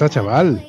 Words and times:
Pasa, 0.00 0.14
chaval? 0.14 0.66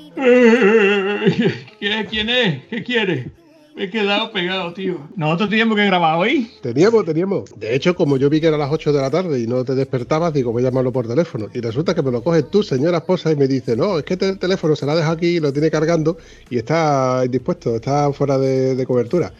¿Qué, 1.80 2.06
¿Quién 2.10 2.30
es? 2.30 2.66
¿Qué 2.70 2.84
quiere? 2.84 3.32
Me 3.78 3.86
he 3.86 3.90
quedado 3.90 4.30
pegado, 4.34 4.74
tío. 4.74 5.08
Nosotros 5.16 5.50
teníamos 5.50 5.78
que 5.78 5.86
grabar 5.86 6.18
hoy. 6.18 6.52
Teníamos, 6.62 7.06
teníamos. 7.06 7.58
De 7.58 7.74
hecho, 7.74 7.96
como 7.96 8.18
yo 8.18 8.30
vi 8.30 8.42
que 8.42 8.48
era 8.48 8.58
las 8.58 8.70
8 8.70 8.92
de 8.92 9.00
la 9.00 9.10
tarde 9.10 9.40
y 9.40 9.48
no 9.48 9.64
te 9.64 9.74
despertabas, 9.74 10.34
digo, 10.34 10.52
voy 10.52 10.64
a 10.64 10.66
llamarlo 10.66 10.92
por 10.92 11.08
teléfono. 11.08 11.48
Y 11.54 11.62
resulta 11.62 11.96
que 11.96 12.02
me 12.02 12.12
lo 12.12 12.22
coges 12.22 12.50
tú, 12.50 12.62
señora 12.62 12.98
esposa, 12.98 13.32
y 13.32 13.38
me 13.38 13.48
dice, 13.48 13.78
no, 13.78 14.00
es 14.00 14.04
que 14.04 14.16
este 14.16 14.36
teléfono 14.36 14.76
se 14.76 14.86
la 14.86 14.96
deja 14.96 15.12
aquí, 15.12 15.40
lo 15.40 15.54
tiene 15.54 15.72
cargando 15.72 16.18
y 16.50 16.58
está 16.58 17.22
indispuesto, 17.24 17.78
está 17.78 18.12
fuera 18.12 18.38
de, 18.38 18.76
de 18.76 18.86
cobertura. 18.86 19.32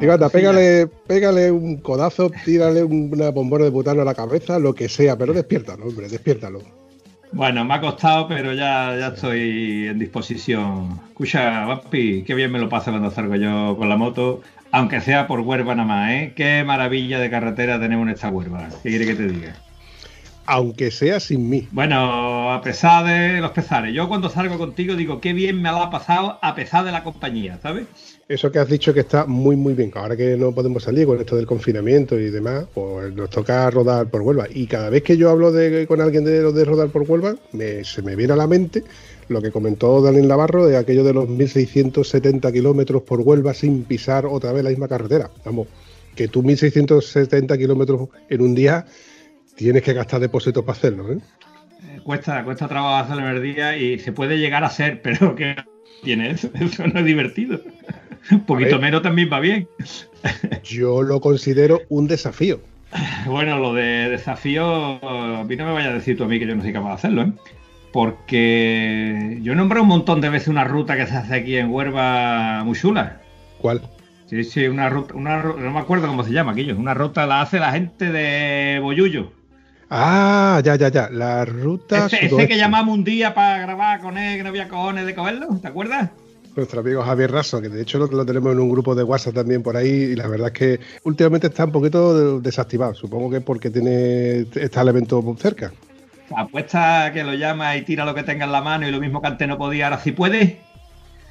Digo, 0.00 0.14
anda, 0.14 0.28
ya. 0.28 0.32
pégale, 0.32 0.86
pégale 1.06 1.50
un 1.50 1.76
codazo, 1.76 2.30
tírale 2.46 2.82
una 2.82 3.30
bombona 3.30 3.64
de 3.64 3.70
butano 3.70 4.00
a 4.00 4.06
la 4.06 4.14
cabeza, 4.14 4.58
lo 4.58 4.74
que 4.74 4.88
sea, 4.88 5.18
pero 5.18 5.34
despiértalo, 5.34 5.84
hombre, 5.84 6.08
despiértalo. 6.08 6.87
Bueno, 7.32 7.64
me 7.64 7.74
ha 7.74 7.80
costado, 7.80 8.26
pero 8.26 8.54
ya, 8.54 8.96
ya 8.98 9.08
estoy 9.08 9.88
en 9.88 9.98
disposición. 9.98 11.00
Escucha, 11.08 11.66
Vampi, 11.66 12.24
qué 12.24 12.34
bien 12.34 12.50
me 12.50 12.58
lo 12.58 12.68
pasa 12.68 12.90
cuando 12.90 13.10
salgo 13.10 13.36
yo 13.36 13.76
con 13.76 13.88
la 13.88 13.96
moto, 13.96 14.40
aunque 14.70 15.00
sea 15.00 15.26
por 15.26 15.40
Huerva 15.40 15.74
nada 15.74 15.88
más, 15.88 16.10
¿eh? 16.10 16.32
Qué 16.34 16.64
maravilla 16.64 17.18
de 17.18 17.30
carretera 17.30 17.78
tenemos 17.78 18.06
en 18.06 18.14
esta 18.14 18.30
Huerva. 18.30 18.68
¿Qué 18.82 18.88
quiere 18.90 19.06
que 19.06 19.14
te 19.14 19.28
diga? 19.28 19.54
Aunque 20.50 20.90
sea 20.90 21.20
sin 21.20 21.48
mí. 21.50 21.68
Bueno, 21.72 22.50
a 22.52 22.62
pesar 22.62 23.04
de 23.04 23.38
los 23.40 23.50
pesares, 23.50 23.94
yo 23.94 24.08
cuando 24.08 24.30
salgo 24.30 24.56
contigo 24.56 24.96
digo, 24.96 25.20
qué 25.20 25.34
bien 25.34 25.60
me 25.60 25.68
ha 25.68 25.90
pasado 25.90 26.38
a 26.40 26.54
pesar 26.54 26.86
de 26.86 26.90
la 26.92 27.04
compañía, 27.04 27.58
¿sabes? 27.62 27.84
Eso 28.30 28.50
que 28.50 28.58
has 28.58 28.68
dicho 28.68 28.94
que 28.94 29.00
está 29.00 29.26
muy, 29.26 29.56
muy 29.56 29.74
bien. 29.74 29.90
Ahora 29.94 30.16
que 30.16 30.38
no 30.38 30.52
podemos 30.52 30.82
salir 30.82 31.06
con 31.06 31.20
esto 31.20 31.36
del 31.36 31.44
confinamiento 31.46 32.18
y 32.18 32.30
demás, 32.30 32.64
pues 32.72 33.12
nos 33.14 33.28
toca 33.28 33.68
rodar 33.70 34.08
por 34.08 34.22
Huelva. 34.22 34.46
Y 34.52 34.66
cada 34.66 34.88
vez 34.88 35.02
que 35.02 35.18
yo 35.18 35.28
hablo 35.28 35.52
de, 35.52 35.86
con 35.86 36.00
alguien 36.00 36.24
de, 36.24 36.40
lo 36.40 36.52
de 36.52 36.64
rodar 36.64 36.88
por 36.88 37.02
Huelva, 37.02 37.34
me- 37.52 37.84
se 37.84 38.00
me 38.00 38.16
viene 38.16 38.32
a 38.32 38.36
la 38.36 38.46
mente 38.46 38.84
lo 39.28 39.42
que 39.42 39.50
comentó 39.50 40.00
Daniel 40.00 40.28
Navarro 40.28 40.66
de 40.66 40.78
aquello 40.78 41.04
de 41.04 41.12
los 41.12 41.28
1.670 41.28 42.50
kilómetros 42.52 43.02
por 43.02 43.20
Huelva 43.20 43.52
sin 43.52 43.84
pisar 43.84 44.24
otra 44.24 44.52
vez 44.52 44.64
la 44.64 44.70
misma 44.70 44.88
carretera. 44.88 45.30
Vamos, 45.44 45.68
que 46.14 46.28
tú 46.28 46.42
1.670 46.42 47.58
kilómetros 47.58 48.08
en 48.30 48.40
un 48.40 48.54
día 48.54 48.86
tienes 49.58 49.82
que 49.82 49.92
gastar 49.92 50.20
depósitos 50.20 50.64
para 50.64 50.78
hacerlo, 50.78 51.12
¿eh? 51.12 51.18
Eh, 51.82 52.00
Cuesta, 52.02 52.44
cuesta 52.44 52.68
trabajo 52.68 52.96
hacerlo 52.96 53.28
en 53.28 53.36
el 53.36 53.42
día 53.42 53.76
y 53.76 53.98
se 53.98 54.12
puede 54.12 54.38
llegar 54.38 54.64
a 54.64 54.70
ser, 54.70 55.02
pero 55.02 55.34
que 55.34 55.56
tiene 56.02 56.30
eso, 56.30 56.48
no 56.86 57.00
es 57.00 57.04
divertido. 57.04 57.60
Un 58.30 58.44
poquito 58.44 58.78
menos 58.78 59.02
también 59.02 59.28
va 59.32 59.40
bien. 59.40 59.68
Yo 60.62 61.02
lo 61.02 61.20
considero 61.20 61.82
un 61.90 62.06
desafío. 62.06 62.60
Bueno, 63.26 63.58
lo 63.58 63.74
de 63.74 64.08
desafío, 64.08 64.64
a 64.64 65.44
mí 65.44 65.56
no 65.56 65.66
me 65.66 65.72
vayas 65.72 65.90
a 65.90 65.94
decir 65.94 66.16
tú 66.16 66.24
a 66.24 66.26
mí 66.26 66.38
que 66.38 66.46
yo 66.46 66.54
no 66.54 66.62
soy 66.62 66.72
capaz 66.72 66.88
de 66.88 66.94
hacerlo, 66.94 67.22
¿eh? 67.22 67.32
Porque 67.92 69.38
yo 69.42 69.52
he 69.52 69.56
nombrado 69.56 69.82
un 69.82 69.90
montón 69.90 70.22
de 70.22 70.30
veces 70.30 70.48
una 70.48 70.64
ruta 70.64 70.96
que 70.96 71.06
se 71.06 71.14
hace 71.14 71.34
aquí 71.34 71.56
en 71.58 71.70
Huerva 71.70 72.62
muy 72.64 72.78
chula. 72.78 73.20
¿Cuál? 73.60 73.82
Sí, 74.24 74.42
sí, 74.44 74.66
una 74.66 74.88
ruta, 74.88 75.14
una, 75.14 75.42
no 75.42 75.70
me 75.70 75.78
acuerdo 75.78 76.06
cómo 76.06 76.24
se 76.24 76.32
llama 76.32 76.52
aquello. 76.52 76.78
Una 76.78 76.94
ruta 76.94 77.26
la 77.26 77.42
hace 77.42 77.58
la 77.58 77.72
gente 77.72 78.10
de 78.10 78.78
Boyullo. 78.80 79.32
Ah, 79.90 80.60
ya, 80.64 80.76
ya, 80.76 80.88
ya. 80.88 81.08
La 81.10 81.44
ruta. 81.44 82.06
Ese, 82.06 82.46
que 82.46 82.56
llamamos 82.56 82.96
un 82.96 83.04
día 83.04 83.34
para 83.34 83.58
grabar 83.58 84.00
con 84.00 84.18
él, 84.18 84.36
que 84.36 84.42
no 84.42 84.50
había 84.50 84.68
cojones 84.68 85.06
de 85.06 85.14
cogerlo, 85.14 85.48
¿te 85.60 85.68
acuerdas? 85.68 86.10
Nuestro 86.54 86.80
amigo 86.80 87.02
Javier 87.02 87.30
Raso, 87.30 87.62
que 87.62 87.68
de 87.68 87.82
hecho 87.82 87.98
lo, 87.98 88.06
lo 88.08 88.26
tenemos 88.26 88.52
en 88.52 88.58
un 88.58 88.68
grupo 88.68 88.94
de 88.94 89.04
WhatsApp 89.04 89.34
también 89.34 89.62
por 89.62 89.76
ahí, 89.76 89.88
y 89.88 90.16
la 90.16 90.26
verdad 90.26 90.48
es 90.48 90.52
que 90.52 90.80
últimamente 91.04 91.46
está 91.46 91.64
un 91.64 91.72
poquito 91.72 92.40
desactivado. 92.40 92.94
Supongo 92.94 93.30
que 93.30 93.36
es 93.36 93.42
porque 93.42 93.70
tiene 93.70 94.46
está 94.54 94.82
el 94.82 94.88
evento 94.88 95.22
cerca. 95.38 95.72
Apuesta 96.36 97.10
que 97.12 97.24
lo 97.24 97.34
llama 97.34 97.76
y 97.76 97.82
tira 97.82 98.04
lo 98.04 98.14
que 98.14 98.22
tenga 98.22 98.44
en 98.44 98.52
la 98.52 98.60
mano 98.60 98.86
y 98.86 98.90
lo 98.90 99.00
mismo 99.00 99.22
que 99.22 99.28
antes 99.28 99.48
no 99.48 99.56
podía, 99.56 99.86
ahora 99.86 100.00
sí 100.00 100.12
puede. 100.12 100.60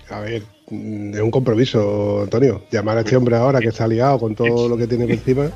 A 0.09 0.21
ver, 0.21 0.43
mm, 0.69 1.13
es 1.13 1.19
un 1.19 1.31
compromiso, 1.31 2.21
Antonio. 2.23 2.63
Llamar 2.71 2.97
a 2.97 3.01
este 3.01 3.17
hombre 3.17 3.35
ahora 3.35 3.59
que 3.59 3.67
está 3.67 3.87
liado 3.87 4.19
con 4.19 4.33
todo 4.33 4.69
lo 4.69 4.77
que 4.77 4.87
tiene 4.87 5.05
por 5.05 5.13
encima. 5.13 5.51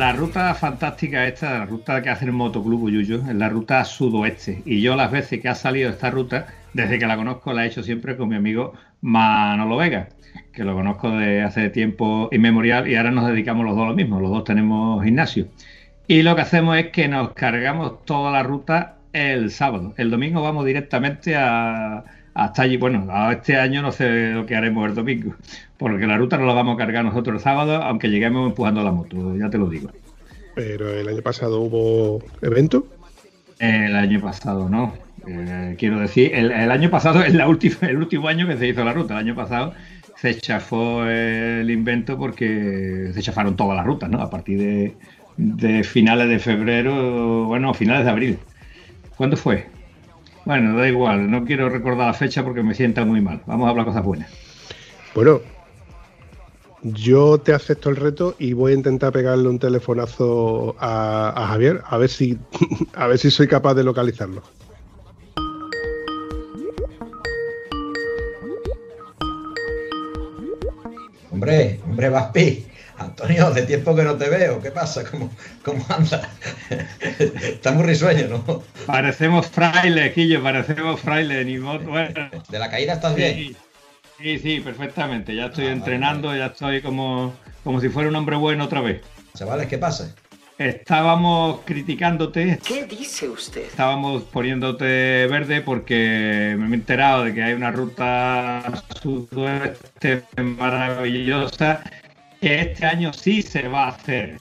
La 0.00 0.12
ruta 0.12 0.54
fantástica 0.54 1.26
esta, 1.26 1.58
la 1.58 1.66
ruta 1.66 2.00
que 2.00 2.08
hace 2.08 2.24
el 2.24 2.32
Motoclub 2.32 2.84
Uyuyo, 2.84 3.16
es 3.16 3.34
la 3.34 3.50
ruta 3.50 3.84
sudoeste. 3.84 4.62
Y 4.64 4.80
yo 4.80 4.96
las 4.96 5.10
veces 5.10 5.42
que 5.42 5.48
ha 5.50 5.54
salido 5.54 5.90
esta 5.90 6.10
ruta, 6.10 6.46
desde 6.72 6.98
que 6.98 7.06
la 7.06 7.18
conozco, 7.18 7.52
la 7.52 7.64
he 7.64 7.68
hecho 7.68 7.82
siempre 7.82 8.16
con 8.16 8.30
mi 8.30 8.36
amigo 8.36 8.72
Manolo 9.02 9.76
Vega, 9.76 10.08
que 10.54 10.64
lo 10.64 10.72
conozco 10.72 11.10
de 11.10 11.42
hace 11.42 11.68
tiempo 11.68 12.30
inmemorial 12.32 12.88
y 12.88 12.96
ahora 12.96 13.10
nos 13.10 13.26
dedicamos 13.26 13.66
los 13.66 13.76
dos 13.76 13.84
a 13.84 13.88
lo 13.90 13.94
mismo, 13.94 14.20
los 14.20 14.30
dos 14.30 14.44
tenemos 14.44 15.04
gimnasio. 15.04 15.48
Y 16.06 16.22
lo 16.22 16.34
que 16.34 16.40
hacemos 16.40 16.78
es 16.78 16.86
que 16.86 17.06
nos 17.06 17.34
cargamos 17.34 18.02
toda 18.06 18.32
la 18.32 18.42
ruta 18.42 18.96
el 19.12 19.50
sábado. 19.50 19.92
El 19.98 20.10
domingo 20.10 20.40
vamos 20.40 20.64
directamente 20.64 21.36
a, 21.36 22.04
hasta 22.40 22.62
allí. 22.62 22.78
Bueno, 22.78 23.06
este 23.30 23.58
año 23.58 23.82
no 23.82 23.92
sé 23.92 24.30
lo 24.32 24.46
que 24.46 24.56
haremos 24.56 24.88
el 24.88 24.94
domingo, 24.94 25.34
porque 25.76 26.06
la 26.06 26.16
ruta 26.16 26.38
no 26.38 26.46
la 26.46 26.54
vamos 26.54 26.74
a 26.74 26.78
cargar 26.78 27.04
nosotros 27.04 27.36
el 27.36 27.42
sábado, 27.42 27.82
aunque 27.82 28.08
lleguemos 28.08 28.48
empujando 28.48 28.82
la 28.82 28.92
moto, 28.92 29.36
ya 29.36 29.50
te 29.50 29.58
lo 29.58 29.68
digo. 29.68 29.90
Pero 30.54 30.90
el 30.90 31.06
año 31.06 31.20
pasado 31.20 31.60
hubo 31.60 32.22
evento. 32.40 32.86
El 33.58 33.94
año 33.94 34.22
pasado 34.22 34.70
no. 34.70 34.94
Eh, 35.28 35.76
quiero 35.78 36.00
decir, 36.00 36.34
el, 36.34 36.50
el 36.50 36.70
año 36.70 36.88
pasado 36.88 37.22
es 37.22 37.34
la 37.34 37.46
última, 37.46 37.76
el 37.82 37.98
último 37.98 38.26
año 38.28 38.46
que 38.46 38.56
se 38.56 38.68
hizo 38.68 38.84
la 38.84 38.94
ruta. 38.94 39.14
El 39.14 39.20
año 39.20 39.34
pasado 39.34 39.74
se 40.16 40.34
chafó 40.36 41.04
el 41.06 41.70
invento 41.70 42.16
porque 42.16 43.10
se 43.12 43.20
chafaron 43.20 43.54
todas 43.54 43.76
las 43.76 43.84
rutas, 43.84 44.08
¿no? 44.08 44.18
A 44.22 44.30
partir 44.30 44.58
de, 44.58 44.96
de 45.36 45.84
finales 45.84 46.30
de 46.30 46.38
febrero, 46.38 47.44
bueno, 47.44 47.74
finales 47.74 48.06
de 48.06 48.10
abril. 48.10 48.38
¿Cuándo 49.18 49.36
fue? 49.36 49.66
Bueno, 50.44 50.76
da 50.76 50.88
igual, 50.88 51.30
no 51.30 51.44
quiero 51.44 51.68
recordar 51.68 52.06
la 52.08 52.14
fecha 52.14 52.42
porque 52.42 52.62
me 52.62 52.74
sienta 52.74 53.04
muy 53.04 53.20
mal. 53.20 53.42
Vamos 53.46 53.66
a 53.66 53.70
hablar 53.70 53.86
cosas 53.86 54.04
buenas. 54.04 54.30
Bueno, 55.14 55.40
yo 56.82 57.38
te 57.38 57.52
acepto 57.52 57.90
el 57.90 57.96
reto 57.96 58.34
y 58.38 58.52
voy 58.52 58.72
a 58.72 58.76
intentar 58.76 59.12
pegarle 59.12 59.48
un 59.48 59.58
telefonazo 59.58 60.76
a, 60.78 61.32
a 61.36 61.46
Javier 61.48 61.82
a 61.84 61.98
ver 61.98 62.08
si 62.08 62.38
a 62.94 63.06
ver 63.06 63.18
si 63.18 63.30
soy 63.30 63.48
capaz 63.48 63.74
de 63.74 63.84
localizarlo. 63.84 64.42
Hombre, 71.30 71.80
hombre, 71.86 72.08
Vaspi. 72.08 72.69
Antonio, 73.00 73.50
de 73.50 73.62
tiempo 73.62 73.94
que 73.96 74.02
no 74.02 74.14
te 74.16 74.28
veo. 74.28 74.60
¿Qué 74.60 74.70
pasa? 74.70 75.02
¿Cómo, 75.10 75.30
cómo 75.64 75.84
andas? 75.88 76.20
Está 77.42 77.72
muy 77.72 77.84
risueño, 77.84 78.28
¿no? 78.28 78.62
Parecemos 78.86 79.46
frailes, 79.48 80.12
Quillo, 80.12 80.42
parecemos 80.42 81.00
frailes. 81.00 81.46
Ni 81.46 81.58
modo, 81.58 81.78
bueno, 81.88 82.30
¿De 82.48 82.58
la 82.58 82.70
caída 82.70 82.94
estás 82.94 83.14
bien? 83.14 83.34
Sí, 83.36 83.56
sí, 84.18 84.38
sí, 84.38 84.60
perfectamente. 84.60 85.34
Ya 85.34 85.46
estoy 85.46 85.64
Ah, 85.64 85.68
vale, 85.68 85.78
entrenando, 85.78 86.36
ya 86.36 86.46
estoy 86.46 86.82
como, 86.82 87.32
como 87.64 87.80
si 87.80 87.88
fuera 87.88 88.08
un 88.10 88.16
hombre 88.16 88.36
bueno 88.36 88.64
otra 88.64 88.80
vez. 88.82 89.00
Chavales, 89.34 89.66
¿qué 89.68 89.78
pasa? 89.78 90.14
Estábamos 90.58 91.60
criticándote, 91.64 92.58
¿Qué 92.62 92.84
dice 92.84 93.26
usted? 93.30 93.62
estábamos 93.62 94.24
poniéndote 94.24 95.26
verde 95.26 95.62
porque 95.62 96.54
me 96.58 96.66
he 96.66 96.74
enterado 96.74 97.24
de 97.24 97.32
que 97.32 97.42
hay 97.42 97.54
una 97.54 97.70
ruta 97.70 98.62
sudoeste 99.02 100.22
maravillosa 100.36 101.82
que 102.40 102.60
este 102.60 102.86
año 102.86 103.12
sí 103.12 103.42
se 103.42 103.68
va 103.68 103.84
a 103.84 103.88
hacer. 103.90 104.38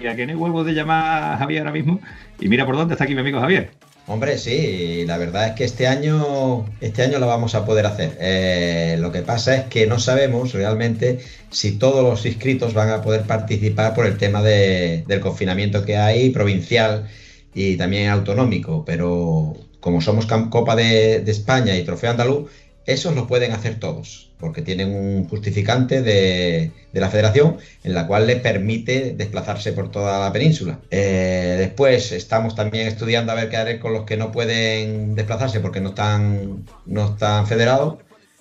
Que 0.00 0.26
no 0.26 0.32
hay 0.32 0.36
huevos 0.36 0.66
de 0.66 0.72
llamar 0.72 1.34
a 1.34 1.36
Javier 1.38 1.60
ahora 1.60 1.72
mismo. 1.72 2.00
Y 2.40 2.48
mira 2.48 2.66
por 2.66 2.76
dónde 2.76 2.94
está 2.94 3.04
aquí 3.04 3.14
mi 3.14 3.20
amigo 3.20 3.40
Javier. 3.40 3.70
Hombre, 4.08 4.36
sí, 4.36 5.04
la 5.06 5.16
verdad 5.16 5.46
es 5.48 5.52
que 5.52 5.62
este 5.64 5.86
año, 5.86 6.66
este 6.80 7.02
año 7.04 7.20
lo 7.20 7.28
vamos 7.28 7.54
a 7.54 7.64
poder 7.64 7.86
hacer. 7.86 8.16
Eh, 8.20 8.96
lo 8.98 9.12
que 9.12 9.22
pasa 9.22 9.54
es 9.54 9.64
que 9.66 9.86
no 9.86 10.00
sabemos 10.00 10.52
realmente 10.52 11.20
si 11.50 11.78
todos 11.78 12.02
los 12.02 12.26
inscritos 12.26 12.74
van 12.74 12.90
a 12.90 13.00
poder 13.00 13.22
participar 13.22 13.94
por 13.94 14.06
el 14.06 14.16
tema 14.18 14.42
de- 14.42 15.04
del 15.06 15.20
confinamiento 15.20 15.84
que 15.84 15.96
hay 15.96 16.30
provincial 16.30 17.08
y 17.54 17.76
también 17.76 18.08
autonómico, 18.08 18.84
pero 18.84 19.54
como 19.78 20.00
somos 20.00 20.26
Copa 20.26 20.74
de, 20.74 21.20
de 21.20 21.30
España 21.30 21.76
y 21.76 21.84
Trofeo 21.84 22.10
Andaluz, 22.10 22.50
esos 22.86 23.14
lo 23.14 23.26
pueden 23.26 23.52
hacer 23.52 23.78
todos, 23.78 24.30
porque 24.38 24.62
tienen 24.62 24.94
un 24.94 25.28
justificante 25.28 26.02
de, 26.02 26.72
la 26.92 27.08
federación 27.08 27.58
en 27.84 27.94
la 27.94 28.06
cual 28.06 28.26
le 28.26 28.36
permite 28.36 29.14
desplazarse 29.16 29.72
por 29.72 29.90
toda 29.90 30.18
la 30.20 30.32
península. 30.32 30.80
Eh, 30.90 31.56
después 31.58 32.12
estamos 32.12 32.54
también 32.54 32.86
estudiando 32.86 33.32
a 33.32 33.36
ver 33.36 33.48
qué 33.48 33.56
haré 33.56 33.80
con 33.80 33.92
los 33.92 34.04
que 34.04 34.16
no 34.16 34.32
pueden 34.32 35.14
desplazarse 35.14 35.60
porque 35.60 35.80
no 35.80 35.90
están, 35.90 36.64
no 36.86 37.12
están 37.12 37.46
federados. 37.46 37.98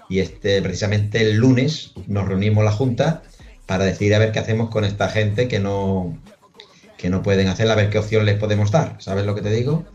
Y 0.10 0.20
este, 0.20 0.62
precisamente 0.62 1.22
el 1.22 1.38
lunes 1.38 1.94
nos 2.08 2.28
reunimos 2.28 2.66
la 2.66 2.72
Junta 2.72 3.24
para 3.66 3.86
decidir 3.86 4.16
a 4.16 4.20
ver 4.20 4.34
qué 4.34 4.40
hacemos 4.40 4.70
con 4.70 4.84
esta 4.84 5.08
gente 5.08 5.48
que 5.48 5.60
no, 5.60 6.18
que 6.98 7.10
no 7.10 7.24
pueden 7.24 7.48
hacerla, 7.48 7.74
a 7.74 7.78
ver 7.78 7.90
qué 7.90 8.00
opción 8.00 8.26
les 8.26 8.38
podemos 8.38 8.72
dar. 8.72 8.98
¿Sabes 9.00 9.26
lo 9.26 9.34
que 9.36 9.42
te 9.42 9.50
digo? 9.50 9.86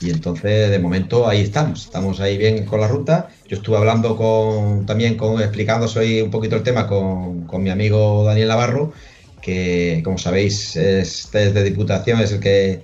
Y 0.00 0.10
entonces, 0.10 0.70
de 0.70 0.78
momento, 0.78 1.26
ahí 1.26 1.40
estamos. 1.40 1.84
Estamos 1.86 2.20
ahí 2.20 2.36
bien 2.36 2.66
con 2.66 2.80
la 2.80 2.88
ruta. 2.88 3.28
Yo 3.48 3.56
estuve 3.56 3.78
hablando 3.78 4.16
con, 4.16 4.84
también 4.86 5.16
con, 5.16 5.40
explicándose 5.40 5.98
hoy 5.98 6.20
un 6.20 6.30
poquito 6.30 6.56
el 6.56 6.62
tema 6.62 6.86
con, 6.86 7.46
con 7.46 7.62
mi 7.62 7.70
amigo 7.70 8.24
Daniel 8.24 8.48
Navarro, 8.48 8.92
que, 9.40 10.02
como 10.04 10.18
sabéis, 10.18 10.76
es 10.76 11.30
desde 11.32 11.62
Diputación, 11.62 12.20
es 12.20 12.32
el 12.32 12.40
que 12.40 12.82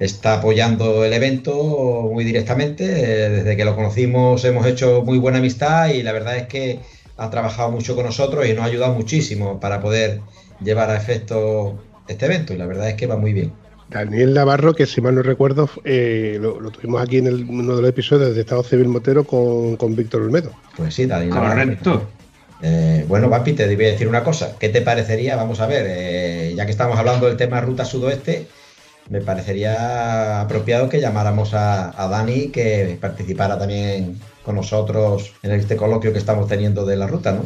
está 0.00 0.34
apoyando 0.34 1.04
el 1.04 1.12
evento 1.12 2.08
muy 2.12 2.24
directamente. 2.24 2.84
Eh, 2.84 3.30
Desde 3.30 3.56
que 3.56 3.64
lo 3.64 3.76
conocimos 3.76 4.44
hemos 4.44 4.66
hecho 4.66 5.02
muy 5.04 5.18
buena 5.18 5.38
amistad 5.38 5.90
y 5.90 6.02
la 6.02 6.12
verdad 6.12 6.36
es 6.36 6.46
que 6.46 6.80
ha 7.16 7.30
trabajado 7.30 7.70
mucho 7.70 7.94
con 7.94 8.06
nosotros 8.06 8.46
y 8.46 8.54
nos 8.54 8.64
ha 8.64 8.66
ayudado 8.66 8.94
muchísimo 8.94 9.60
para 9.60 9.80
poder 9.80 10.20
llevar 10.60 10.90
a 10.90 10.96
efecto 10.96 11.78
este 12.08 12.26
evento. 12.26 12.54
Y 12.54 12.56
la 12.56 12.66
verdad 12.66 12.88
es 12.88 12.94
que 12.94 13.06
va 13.06 13.16
muy 13.16 13.32
bien. 13.32 13.63
Daniel 13.90 14.34
Navarro, 14.34 14.74
que 14.74 14.86
si 14.86 15.00
mal 15.00 15.14
no 15.14 15.22
recuerdo, 15.22 15.68
eh, 15.84 16.38
lo, 16.40 16.60
lo 16.60 16.70
tuvimos 16.70 17.02
aquí 17.02 17.18
en 17.18 17.26
el- 17.26 17.44
uno 17.48 17.76
de 17.76 17.82
los 17.82 17.90
episodios 17.90 18.34
de 18.34 18.40
Estado 18.40 18.62
Civil 18.62 18.88
Motero 18.88 19.24
con, 19.24 19.76
con 19.76 19.94
Víctor 19.94 20.22
Olmedo. 20.22 20.50
Pues 20.76 20.94
sí, 20.94 21.06
Daniel 21.06 21.30
Navarro. 21.30 21.50
Correcto. 21.62 22.08
Eh, 22.62 23.04
bueno, 23.08 23.28
Papi, 23.28 23.52
te 23.52 23.66
voy 23.74 23.84
a 23.84 23.88
decir 23.92 24.08
una 24.08 24.24
cosa. 24.24 24.56
¿Qué 24.58 24.68
te 24.70 24.80
parecería? 24.80 25.36
Vamos 25.36 25.60
a 25.60 25.66
ver, 25.66 25.84
eh, 25.88 26.54
ya 26.56 26.64
que 26.64 26.70
estamos 26.72 26.98
hablando 26.98 27.26
del 27.26 27.36
tema 27.36 27.60
Ruta 27.60 27.84
Sudoeste, 27.84 28.46
me 29.10 29.20
parecería 29.20 30.40
apropiado 30.40 30.88
que 30.88 30.98
llamáramos 31.00 31.52
a, 31.52 31.90
a 32.02 32.08
Dani 32.08 32.48
que 32.48 32.96
participara 33.00 33.58
también 33.58 34.18
con 34.42 34.54
nosotros 34.56 35.32
en 35.42 35.52
este 35.52 35.76
coloquio 35.76 36.12
que 36.12 36.18
estamos 36.18 36.48
teniendo 36.48 36.86
de 36.86 36.96
la 36.96 37.06
ruta, 37.06 37.32
¿no? 37.32 37.44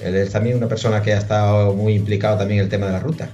Él 0.00 0.14
es 0.14 0.30
también 0.30 0.56
una 0.56 0.68
persona 0.68 1.02
que 1.02 1.12
ha 1.12 1.18
estado 1.18 1.74
muy 1.74 1.94
implicado 1.94 2.38
también 2.38 2.60
en 2.60 2.64
el 2.64 2.70
tema 2.70 2.86
de 2.86 2.92
la 2.92 3.00
ruta. 3.00 3.30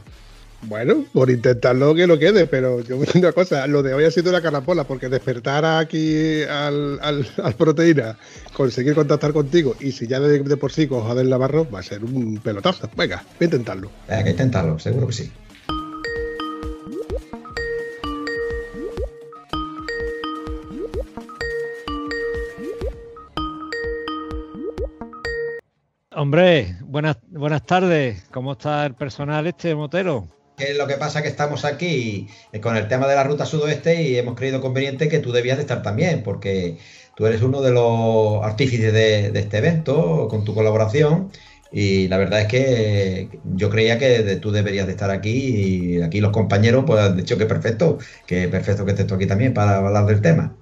Bueno, 0.63 1.05
por 1.13 1.31
intentarlo 1.31 1.95
que 1.95 2.07
lo 2.09 2.19
quede, 2.19 2.47
pero 2.47 2.81
yo 2.81 2.97
voy 2.97 3.07
una 3.15 3.31
cosa, 3.33 3.67
lo 3.69 3.83
de 3.85 3.95
hoy 3.95 4.05
ha 4.05 4.11
sido 4.11 4.31
una 4.31 4.43
carapola, 4.43 4.85
porque 4.85 5.09
despertar 5.09 5.65
aquí 5.65 6.43
al, 6.43 6.99
al, 7.03 7.27
al 7.43 7.55
proteína, 7.55 8.19
conseguir 8.53 8.95
contactar 8.95 9.33
contigo, 9.33 9.77
y 9.79 9.93
si 9.93 10.09
ya 10.09 10.19
de, 10.19 10.41
de 10.41 10.57
por 10.57 10.73
sí 10.73 10.89
con 10.89 11.03
Joder 11.03 11.27
Navarro, 11.27 11.71
va 11.71 11.79
a 11.79 11.83
ser 11.83 12.03
un 12.03 12.39
pelotazo. 12.39 12.91
Venga, 12.97 13.23
voy 13.39 13.43
a 13.43 13.45
intentarlo. 13.45 13.91
Hay 14.09 14.25
que 14.25 14.31
intentarlo, 14.31 14.79
seguro 14.79 15.07
que 15.07 15.13
sí. 15.13 15.33
Hombre, 26.19 26.77
buenas, 26.81 27.19
buenas 27.29 27.65
tardes. 27.67 28.25
¿Cómo 28.33 28.53
está 28.53 28.87
el 28.87 28.95
personal 28.95 29.47
este 29.47 29.75
motero? 29.75 30.27
Que 30.57 30.73
lo 30.75 30.87
que 30.87 30.95
pasa 30.97 31.19
es 31.19 31.23
que 31.25 31.29
estamos 31.29 31.65
aquí 31.67 32.29
eh, 32.53 32.61
con 32.61 32.77
el 32.77 32.89
tema 32.89 33.07
de 33.07 33.15
la 33.15 33.25
ruta 33.25 33.45
sudoeste 33.45 34.03
y 34.03 34.17
hemos 34.17 34.35
creído 34.37 34.61
conveniente 34.63 35.09
que 35.09 35.19
tú 35.19 35.31
debías 35.33 35.59
de 35.59 35.63
estar 35.63 35.83
también, 35.83 36.23
porque 36.23 36.79
tú 37.15 37.27
eres 37.27 37.43
uno 37.43 37.61
de 37.61 37.73
los 37.73 38.43
artífices 38.43 38.93
de, 38.93 39.39
este 39.39 39.59
evento 39.59 40.29
con 40.31 40.45
tu 40.45 40.55
colaboración 40.55 41.31
y 41.71 42.09
la 42.09 42.17
verdad 42.19 42.41
es 42.43 42.49
que 42.49 43.29
yo 43.45 43.69
creía 43.71 43.99
que 43.99 44.37
tú 44.37 44.51
deberías 44.51 44.87
de 44.87 44.93
estar 44.93 45.11
aquí 45.11 45.99
y 45.99 46.03
aquí 46.03 46.21
los 46.21 46.33
compañeros 46.33 46.85
pues 46.87 47.01
han 47.01 47.17
dicho 47.17 47.37
que 47.37 47.47
perfecto, 47.47 47.99
que 48.27 48.49
perfecto 48.49 48.85
que 48.87 48.93
estés 48.93 49.07
tú 49.07 49.15
aquí 49.15 49.27
también 49.27 49.53
para 49.55 49.77
hablar 49.79 50.07
del 50.07 50.23
tema. 50.23 50.56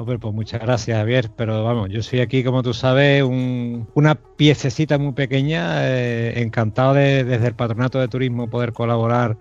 Hombre, 0.00 0.18
pues 0.18 0.32
muchas 0.34 0.62
gracias, 0.62 0.96
Javier. 0.96 1.30
Pero 1.36 1.62
vamos, 1.62 1.90
yo 1.90 2.02
soy 2.02 2.20
aquí, 2.20 2.42
como 2.42 2.62
tú 2.62 2.72
sabes, 2.72 3.22
un- 3.22 3.86
una 3.94 4.14
piececita 4.14 4.96
muy 4.98 5.12
pequeña. 5.12 5.88
eh, 5.90 6.40
encantado 6.40 6.94
de, 6.94 7.22
desde 7.24 7.48
el 7.48 7.54
Patronato 7.54 7.98
de 8.00 8.08
Turismo 8.08 8.48
poder 8.48 8.72
colaborar, 8.72 9.36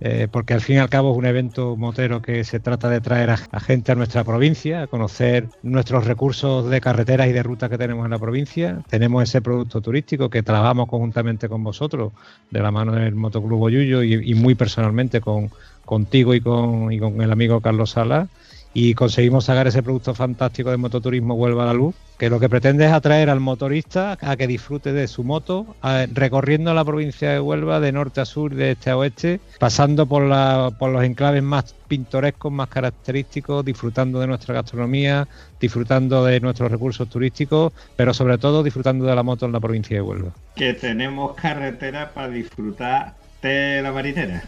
eh, 0.00 0.26
porque 0.32 0.54
al 0.54 0.62
fin 0.62 0.76
y 0.76 0.78
al 0.80 0.88
cabo 0.88 1.12
es 1.12 1.18
un 1.18 1.26
evento 1.26 1.76
motero 1.76 2.20
que 2.22 2.42
se 2.42 2.58
trata 2.58 2.88
de 2.88 3.00
traer 3.00 3.30
a, 3.30 3.38
a 3.52 3.60
gente 3.60 3.92
a 3.92 3.94
nuestra 3.94 4.24
provincia, 4.24 4.82
a 4.82 4.86
conocer 4.88 5.48
nuestros 5.62 6.04
recursos 6.06 6.68
de 6.68 6.80
carreteras 6.80 7.28
y 7.28 7.32
de 7.32 7.42
rutas 7.44 7.70
que 7.70 7.78
tenemos 7.78 8.04
en 8.04 8.10
la 8.10 8.18
provincia. 8.18 8.82
Tenemos 8.88 9.22
ese 9.22 9.40
producto 9.42 9.80
turístico 9.80 10.28
que 10.28 10.42
trabajamos 10.42 10.88
conjuntamente 10.88 11.48
con 11.48 11.62
vosotros, 11.62 12.12
de 12.50 12.60
la 12.60 12.72
mano 12.72 12.92
del 12.96 13.14
Motoclub 13.14 13.62
Oyuyo 13.62 14.02
y, 14.02 14.14
y 14.32 14.34
muy 14.34 14.56
personalmente 14.56 15.20
con, 15.20 15.50
contigo 15.84 16.34
y 16.34 16.40
con, 16.40 16.90
y 16.92 16.98
con 16.98 17.20
el 17.22 17.30
amigo 17.30 17.60
Carlos 17.60 17.90
Sala 17.90 18.26
y 18.72 18.94
conseguimos 18.94 19.44
sacar 19.46 19.66
ese 19.66 19.82
producto 19.82 20.14
fantástico 20.14 20.70
de 20.70 20.76
mototurismo 20.76 21.34
Huelva 21.34 21.64
a 21.64 21.66
la 21.66 21.74
luz, 21.74 21.94
que 22.18 22.30
lo 22.30 22.38
que 22.38 22.48
pretende 22.48 22.84
es 22.84 22.92
atraer 22.92 23.30
al 23.30 23.40
motorista 23.40 24.16
a 24.20 24.36
que 24.36 24.46
disfrute 24.46 24.92
de 24.92 25.08
su 25.08 25.24
moto, 25.24 25.74
recorriendo 26.12 26.72
la 26.74 26.84
provincia 26.84 27.30
de 27.32 27.40
Huelva 27.40 27.80
de 27.80 27.92
norte 27.92 28.20
a 28.20 28.24
sur, 28.26 28.54
de 28.54 28.72
este 28.72 28.90
a 28.90 28.96
oeste, 28.98 29.40
pasando 29.58 30.06
por, 30.06 30.22
la- 30.24 30.70
por 30.78 30.90
los 30.90 31.02
enclaves 31.02 31.42
más 31.42 31.74
pintorescos, 31.88 32.52
más 32.52 32.68
característicos, 32.68 33.64
disfrutando 33.64 34.20
de 34.20 34.26
nuestra 34.26 34.54
gastronomía, 34.54 35.26
disfrutando 35.58 36.24
de 36.24 36.38
nuestros 36.40 36.70
recursos 36.70 37.08
turísticos, 37.08 37.72
pero 37.96 38.12
sobre 38.14 38.38
todo 38.38 38.62
disfrutando 38.62 39.06
de 39.06 39.14
la 39.16 39.22
moto 39.22 39.46
en 39.46 39.52
la 39.52 39.60
provincia 39.60 39.96
de 39.96 40.02
Huelva. 40.02 40.30
Que 40.54 40.74
tenemos 40.74 41.34
carretera 41.34 42.10
para 42.12 42.28
disfrutar 42.28 43.14
de 43.42 43.80
la 43.82 43.90
marinera. 43.92 44.44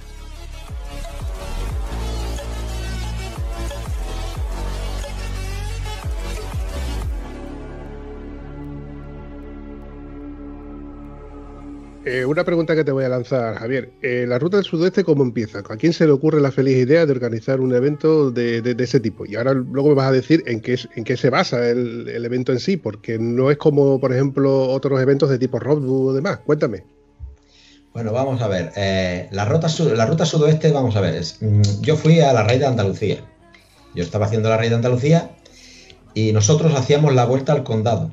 Eh, 12.04 12.25
una 12.25 12.42
pregunta 12.42 12.75
que 12.75 12.82
te 12.82 12.90
voy 12.90 13.04
a 13.04 13.09
lanzar, 13.09 13.54
Javier. 13.54 13.92
Eh, 14.02 14.25
¿La 14.26 14.40
ruta 14.40 14.56
del 14.56 14.66
sudeste 14.66 15.04
cómo 15.04 15.23
empieza? 15.23 15.61
¿A 15.61 15.76
quién 15.76 15.92
se 15.92 16.04
le 16.04 16.11
ocurre 16.11 16.40
la 16.40 16.50
feliz 16.50 16.76
idea 16.76 17.06
de 17.06 17.12
organizar 17.12 17.61
un 17.61 17.73
evento 17.73 18.32
de, 18.32 18.75
ese 18.76 18.99
tipo? 18.99 19.25
Y 19.25 19.37
ahora 19.37 19.54
luego 19.54 19.90
me 19.90 19.94
vas 19.94 20.09
a 20.09 20.12
decir 20.12 20.42
en 20.47 20.61
qué, 20.61 20.76
en 20.97 21.04
qué 21.04 21.16
se 21.16 21.30
basa 21.30 21.68
el, 21.68 22.09
evento 22.25 22.50
en 22.50 22.59
sí, 22.59 22.76
porque 22.76 23.21
no 23.21 23.52
es 23.52 23.56
como, 23.56 24.00
por 24.00 24.12
ejemplo, 24.12 24.68
otros 24.71 25.00
eventos 25.00 25.30
de 25.30 25.38
tipo 25.38 25.61
roadbook 25.61 26.09
o 26.09 26.12
demás. 26.12 26.40
Cuéntame. 26.44 26.82
Bueno, 27.94 28.12
vamos 28.12 28.42
a 28.42 28.49
ver. 28.49 28.73
eh, 28.75 29.28
la, 29.30 29.44
ruta 29.44 29.68
la 29.94 30.06
ruta 30.06 30.26
sudoeste, 30.26 30.73
vamos 30.73 30.97
a 30.97 31.00
ver. 31.00 31.23
mm, 31.40 31.82
yo 31.82 31.97
fui 31.97 32.18
a 32.18 32.32
la 32.32 32.42
Rey 32.42 32.59
de 32.59 32.66
Andalucía. 32.66 33.18
Yo 33.94 34.02
estaba 34.02 34.26
haciendo 34.26 34.49
la 34.49 34.56
Rey 34.56 34.71
de 34.71 34.75
Andalucía 34.75 35.30
y 36.14 36.32
nosotros 36.32 36.75
hacíamos 36.75 37.14
la 37.14 37.26
vuelta 37.26 37.52
al 37.52 37.62
condado. 37.62 38.11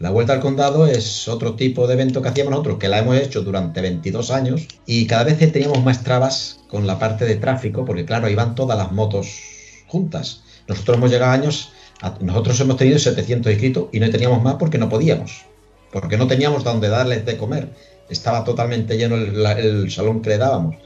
La 0.00 0.10
vuelta 0.10 0.32
al 0.32 0.40
condado 0.40 0.86
es 0.86 1.28
otro 1.28 1.54
tipo 1.54 1.86
de 1.86 1.94
evento 1.94 2.20
que 2.20 2.28
hacíamos 2.28 2.50
nosotros, 2.50 2.78
que 2.78 2.88
la 2.88 2.98
hemos 2.98 3.16
hecho 3.16 3.42
durante 3.42 3.80
22 3.80 4.30
años 4.32 4.66
y 4.86 5.06
cada 5.06 5.24
vez 5.24 5.38
teníamos 5.38 5.82
más 5.84 6.02
trabas 6.02 6.60
con 6.68 6.86
la 6.86 6.98
parte 6.98 7.24
de 7.24 7.36
tráfico, 7.36 7.84
porque 7.84 8.04
claro, 8.04 8.28
iban 8.28 8.54
todas 8.54 8.76
las 8.76 8.90
motos 8.90 9.40
juntas. 9.86 10.42
Nosotros 10.66 10.96
hemos 10.96 11.10
llegado 11.10 11.32
años, 11.32 11.72
nosotros 12.20 12.58
hemos 12.60 12.76
tenido 12.76 12.98
700 12.98 13.52
inscritos 13.52 13.86
y 13.92 14.00
no 14.00 14.10
teníamos 14.10 14.42
más 14.42 14.54
porque 14.54 14.78
no 14.78 14.88
podíamos, 14.88 15.44
porque 15.92 16.16
no 16.16 16.26
teníamos 16.26 16.64
donde 16.64 16.88
darles 16.88 17.24
de 17.24 17.36
comer. 17.36 17.70
Estaba 18.08 18.42
totalmente 18.44 18.98
lleno 18.98 19.14
el, 19.16 19.90
salón 19.90 20.20
que 20.22 20.30
le 20.30 20.38
dábamos. 20.38 20.76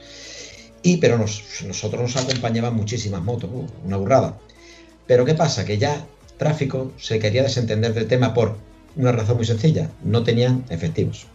Y 0.83 0.97
pero 0.97 1.17
nos- 1.17 1.43
nosotros 1.65 2.01
nos 2.01 2.15
acompañaban 2.15 2.75
muchísimas 2.75 3.21
motos, 3.23 3.49
uh, 3.51 3.65
una 3.85 3.97
burrada. 3.97 4.37
Pero 5.07 5.25
¿qué 5.25 5.33
pasa? 5.33 5.65
Que 5.65 5.77
ya 5.77 6.05
tráfico 6.37 6.91
se 6.97 7.19
quería 7.19 7.43
desentender 7.43 7.93
del 7.93 8.07
tema 8.07 8.33
por 8.33 8.55
una 8.95 9.11
razón 9.11 9.37
muy 9.37 9.45
sencilla, 9.45 9.89
no 10.03 10.23
tenían 10.23 10.65
efectivos. 10.69 11.27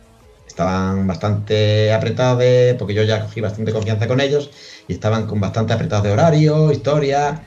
Estaban 0.47 1.07
bastante 1.07 1.93
apretados 1.93 2.39
de, 2.39 2.77
porque 2.79 2.95
yo 2.95 3.03
ya 3.03 3.23
cogí 3.23 3.41
bastante 3.41 3.73
confianza 3.73 4.07
con 4.07 4.21
ellos 4.21 4.51
y 4.87 4.93
estaban 4.93 5.27
con 5.27 5.41
bastante 5.41 5.73
apretados 5.73 6.05
de 6.05 6.13
horario, 6.13 6.71
historia. 6.71 7.43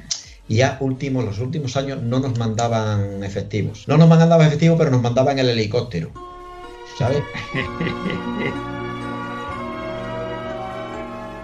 Y 0.50 0.58
ya 0.58 0.78
últimos, 0.80 1.24
los 1.26 1.40
últimos 1.40 1.78
años 1.78 2.02
no 2.02 2.20
nos 2.20 2.38
mandaban 2.38 3.24
efectivos. 3.24 3.86
No 3.88 3.98
nos 3.98 4.10
mandaban 4.10 4.48
efectivos, 4.48 4.78
pero 4.78 4.92
nos 4.92 5.02
mandaban 5.02 5.40
el 5.40 5.50
helicóptero. 5.50 6.12
¿Sabes? 6.98 7.24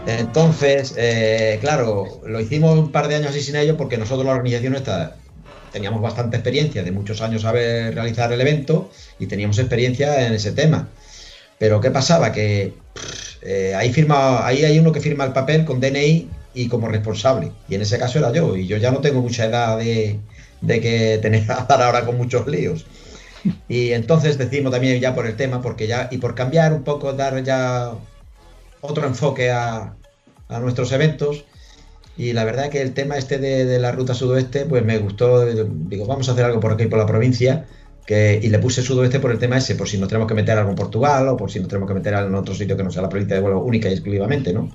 Entonces, 0.06 0.96
eh, 0.98 1.60
claro, 1.62 2.22
lo 2.26 2.42
hicimos 2.42 2.78
un 2.78 2.92
par 2.92 3.08
de 3.08 3.16
años 3.16 3.30
así 3.30 3.42
sin 3.42 3.56
ellos 3.56 3.78
porque 3.78 3.98
nosotros 3.98 4.26
la 4.26 4.34
organización 4.34 4.76
esta 4.76 5.16
teníamos 5.74 6.02
bastante 6.02 6.38
experiencia 6.38 6.84
de 6.84 6.92
muchos 6.92 7.22
años 7.22 7.42
saber 7.42 7.94
realizar 7.96 8.32
el 8.32 8.40
evento 8.40 8.92
y 9.20 9.26
teníamos 9.26 9.58
experiencia 9.58 10.26
en 10.26 10.34
ese 10.34 10.54
tema. 10.54 10.88
Pero 11.58 11.82
¿qué 11.82 11.92
pasaba? 11.92 12.32
Que 12.32 12.74
eh, 13.42 13.74
ahí, 13.76 13.92
firma, 13.92 14.46
ahí 14.46 14.64
hay 14.64 14.80
uno 14.80 14.92
que 14.92 15.02
firma 15.02 15.26
el 15.26 15.34
papel 15.34 15.66
con 15.66 15.82
DNI 15.82 16.30
y 16.54 16.68
como 16.68 16.88
responsable. 16.88 17.52
Y 17.68 17.76
en 17.76 17.82
ese 17.82 17.98
caso 17.98 18.20
era 18.20 18.32
yo. 18.32 18.56
Y 18.56 18.68
yo 18.68 18.78
ya 18.78 18.92
no 18.92 19.00
tengo 19.00 19.22
mucha 19.22 19.46
edad 19.46 19.80
de, 19.80 20.20
que 20.62 21.20
tener 21.22 21.44
a 21.52 21.66
dar 21.68 21.82
ahora 21.82 22.06
con 22.06 22.18
muchos 22.18 22.48
líos. 22.48 22.86
Y 23.68 23.92
entonces 23.92 24.38
decimos 24.38 24.72
también 24.72 25.02
ya 25.02 25.14
por 25.16 25.26
el 25.26 25.36
tema, 25.36 25.62
porque 25.62 25.88
ya, 25.88 26.08
y 26.12 26.18
por 26.18 26.36
cambiar 26.36 26.72
un 26.72 26.84
poco, 26.84 27.12
dar 27.14 27.44
ya 27.44 27.92
otro 28.80 29.06
enfoque 29.06 29.52
a, 29.52 29.96
a 30.48 30.60
nuestros 30.60 30.92
eventos. 30.92 31.46
Y 32.16 32.34
la 32.34 32.46
verdad 32.46 32.70
que 32.70 32.82
el 32.82 32.94
tema 32.94 33.18
este 33.18 33.40
de, 33.40 33.80
la 33.80 33.92
ruta 33.92 34.14
sudoeste, 34.14 34.66
pues 34.66 34.86
me 34.86 34.98
gustó. 35.00 35.46
Digo, 35.46 36.06
vamos 36.06 36.30
a 36.30 36.34
hacer 36.34 36.46
algo 36.46 36.60
por 36.60 36.74
aquí, 36.74 36.86
por 36.86 37.00
la 37.00 37.06
provincia. 37.06 37.66
Que, 38.06 38.40
y 38.42 38.50
le 38.50 38.60
puse 38.60 38.82
sudoeste 38.82 39.22
por 39.22 39.32
el 39.32 39.40
tema 39.40 39.58
ese, 39.58 39.76
por 39.76 39.88
si 39.88 39.98
nos 39.98 40.10
tenemos 40.10 40.28
que 40.28 40.34
meter 40.34 40.58
algo 40.58 40.72
en 40.72 40.76
Portugal 40.76 41.26
o 41.30 41.38
por 41.38 41.50
si 41.50 41.60
nos 41.60 41.70
tenemos 41.70 41.88
que 41.88 41.94
meter 41.94 42.14
en 42.14 42.36
otro 42.36 42.54
sitio 42.54 42.76
que 42.76 42.84
no 42.84 42.92
sea 42.92 43.02
la 43.02 43.08
provincia 43.08 43.38
de 43.38 43.42
Huelva 43.42 43.60
única 43.60 43.90
y 43.90 43.94
exclusivamente, 43.94 44.52
¿no? 44.52 44.70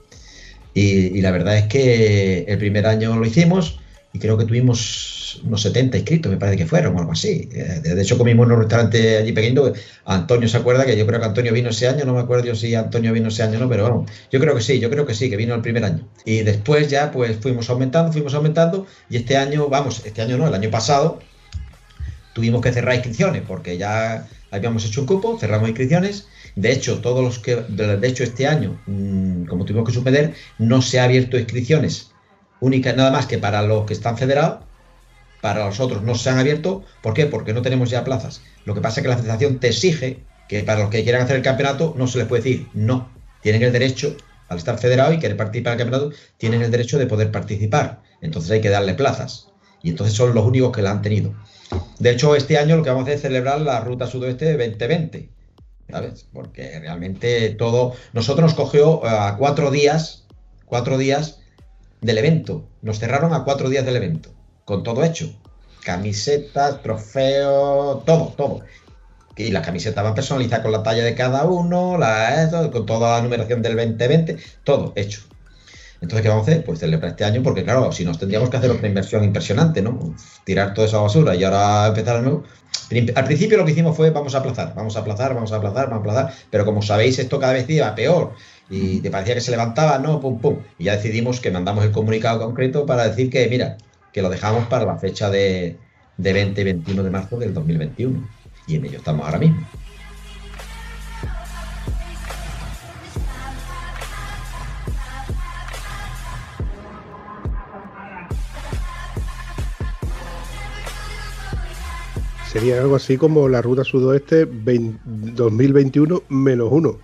Y, 0.73 1.21
la 1.21 1.31
verdad 1.31 1.59
es 1.59 1.67
que 1.67 2.45
el 2.47 2.59
primer 2.59 2.87
año 2.87 3.17
lo 3.17 3.27
hicimos 3.27 3.81
y 4.13 4.19
creo 4.19 4.39
que 4.39 4.45
tuvimos 4.45 5.18
unos 5.43 5.63
70 5.63 5.99
inscritos, 5.99 6.31
me 6.31 6.39
parece 6.39 6.59
que 6.59 6.67
fueron 6.67 6.97
o 6.97 6.99
algo 6.99 7.13
así. 7.13 7.49
Eh, 7.53 7.81
de 7.83 8.03
hecho, 8.03 8.19
comimos 8.19 8.47
en 8.47 8.53
un 8.53 8.59
restaurante 8.61 9.17
allí 9.19 9.33
pequeño. 9.33 9.73
Antonio 10.05 10.49
se 10.49 10.57
acuerda 10.57 10.85
que 10.85 10.97
yo 10.97 11.07
creo 11.07 11.21
que 11.21 11.27
Antonio 11.27 11.53
vino 11.53 11.71
ese 11.71 11.89
año, 11.89 12.05
no 12.05 12.15
me 12.15 12.21
acuerdo 12.21 12.45
yo 12.45 12.55
si 12.55 12.75
Antonio 12.75 13.13
vino 13.13 13.29
ese 13.29 13.43
año 13.43 13.59
o 13.59 13.61
no, 13.63 13.69
pero 13.69 13.85
vamos, 13.85 14.11
yo 14.31 14.41
creo 14.41 14.55
que 14.55 14.63
sí, 14.63 14.79
yo 14.81 14.91
creo 14.91 15.07
que 15.07 15.15
sí, 15.15 15.31
que 15.31 15.37
vino 15.37 15.55
el 15.55 15.63
primer 15.63 15.85
año. 15.85 16.09
Y 16.25 16.43
después 16.43 16.89
ya 16.89 17.11
pues 17.11 17.37
fuimos 17.39 17.69
aumentando, 17.71 18.13
fuimos 18.13 18.35
aumentando 18.35 18.87
y 19.11 19.17
este 19.17 19.37
año, 19.37 19.69
vamos, 19.69 20.03
este 20.05 20.23
año 20.23 20.37
no, 20.39 20.47
el 20.47 20.55
año 20.55 20.71
pasado 20.71 21.21
tuvimos 22.33 22.63
que 22.63 22.73
cerrar 22.73 22.95
inscripciones 22.95 23.43
porque 23.47 23.77
ya 23.79 24.29
habíamos 24.51 24.85
hecho 24.85 25.01
un 25.01 25.07
cupo, 25.07 25.39
cerramos 25.39 25.69
inscripciones. 25.69 26.29
De 26.57 26.73
hecho, 26.73 27.01
todos 27.01 27.23
los 27.23 27.39
que, 27.39 27.57
de 27.57 28.09
hecho, 28.09 28.25
este 28.25 28.47
año, 28.47 28.81
mm, 28.87 29.45
como 29.45 29.65
tuvimos 29.65 29.87
que 29.87 29.95
suspender, 29.95 30.35
no 30.59 30.83
se 30.83 30.99
ha 30.99 31.05
abierto 31.05 31.39
inscripciones 31.39 32.13
únicas 32.61 32.97
nada 32.97 33.11
más 33.11 33.27
que 33.27 33.39
para 33.39 33.63
los 33.63 33.87
que 33.87 33.95
están 33.95 34.17
federados. 34.19 34.65
Para 35.41 35.67
los 35.67 35.81
otros 35.81 36.03
no 36.03 36.15
se 36.15 36.31
han 36.31 36.39
abierto. 36.39 36.85
¿Por 37.03 37.15
qué? 37.15 37.27
Porque 37.27 37.53
no 37.53 37.63
tenemos 37.63 37.91
ya 37.91 38.05
plazas. 38.05 38.43
Lo 38.65 38.75
que 38.75 38.81
pasa 38.81 39.01
es 39.01 39.03
que 39.03 39.09
la 39.09 39.19
federación 39.19 39.59
te 39.61 39.69
exige 39.69 40.25
que 40.49 40.65
para 40.65 40.81
los 40.81 40.91
que 40.91 41.03
quieran 41.03 41.23
hacer 41.23 41.37
el 41.37 41.43
campeonato 41.43 41.95
no 41.97 42.07
se 42.07 42.19
les 42.19 42.27
puede 42.27 42.43
decir 42.43 42.69
no. 42.75 43.11
Tienen 43.43 43.63
el 43.63 43.73
derecho, 43.73 44.17
al 44.49 44.59
estar 44.59 44.79
federado 44.79 45.13
y 45.13 45.19
querer 45.19 45.37
participar 45.37 45.75
en 45.75 45.81
el 45.81 45.85
campeonato, 45.85 46.17
tienen 46.39 46.63
el 46.63 46.71
derecho 46.71 46.99
de 46.99 47.07
poder 47.07 47.31
participar. 47.31 48.03
Entonces 48.21 48.51
hay 48.51 48.61
que 48.61 48.71
darle 48.71 48.95
plazas. 48.95 49.49
Y 49.83 49.91
entonces 49.91 50.17
son 50.17 50.35
los 50.35 50.45
únicos 50.45 50.73
que 50.73 50.83
la 50.83 50.91
han 50.91 51.03
tenido. 51.03 51.35
De 51.99 52.11
hecho, 52.11 52.35
este 52.35 52.59
año 52.59 52.77
lo 52.77 52.83
que 52.83 52.91
vamos 52.91 53.03
a 53.03 53.05
hacer 53.05 53.17
es 53.17 53.23
celebrar 53.23 53.61
la 53.61 53.81
Ruta 53.81 54.07
Sudoeste 54.07 54.57
2020, 54.57 55.29
¿sabes? 55.91 56.27
Porque 56.33 56.79
realmente 56.81 57.51
todo... 57.51 57.93
Nosotros 58.13 58.47
nos 58.47 58.55
cogió 58.55 59.05
eh, 59.05 59.09
a 59.09 59.37
cuatro 59.37 59.71
días, 59.71 60.27
cuatro 60.65 60.99
días 60.99 61.41
del 62.01 62.19
evento. 62.19 62.69
Nos 62.83 62.99
cerraron 62.99 63.35
a 63.35 63.45
cuatro 63.45 63.69
días 63.69 63.85
del 63.85 63.97
evento, 63.97 64.31
con 64.69 64.83
todo 64.83 65.03
hecho. 65.03 65.33
Camisetas, 65.83 66.83
trofeos, 66.83 68.05
todo, 68.05 68.35
todo. 68.37 68.61
Y 69.35 69.51
las 69.51 69.65
camisetas 69.65 70.05
van 70.05 70.15
personalizadas 70.15 70.63
con 70.63 70.73
la 70.73 70.83
talla 70.83 71.03
de 71.05 71.15
cada 71.15 71.45
uno, 71.45 71.97
la, 71.97 72.69
con 72.71 72.85
toda 72.85 73.17
la 73.17 73.23
numeración 73.23 73.63
del 73.63 73.77
2020, 73.77 74.37
todo 74.65 74.93
hecho. 74.95 75.23
Entonces, 76.03 76.21
¿qué 76.21 76.29
vamos 76.29 76.47
a 76.47 76.51
hacer? 76.51 76.65
Pues 76.67 76.81
celebrar 76.81 77.13
este 77.13 77.25
año, 77.25 77.43
porque 77.43 77.65
claro, 77.65 77.91
si 77.93 78.05
nos 78.05 78.19
tendríamos 78.19 78.51
que 78.51 78.59
hacer 78.59 78.71
otra 78.71 78.87
inversión 78.87 79.25
impresionante, 79.25 79.81
¿no? 79.81 80.15
Tirar 80.45 80.75
toda 80.75 80.87
esa 80.87 80.99
basura 80.99 81.35
y 81.35 81.45
ahora 81.45 81.87
empezar 81.87 82.17
de 82.17 82.23
nuevo. 82.23 82.45
Al 83.15 83.25
principio 83.25 83.57
lo 83.57 83.65
que 83.65 83.73
hicimos 83.73 83.97
fue 83.97 84.11
vamos 84.11 84.35
a 84.35 84.39
aplazar, 84.39 84.75
vamos 84.75 84.97
a 84.97 85.01
aplazar, 85.01 85.35
vamos 85.35 85.51
a 85.51 85.57
aplazar, 85.57 85.89
vamos 85.89 86.07
a 86.07 86.11
aplazar, 86.11 86.35
pero 86.51 86.67
como 86.67 86.83
sabéis 86.83 87.19
esto 87.19 87.41
cada 87.41 87.55
vez 87.55 87.69
iba 87.71 87.95
peor 87.95 88.35
y 88.69 89.01
te 89.01 89.11
parecía 89.11 89.35
que 89.35 89.41
se 89.41 89.51
levantaba, 89.51 89.99
no, 89.99 90.21
pum, 90.21 90.39
pum. 90.39 90.59
Y 90.79 90.85
ya 90.85 90.97
decidimos 90.97 91.41
que 91.41 91.51
mandamos 91.51 91.87
el 91.87 91.91
comunicado 91.91 92.39
concreto 92.41 92.85
para 92.85 93.09
decir 93.09 93.31
que, 93.31 93.49
mira, 93.49 93.79
que 94.19 94.23
lo 94.23 94.31
dejamos 94.31 94.67
para 94.67 94.85
la 94.85 94.97
fecha 94.99 95.31
de, 95.31 95.77
de 96.17 96.33
20 96.33 96.61
y 96.61 96.65
21 96.65 97.05
de 97.05 97.11
marzo 97.11 97.39
del 97.39 97.55
2021. 97.55 98.29
Y 98.67 98.75
en 98.75 98.85
ello 98.85 98.99
estamos 98.99 99.25
ahora 99.25 99.39
mismo. 99.39 99.65
Sería 112.51 112.81
algo 112.81 112.97
así 112.97 113.17
como 113.17 113.49
la 113.49 113.63
ruta 113.63 113.85
sudoeste 113.85 114.47
2021 114.47 116.23
menos 116.29 116.69
uno. 116.73 116.99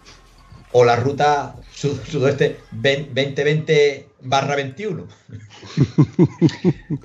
O 0.77 0.85
la 0.85 0.97
ruta 0.97 1.55
sudoeste 1.71 2.57
2020 2.73 4.07
barra 4.23 4.57
21. 4.57 5.07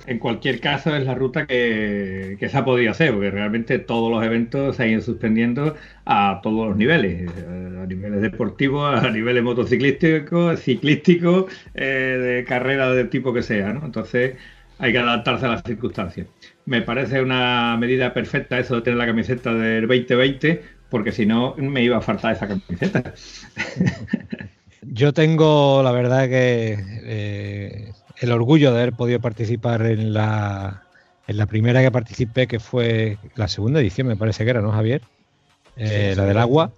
en 0.08 0.18
cualquier 0.18 0.58
caso 0.58 0.96
es 0.96 1.04
la 1.06 1.14
ruta 1.14 1.46
que, 1.46 2.36
se 2.40 2.56
ha 2.56 2.64
podido 2.64 2.90
hacer, 2.90 3.12
porque 3.12 3.30
realmente 3.30 3.78
todos 3.78 4.10
los 4.10 4.24
eventos 4.24 4.74
se 4.74 4.82
han 4.82 4.90
ido 4.90 5.02
suspendiendo 5.02 5.76
a 6.04 6.40
todos 6.42 6.66
los 6.66 6.76
niveles, 6.76 7.30
a 7.30 7.86
niveles 7.86 8.22
deportivos, 8.22 9.04
a 9.04 9.08
niveles 9.08 9.44
motociclísticos, 9.44 10.58
ciclísticos, 10.58 11.44
eh, 11.74 12.18
de 12.20 12.44
carrera 12.44 12.92
del 12.92 13.08
tipo 13.08 13.32
que 13.32 13.44
sea, 13.44 13.72
¿no? 13.72 13.86
Entonces 13.86 14.34
hay 14.78 14.90
que 14.90 14.98
adaptarse 14.98 15.46
a 15.46 15.50
las 15.50 15.62
circunstancias. 15.62 16.26
Me 16.66 16.82
parece 16.82 17.22
una 17.22 17.76
medida 17.78 18.12
perfecta 18.14 18.58
eso 18.58 18.74
de 18.74 18.82
tener 18.82 18.98
la 18.98 19.06
camiseta 19.06 19.54
del 19.54 19.86
2020, 19.86 20.79
porque 20.90 21.12
si 21.12 21.24
no 21.24 21.54
me 21.56 21.82
iba 21.82 21.96
a 21.96 22.00
faltar 22.00 22.34
esa 22.34 22.48
camiseta. 22.48 23.14
Yo 24.82 25.12
tengo, 25.12 25.82
la 25.82 25.92
verdad, 25.92 26.28
que 26.28 26.76
eh, 27.04 27.92
el 28.18 28.32
orgullo 28.32 28.72
de 28.72 28.80
haber 28.82 28.92
podido 28.92 29.20
participar 29.20 29.86
en 29.86 30.12
la, 30.12 30.82
en 31.26 31.36
la 31.36 31.46
primera 31.46 31.80
que 31.80 31.90
participé, 31.90 32.46
que 32.46 32.60
fue 32.60 33.18
la 33.36 33.48
segunda 33.48 33.80
edición, 33.80 34.06
me 34.06 34.16
parece 34.16 34.44
que 34.44 34.50
era, 34.50 34.60
¿no, 34.60 34.72
Javier? 34.72 35.02
Eh, 35.76 36.14
la 36.16 36.24
del 36.24 36.38
agua. 36.38 36.72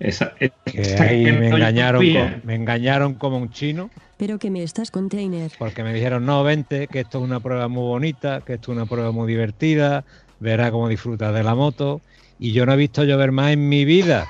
Esa, 0.00 0.34
que 0.34 0.50
ahí 0.98 1.24
me 1.32 1.48
engañaron, 1.48 2.04
me 2.42 2.54
engañaron 2.54 3.14
como 3.14 3.38
un 3.38 3.50
chino. 3.50 3.90
Pero 4.16 4.38
que 4.38 4.50
me 4.50 4.62
estás 4.62 4.90
container. 4.90 5.52
Porque 5.58 5.82
me 5.82 5.94
dijeron, 5.94 6.26
no, 6.26 6.42
vente, 6.42 6.88
que 6.88 7.00
esto 7.00 7.18
es 7.18 7.24
una 7.24 7.40
prueba 7.40 7.68
muy 7.68 7.84
bonita, 7.84 8.40
que 8.40 8.54
esto 8.54 8.72
es 8.72 8.76
una 8.76 8.86
prueba 8.86 9.12
muy 9.12 9.28
divertida, 9.28 10.04
verá 10.40 10.70
cómo 10.70 10.88
disfrutas 10.88 11.32
de 11.32 11.42
la 11.42 11.54
moto. 11.54 12.00
Y 12.38 12.52
yo 12.52 12.66
no 12.66 12.72
he 12.72 12.76
visto 12.76 13.04
llover 13.04 13.32
más 13.32 13.52
en 13.52 13.68
mi 13.68 13.84
vida. 13.84 14.26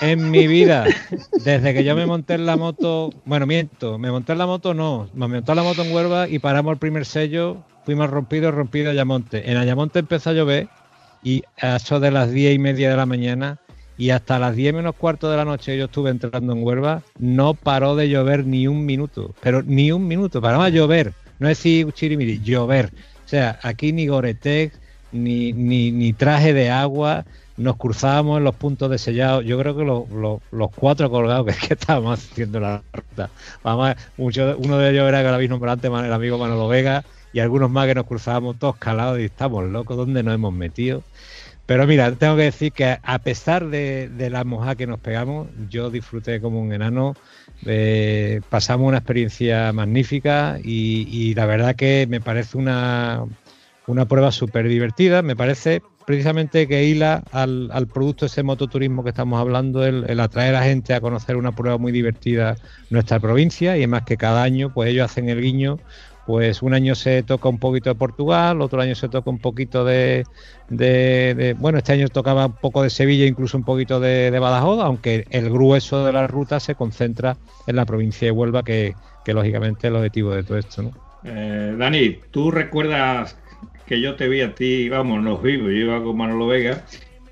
En 0.00 0.30
mi 0.30 0.46
vida. 0.46 0.84
Desde 1.44 1.74
que 1.74 1.84
yo 1.84 1.94
me 1.94 2.06
monté 2.06 2.34
en 2.34 2.46
la 2.46 2.56
moto, 2.56 3.10
bueno, 3.24 3.46
miento, 3.46 3.98
me 3.98 4.10
monté 4.10 4.32
en 4.32 4.38
la 4.38 4.46
moto 4.46 4.74
no, 4.74 5.08
me 5.14 5.28
monté 5.28 5.52
en 5.52 5.56
la 5.56 5.62
moto 5.62 5.82
en 5.82 5.92
Huelva 5.92 6.28
y 6.28 6.38
paramos 6.38 6.72
el 6.72 6.78
primer 6.78 7.06
sello, 7.06 7.64
fuimos 7.84 8.10
rompidos, 8.10 8.54
rompido 8.54 8.90
Ayamonte. 8.90 9.50
En 9.50 9.56
Ayamonte 9.56 10.00
empezó 10.00 10.30
a 10.30 10.34
llover 10.34 10.68
y 11.22 11.42
a 11.60 11.76
eso 11.76 12.00
de 12.00 12.10
las 12.10 12.30
diez 12.30 12.54
y 12.54 12.58
media 12.58 12.90
de 12.90 12.96
la 12.96 13.06
mañana 13.06 13.60
y 13.96 14.10
hasta 14.10 14.38
las 14.38 14.56
10 14.56 14.74
menos 14.74 14.94
cuarto 14.96 15.30
de 15.30 15.36
la 15.36 15.44
noche 15.44 15.76
yo 15.76 15.84
estuve 15.84 16.10
entrando 16.10 16.52
en 16.52 16.62
Huelva, 16.64 17.02
no 17.18 17.54
paró 17.54 17.94
de 17.94 18.08
llover 18.08 18.46
ni 18.46 18.66
un 18.66 18.84
minuto, 18.84 19.34
pero 19.40 19.62
ni 19.62 19.92
un 19.92 20.06
minuto, 20.08 20.40
paraba 20.40 20.66
a 20.66 20.70
llover, 20.70 21.12
no 21.38 21.48
es 21.48 21.58
decir 21.58 21.92
chirimiri, 21.92 22.40
llover. 22.40 22.90
O 23.24 23.28
sea, 23.28 23.58
aquí 23.62 23.92
ni 23.92 24.06
Goretex, 24.06 24.80
ni, 25.12 25.52
ni, 25.52 26.12
traje 26.12 26.52
de 26.52 26.70
agua, 26.70 27.24
nos 27.56 27.76
cruzábamos 27.76 28.38
en 28.38 28.44
los 28.44 28.54
puntos 28.54 28.90
de 28.90 28.98
sellado. 28.98 29.42
Yo 29.42 29.58
creo 29.58 29.76
que 29.76 29.84
los, 29.84 30.70
cuatro 30.74 31.10
colgados 31.10 31.46
que, 31.56 31.74
estábamos 31.74 32.18
haciendo 32.18 32.60
la 32.60 32.82
ruta. 32.92 33.30
Vamos, 33.62 33.94
mucho, 34.16 34.56
uno 34.58 34.78
de 34.78 34.90
ellos 34.90 35.08
era 35.08 35.22
que 35.22 35.28
lo 35.28 35.34
habéis 35.34 35.50
nombrado 35.50 35.74
antes, 35.74 35.90
el 35.90 36.12
amigo 36.12 36.38
Manolo 36.38 36.68
Vega, 36.68 37.04
y 37.32 37.40
algunos 37.40 37.70
más 37.70 37.86
que 37.86 37.94
nos 37.94 38.06
cruzábamos 38.06 38.58
todos 38.58 38.76
calados 38.76 39.18
y 39.20 39.24
estamos 39.24 39.64
locos, 39.64 39.96
¿dónde 39.96 40.22
nos 40.22 40.34
hemos 40.34 40.52
metido? 40.52 41.02
Pero 41.66 41.86
mira, 41.86 42.12
tengo 42.12 42.36
que 42.36 42.42
decir 42.42 42.72
que 42.72 42.98
a 43.02 43.18
pesar 43.20 43.68
de, 43.68 44.10
la 44.30 44.44
moja 44.44 44.74
que 44.74 44.86
nos 44.86 45.00
pegamos, 45.00 45.48
yo 45.70 45.90
disfruté 45.90 46.40
como 46.40 46.60
un 46.60 46.72
enano. 46.72 47.14
Eh, 47.64 48.40
pasamos 48.50 48.88
una 48.88 48.98
experiencia 48.98 49.72
magnífica 49.72 50.58
y, 50.62 51.32
la 51.34 51.46
verdad 51.46 51.76
que 51.76 52.06
me 52.10 52.20
parece 52.20 52.58
una, 52.58 53.24
una 53.86 54.06
prueba 54.06 54.32
súper 54.32 54.68
divertida. 54.68 55.22
Me 55.22 55.36
parece 55.36 55.82
precisamente 56.04 56.66
que 56.66 56.84
hila 56.84 57.22
al, 57.32 57.70
al, 57.72 57.86
producto 57.86 58.26
ese 58.26 58.42
mototurismo 58.42 59.02
que 59.04 59.10
estamos 59.10 59.40
hablando, 59.40 59.84
el, 59.84 60.18
atraer 60.20 60.54
a 60.54 60.62
gente 60.62 60.94
a 60.94 61.00
conocer 61.00 61.36
una 61.36 61.52
prueba 61.52 61.78
muy 61.78 61.92
divertida 61.92 62.56
nuestra 62.90 63.20
provincia 63.20 63.76
y 63.76 63.80
además 63.80 64.02
que 64.02 64.16
cada 64.16 64.42
año 64.42 64.72
pues 64.72 64.90
ellos 64.90 65.04
hacen 65.04 65.28
el 65.28 65.40
guiño 65.40 65.78
pues 66.26 66.62
un 66.62 66.72
año 66.72 66.94
se 66.94 67.24
toca 67.24 67.48
un 67.48 67.58
poquito 67.58 67.90
de 67.90 67.96
Portugal, 67.96 68.60
otro 68.60 68.80
año 68.80 68.94
se 68.94 69.08
toca 69.08 69.28
un 69.28 69.40
poquito 69.40 69.84
de, 69.84 70.24
bueno, 71.58 71.78
este 71.78 71.94
año 71.94 72.08
tocaba 72.08 72.46
un 72.46 72.52
poco 72.52 72.84
de 72.84 72.90
Sevilla, 72.90 73.26
incluso 73.26 73.56
un 73.56 73.64
poquito 73.64 73.98
de, 73.98 74.30
de, 74.30 74.38
Badajoz, 74.38 74.80
aunque 74.82 75.26
el 75.30 75.50
grueso 75.50 76.04
de 76.06 76.12
la 76.12 76.28
ruta 76.28 76.60
se 76.60 76.76
concentra 76.76 77.36
en 77.66 77.74
la 77.74 77.84
provincia 77.86 78.26
de 78.26 78.30
Huelva, 78.30 78.62
que, 78.62 78.94
que 79.24 79.34
lógicamente 79.34 79.88
es 79.88 79.90
el 79.90 79.96
objetivo 79.96 80.30
de 80.30 80.44
todo 80.44 80.58
esto. 80.58 80.92
Eh, 81.24 81.74
Dani, 81.76 82.18
¿tú 82.30 82.52
recuerdas 82.52 83.36
que 83.92 84.00
yo 84.00 84.16
te 84.16 84.26
vi 84.26 84.40
a 84.40 84.54
ti, 84.54 84.88
vamos, 84.88 85.22
nos 85.22 85.42
vimos, 85.42 85.66
yo 85.66 85.76
iba 85.76 86.02
con 86.02 86.16
Manolo 86.16 86.46
Vega 86.46 86.82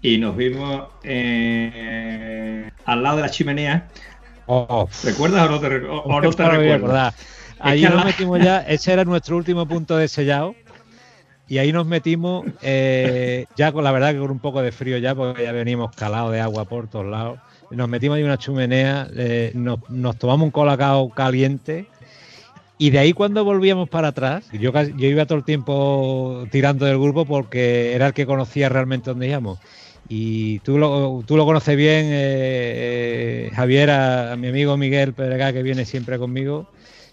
y 0.02 0.18
nos 0.18 0.36
vimos 0.36 0.88
eh, 1.04 2.68
al 2.84 3.02
lado 3.02 3.16
de 3.16 3.22
la 3.22 3.30
chimenea? 3.30 3.88
Oh, 4.44 4.86
¿Recuerdas 5.02 5.48
o 5.48 5.52
no 5.52 5.58
te, 5.58 5.68
o 5.76 6.20
no 6.20 6.30
te 6.30 6.48
recuerdas? 6.50 7.14
Ahí 7.60 7.80
nos 7.80 8.04
metimos 8.04 8.42
ya, 8.42 8.60
ese 8.60 8.92
era 8.92 9.06
nuestro 9.06 9.38
último 9.38 9.66
punto 9.66 9.96
de 9.96 10.06
sellado. 10.06 10.54
Y 11.48 11.56
ahí 11.56 11.72
nos 11.72 11.86
metimos, 11.86 12.44
eh, 12.60 13.46
ya 13.56 13.72
con 13.72 13.82
la 13.82 13.90
verdad 13.90 14.12
que 14.12 14.18
con 14.18 14.30
un 14.30 14.38
poco 14.38 14.60
de 14.60 14.70
frío 14.70 14.98
ya, 14.98 15.14
porque 15.14 15.44
ya 15.44 15.52
veníamos 15.52 15.96
calados 15.96 16.30
de 16.32 16.40
agua 16.42 16.66
por 16.66 16.88
todos 16.88 17.06
lados. 17.06 17.38
Nos 17.70 17.88
metimos 17.88 18.18
ahí 18.18 18.22
una 18.22 18.36
chimenea, 18.36 19.08
eh, 19.16 19.52
nos, 19.54 19.88
nos, 19.88 20.18
tomamos 20.18 20.44
un 20.44 20.50
colacao 20.50 21.08
caliente. 21.08 21.86
Y 22.80 22.88
de 22.88 22.98
ahí 22.98 23.12
cuando 23.12 23.44
volvíamos 23.44 23.90
para 23.90 24.08
atrás, 24.08 24.48
yo, 24.52 24.72
yo 24.72 25.06
iba 25.06 25.26
todo 25.26 25.36
el 25.36 25.44
tiempo 25.44 26.46
tirando 26.50 26.86
del 26.86 26.98
grupo 26.98 27.26
porque 27.26 27.92
era 27.92 28.06
el 28.06 28.14
que 28.14 28.24
conocía 28.24 28.70
realmente 28.70 29.10
dónde 29.10 29.28
íbamos. 29.28 29.58
Y 30.08 30.60
tú 30.60 30.78
lo, 30.78 31.22
tú 31.26 31.36
lo 31.36 31.44
conoces 31.44 31.76
bien, 31.76 32.06
eh, 32.08 33.50
Javier, 33.54 33.90
a, 33.90 34.34
mi 34.36 34.48
amigo 34.48 34.78
Miguel 34.78 35.12
Pedregá, 35.12 35.52
que 35.52 35.62
viene 35.62 35.84
siempre 35.84 36.16
conmigo. 36.16 36.68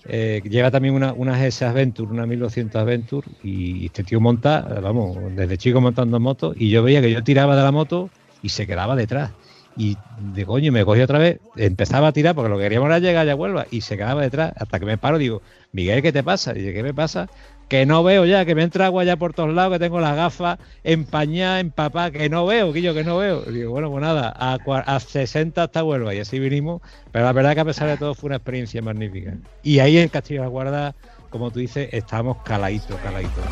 Eh, 0.05 0.41
lleva 0.50 0.71
también 0.71 0.93
una, 0.93 1.12
una 1.12 1.38
GS 1.38 1.63
Adventure, 1.63 2.13
una 2.13 2.25
1200 2.25 2.81
Adventure, 2.81 3.27
y 3.43 3.88
este 3.88 4.05
tío 4.05 4.21
monta, 4.21 4.62
vamos, 4.81 5.17
desde 5.36 5.57
chico 5.57 5.81
montando 5.81 6.17
motos, 6.21 6.55
y 6.57 6.69
yo 6.69 6.81
veía 6.81 7.01
que 7.01 7.12
yo 7.12 7.25
tiraba 7.25 7.57
de 7.57 7.63
la 7.63 7.74
moto 7.74 8.09
y 8.41 8.47
se 8.47 8.65
quedaba 8.65 8.95
detrás. 8.95 9.31
Y 9.77 9.96
de 10.19 10.46
coño, 10.46 10.72
me 10.72 10.84
cogí 10.84 11.01
otra 11.01 11.19
vez, 11.19 11.39
empezaba 11.55 12.07
a 12.07 12.12
tirar 12.12 12.34
porque 12.34 12.50
lo 12.50 12.57
que 12.57 12.63
queríamos 12.63 12.88
era 12.88 12.98
llegar 12.98 13.29
a 13.29 13.36
Huelva 13.36 13.67
y 13.69 13.81
se 13.81 13.96
quedaba 13.96 14.24
detrás, 14.24 14.53
hasta 14.57 14.79
que 14.79 14.86
me 14.88 14.98
paro 14.98 15.19
digo, 15.19 15.43
Miguel, 15.72 16.01
¿qué 16.01 16.12
te 16.12 16.24
pasa? 16.24 16.51
Y 16.53 16.60
dice, 16.60 16.74
¿qué 16.74 16.81
me 16.81 16.96
pasa? 16.96 17.29
Que 17.69 17.86
no 17.86 18.03
veo 18.03 18.25
ya, 18.25 18.43
que 18.46 18.55
me 18.55 18.63
entra 18.63 18.88
agua 18.88 19.03
ya 19.03 19.17
por 19.17 19.34
todos 19.34 19.53
lados, 19.53 19.74
que 19.74 19.79
tengo 19.79 20.00
las 20.00 20.15
gafas 20.15 20.57
empañadas, 20.84 21.62
empapadas, 21.62 22.12
que 22.12 22.27
no 22.27 22.46
veo, 22.46 22.74
Quillo, 22.74 22.96
que 22.96 23.03
no 23.03 23.17
veo. 23.17 23.43
Y 23.48 23.53
digo, 23.53 23.72
bueno, 23.72 23.91
pues 23.91 24.01
nada, 24.01 24.34
a, 24.36 24.55
a 24.55 25.00
60 25.00 25.62
hasta 25.62 25.84
Huelva 25.84 26.15
y 26.15 26.19
así 26.19 26.39
vinimos, 26.39 26.81
pero 27.12 27.25
la 27.25 27.34
verdad 27.34 27.53
que 27.53 27.60
a 27.60 27.65
pesar 27.65 27.88
de 27.88 27.98
todo 27.98 28.15
fue 28.15 28.29
una 28.29 28.38
experiencia 28.38 28.81
magnífica. 28.81 29.38
Y 29.62 29.79
ahí 29.79 29.98
en 30.00 30.10
Castillo 30.10 30.41
de 30.41 30.46
la 30.46 30.50
Guarda, 30.50 30.96
como 31.29 31.51
tú 31.51 31.60
dices, 31.60 31.89
estábamos 31.91 32.38
caladitos, 32.43 32.98
caladitos. 33.01 33.43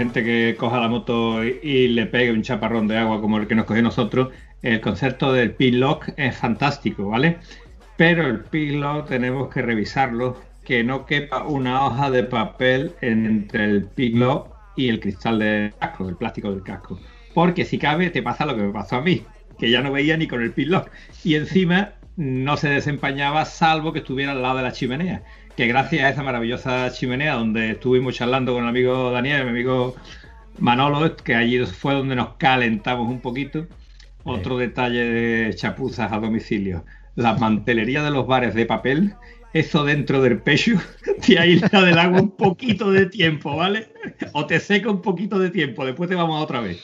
Gente 0.00 0.24
que 0.24 0.56
coja 0.56 0.80
la 0.80 0.88
moto 0.88 1.44
y, 1.44 1.88
le 1.88 2.06
pegue 2.06 2.32
un 2.32 2.40
chaparrón 2.40 2.88
de 2.88 2.96
agua 2.96 3.20
como 3.20 3.36
el 3.36 3.46
que 3.46 3.54
nos 3.54 3.66
cogió 3.66 3.82
nosotros, 3.82 4.30
el 4.62 4.80
concepto 4.80 5.30
del 5.30 5.52
pin 5.52 5.78
lock 5.78 6.08
es 6.16 6.34
fantástico, 6.36 7.08
¿vale? 7.08 7.36
Pero 7.98 8.26
el 8.26 8.40
pin 8.40 8.80
lock 8.80 9.08
tenemos 9.08 9.52
que 9.52 9.60
revisarlo, 9.60 10.40
que 10.64 10.82
no 10.82 11.04
quepa 11.04 11.44
una 11.44 11.84
hoja 11.84 12.10
de 12.10 12.22
papel 12.22 12.92
entre 13.02 13.66
el 13.66 13.84
pin 13.84 14.20
lock 14.20 14.48
y 14.74 14.88
el 14.88 15.00
cristal 15.00 15.38
del 15.38 15.74
casco, 15.78 16.08
el 16.08 16.16
plástico 16.16 16.50
del 16.50 16.62
casco. 16.62 16.98
Porque 17.34 17.66
si 17.66 17.76
cabe, 17.76 18.08
te 18.08 18.22
pasa 18.22 18.46
lo 18.46 18.56
que 18.56 18.62
me 18.62 18.72
pasó 18.72 18.96
a 18.96 19.02
mí, 19.02 19.22
que 19.58 19.70
ya 19.70 19.82
no 19.82 19.92
veía 19.92 20.16
ni 20.16 20.26
con 20.26 20.40
el 20.40 20.52
pin 20.52 20.70
lock. 20.70 20.88
Y 21.24 21.34
encima 21.34 21.92
no 22.16 22.56
se 22.56 22.70
desempañaba 22.70 23.44
salvo 23.44 23.92
que 23.92 23.98
estuviera 23.98 24.32
al 24.32 24.40
lado 24.40 24.56
de 24.56 24.62
la 24.62 24.72
chimenea 24.72 25.22
que 25.60 25.66
gracias 25.66 26.04
a 26.04 26.08
esa 26.08 26.22
maravillosa 26.22 26.90
chimenea 26.90 27.34
donde 27.34 27.72
estuvimos 27.72 28.14
charlando 28.14 28.54
con 28.54 28.62
el 28.62 28.70
amigo 28.70 29.10
Daniel, 29.10 29.44
mi 29.44 29.50
amigo 29.50 29.94
Manolo, 30.58 31.14
que 31.16 31.34
allí 31.34 31.62
fue 31.66 31.92
donde 31.92 32.16
nos 32.16 32.36
calentamos 32.36 33.10
un 33.10 33.20
poquito. 33.20 33.66
Otro 34.24 34.56
detalle 34.56 35.04
de 35.04 35.54
chapuzas 35.54 36.10
a 36.12 36.18
domicilio. 36.18 36.86
La 37.14 37.34
mantelería 37.34 38.02
de 38.02 38.10
los 38.10 38.26
bares 38.26 38.54
de 38.54 38.64
papel, 38.64 39.12
eso 39.52 39.84
dentro 39.84 40.22
del 40.22 40.38
pecho 40.38 40.80
te 41.26 41.38
aísla 41.38 41.82
del 41.82 41.98
agua 41.98 42.22
un 42.22 42.30
poquito 42.30 42.90
de 42.90 43.04
tiempo, 43.04 43.54
¿vale? 43.54 43.88
O 44.32 44.46
te 44.46 44.60
seca 44.60 44.88
un 44.88 45.02
poquito 45.02 45.38
de 45.38 45.50
tiempo, 45.50 45.84
después 45.84 46.08
te 46.08 46.16
vamos 46.16 46.40
a 46.40 46.42
otra 46.42 46.62
vez. 46.62 46.80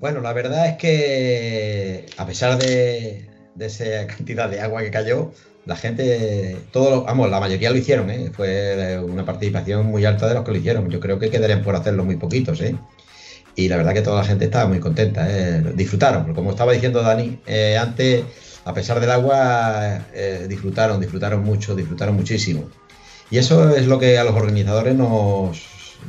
Bueno, 0.00 0.20
la 0.20 0.32
verdad 0.32 0.66
es 0.66 0.76
que 0.78 2.06
a 2.16 2.26
pesar 2.26 2.58
de, 2.58 3.30
de 3.54 3.66
esa 3.66 4.08
cantidad 4.08 4.50
de 4.50 4.60
agua 4.60 4.82
que 4.82 4.90
cayó, 4.90 5.30
la 5.66 5.76
gente, 5.76 6.56
todo, 6.72 7.04
vamos, 7.04 7.30
la 7.30 7.40
mayoría 7.40 7.70
lo 7.70 7.76
hicieron, 7.76 8.10
¿eh? 8.10 8.30
fue 8.34 8.98
una 8.98 9.24
participación 9.24 9.86
muy 9.86 10.04
alta 10.04 10.26
de 10.26 10.34
los 10.34 10.44
que 10.44 10.52
lo 10.52 10.58
hicieron. 10.58 10.90
Yo 10.90 11.00
creo 11.00 11.18
que 11.18 11.30
quedarían 11.30 11.62
por 11.62 11.76
hacerlo 11.76 12.04
muy 12.04 12.16
poquitos, 12.16 12.60
¿eh? 12.60 12.74
Y 13.56 13.68
la 13.68 13.76
verdad 13.76 13.92
que 13.92 14.02
toda 14.02 14.22
la 14.22 14.24
gente 14.24 14.46
estaba 14.46 14.66
muy 14.66 14.80
contenta, 14.80 15.26
¿eh? 15.28 15.62
disfrutaron, 15.74 16.34
como 16.34 16.50
estaba 16.50 16.72
diciendo 16.72 17.02
Dani, 17.02 17.40
eh, 17.46 17.76
antes, 17.78 18.24
a 18.64 18.72
pesar 18.72 19.00
del 19.00 19.10
agua, 19.10 20.06
disfrutaron, 20.48 21.00
disfrutaron 21.00 21.44
mucho, 21.44 21.74
disfrutaron 21.74 22.14
muchísimo. 22.14 22.68
Y 23.30 23.38
eso 23.38 23.74
es 23.74 23.86
lo 23.86 23.98
que 23.98 24.18
a 24.18 24.24
los 24.24 24.34
organizadores 24.34 24.94
nos, 24.94 25.60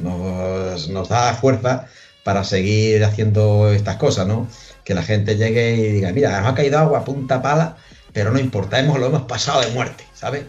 nos, 0.01 0.89
nos 0.89 1.09
da 1.09 1.33
fuerza 1.33 1.87
para 2.23 2.43
seguir 2.43 3.03
haciendo 3.03 3.71
estas 3.71 3.97
cosas, 3.97 4.27
¿no? 4.27 4.47
Que 4.83 4.93
la 4.93 5.03
gente 5.03 5.35
llegue 5.35 5.75
y 5.75 5.91
diga, 5.93 6.11
mira, 6.11 6.39
nos 6.41 6.51
ha 6.51 6.55
caído 6.55 6.77
agua, 6.79 7.03
punta 7.03 7.41
pala, 7.41 7.77
pero 8.13 8.31
no 8.31 8.39
importa, 8.39 8.79
hemos, 8.79 8.99
lo 8.99 9.07
hemos 9.07 9.23
pasado 9.23 9.61
de 9.61 9.71
muerte, 9.71 10.03
¿sabes? 10.13 10.45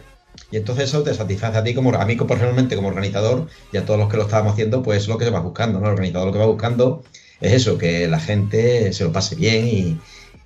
Y 0.51 0.57
entonces 0.57 0.85
eso 0.85 1.03
te 1.03 1.13
satisface 1.13 1.57
a 1.57 1.63
ti 1.63 1.73
como 1.73 1.93
a 1.93 2.07
personalmente 2.07 2.75
como 2.75 2.87
organizador 2.87 3.47
y 3.71 3.77
a 3.77 3.85
todos 3.85 3.99
los 3.99 4.09
que 4.09 4.17
lo 4.17 4.23
estábamos 4.23 4.53
haciendo, 4.53 4.83
pues 4.83 5.03
es 5.03 5.07
lo 5.07 5.17
que 5.17 5.25
se 5.25 5.31
va 5.31 5.39
buscando, 5.39 5.79
¿no? 5.79 5.87
El 5.87 5.93
organizador 5.93 6.27
lo 6.27 6.33
que 6.33 6.39
va 6.39 6.45
buscando 6.45 7.03
es 7.41 7.53
eso, 7.53 7.77
que 7.77 8.07
la 8.07 8.19
gente 8.19 8.93
se 8.93 9.03
lo 9.03 9.11
pase 9.11 9.35
bien 9.35 9.67
y, 9.67 9.99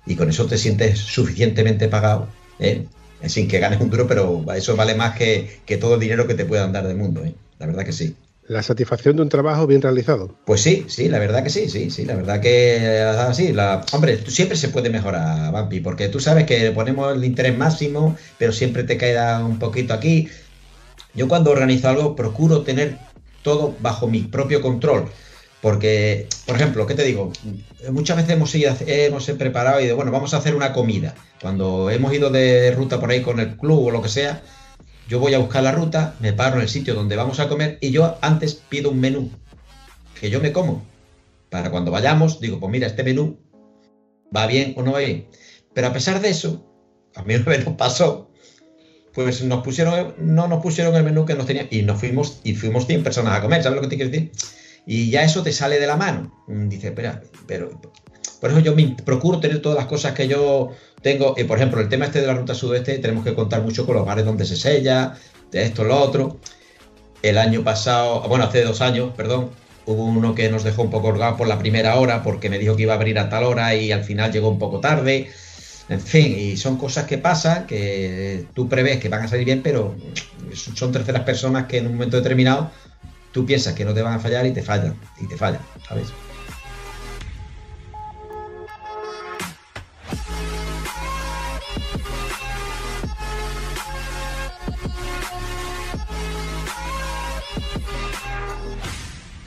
y 0.06 0.16
con 0.16 0.28
eso 0.28 0.46
te 0.46 0.58
sientes 0.58 0.98
suficientemente 0.98 1.88
pagado, 1.88 2.28
¿eh? 2.58 2.86
sin 3.26 3.48
que 3.48 3.58
ganes 3.58 3.80
un 3.80 3.90
duro, 3.90 4.06
pero 4.06 4.44
eso 4.54 4.76
vale 4.76 4.94
más 4.94 5.16
que, 5.16 5.60
que 5.66 5.76
todo 5.76 5.94
el 5.94 6.00
dinero 6.00 6.26
que 6.26 6.34
te 6.34 6.44
puedan 6.44 6.72
dar 6.72 6.86
del 6.86 6.96
mundo, 6.96 7.24
¿eh? 7.24 7.34
La 7.58 7.66
verdad 7.66 7.84
que 7.84 7.92
sí. 7.92 8.14
La 8.48 8.62
satisfacción 8.62 9.16
de 9.16 9.22
un 9.22 9.28
trabajo 9.28 9.66
bien 9.66 9.82
realizado. 9.82 10.34
Pues 10.46 10.62
sí, 10.62 10.86
sí, 10.88 11.10
la 11.10 11.18
verdad 11.18 11.44
que 11.44 11.50
sí, 11.50 11.68
sí, 11.68 11.90
sí, 11.90 12.06
la 12.06 12.16
verdad 12.16 12.40
que 12.40 12.98
así, 13.00 13.52
la, 13.52 13.84
hombre, 13.92 14.18
siempre 14.26 14.56
se 14.56 14.70
puede 14.70 14.88
mejorar, 14.88 15.52
Vampi, 15.52 15.80
porque 15.80 16.08
tú 16.08 16.18
sabes 16.18 16.46
que 16.46 16.70
ponemos 16.70 17.14
el 17.14 17.24
interés 17.24 17.56
máximo, 17.56 18.16
pero 18.38 18.52
siempre 18.52 18.84
te 18.84 18.96
queda 18.96 19.44
un 19.44 19.58
poquito 19.58 19.92
aquí. 19.92 20.30
Yo 21.12 21.28
cuando 21.28 21.50
organizo 21.50 21.90
algo 21.90 22.16
procuro 22.16 22.62
tener 22.62 22.96
todo 23.42 23.76
bajo 23.80 24.08
mi 24.08 24.22
propio 24.22 24.62
control, 24.62 25.10
porque, 25.60 26.26
por 26.46 26.56
ejemplo, 26.56 26.86
¿qué 26.86 26.94
te 26.94 27.04
digo? 27.04 27.30
Muchas 27.90 28.16
veces 28.16 28.32
hemos, 28.32 28.54
ido, 28.54 28.74
hemos 28.86 29.26
preparado 29.32 29.80
y 29.80 29.86
de, 29.86 29.92
bueno, 29.92 30.10
vamos 30.10 30.32
a 30.32 30.38
hacer 30.38 30.54
una 30.54 30.72
comida. 30.72 31.14
Cuando 31.42 31.90
hemos 31.90 32.14
ido 32.14 32.30
de 32.30 32.70
ruta 32.70 32.98
por 32.98 33.10
ahí 33.10 33.20
con 33.20 33.40
el 33.40 33.56
club 33.56 33.86
o 33.86 33.90
lo 33.90 34.00
que 34.00 34.08
sea, 34.08 34.40
yo 35.08 35.18
voy 35.18 35.32
a 35.32 35.38
buscar 35.38 35.62
la 35.62 35.72
ruta, 35.72 36.14
me 36.20 36.34
paro 36.34 36.56
en 36.56 36.62
el 36.62 36.68
sitio 36.68 36.94
donde 36.94 37.16
vamos 37.16 37.40
a 37.40 37.48
comer 37.48 37.78
y 37.80 37.90
yo 37.90 38.18
antes 38.20 38.54
pido 38.54 38.90
un 38.90 39.00
menú 39.00 39.30
que 40.20 40.28
yo 40.28 40.38
me 40.40 40.52
como. 40.52 40.84
Para 41.48 41.70
cuando 41.70 41.90
vayamos, 41.90 42.40
digo, 42.40 42.60
pues 42.60 42.70
mira, 42.70 42.86
este 42.86 43.02
menú 43.02 43.38
va 44.36 44.46
bien 44.46 44.74
o 44.76 44.82
no 44.82 44.92
va 44.92 44.98
bien. 44.98 45.26
Pero 45.72 45.86
a 45.86 45.92
pesar 45.94 46.20
de 46.20 46.28
eso, 46.28 46.62
a 47.14 47.22
mí 47.22 47.36
vez 47.46 47.64
nos 47.64 47.76
pasó, 47.76 48.30
pues 49.14 49.42
nos 49.42 49.64
pusieron, 49.64 50.14
no 50.18 50.46
nos 50.46 50.62
pusieron 50.62 50.94
el 50.94 51.04
menú 51.04 51.24
que 51.24 51.34
nos 51.34 51.46
tenían 51.46 51.68
y 51.70 51.82
nos 51.82 51.98
fuimos 51.98 52.40
y 52.44 52.54
fuimos 52.54 52.86
100 52.86 53.02
personas 53.02 53.38
a 53.38 53.40
comer, 53.40 53.62
¿sabes 53.62 53.76
lo 53.76 53.82
que 53.82 53.88
te 53.88 53.96
quiero 53.96 54.10
decir? 54.10 54.30
Y 54.86 55.10
ya 55.10 55.22
eso 55.22 55.42
te 55.42 55.52
sale 55.52 55.80
de 55.80 55.86
la 55.86 55.96
mano. 55.96 56.44
Dice, 56.46 56.88
espera, 56.88 57.22
pero 57.46 57.80
por 58.40 58.50
eso 58.50 58.60
yo 58.60 58.74
me 58.74 58.94
procuro 59.04 59.40
tener 59.40 59.62
todas 59.62 59.78
las 59.78 59.86
cosas 59.86 60.12
que 60.12 60.28
yo 60.28 60.70
tengo. 61.02 61.34
Y 61.36 61.44
por 61.44 61.58
ejemplo, 61.58 61.80
el 61.80 61.88
tema 61.88 62.06
este 62.06 62.20
de 62.20 62.26
la 62.26 62.34
ruta 62.34 62.54
sudeste, 62.54 62.98
tenemos 62.98 63.24
que 63.24 63.34
contar 63.34 63.62
mucho 63.62 63.86
con 63.86 63.96
los 63.96 64.06
bares 64.06 64.24
donde 64.24 64.44
se 64.44 64.56
sella, 64.56 65.14
de 65.50 65.62
esto, 65.62 65.84
lo 65.84 65.98
otro. 65.98 66.38
El 67.22 67.38
año 67.38 67.64
pasado, 67.64 68.22
bueno, 68.28 68.44
hace 68.44 68.62
dos 68.62 68.80
años, 68.80 69.12
perdón, 69.16 69.50
hubo 69.86 70.04
uno 70.04 70.34
que 70.34 70.50
nos 70.50 70.64
dejó 70.64 70.82
un 70.82 70.90
poco 70.90 71.08
holgado 71.08 71.36
por 71.36 71.48
la 71.48 71.58
primera 71.58 71.96
hora 71.96 72.22
porque 72.22 72.50
me 72.50 72.58
dijo 72.58 72.76
que 72.76 72.82
iba 72.82 72.92
a 72.92 72.96
abrir 72.96 73.18
a 73.18 73.28
tal 73.28 73.44
hora 73.44 73.74
y 73.74 73.90
al 73.90 74.04
final 74.04 74.30
llegó 74.30 74.48
un 74.48 74.58
poco 74.58 74.80
tarde. 74.80 75.30
En 75.88 76.00
fin, 76.00 76.38
y 76.38 76.56
son 76.58 76.76
cosas 76.76 77.06
que 77.06 77.16
pasan, 77.16 77.66
que 77.66 78.44
tú 78.54 78.68
prevés 78.68 78.98
que 78.98 79.08
van 79.08 79.24
a 79.24 79.28
salir 79.28 79.46
bien, 79.46 79.62
pero 79.62 79.96
son 80.52 80.92
terceras 80.92 81.22
personas 81.22 81.66
que 81.66 81.78
en 81.78 81.86
un 81.86 81.94
momento 81.94 82.18
determinado 82.18 82.70
tú 83.32 83.46
piensas 83.46 83.74
que 83.74 83.86
no 83.86 83.94
te 83.94 84.02
van 84.02 84.14
a 84.14 84.18
fallar 84.18 84.44
y 84.46 84.52
te 84.52 84.62
fallan, 84.62 84.94
y 85.18 85.26
te 85.26 85.36
fallan, 85.36 85.62
¿sabes? 85.88 86.08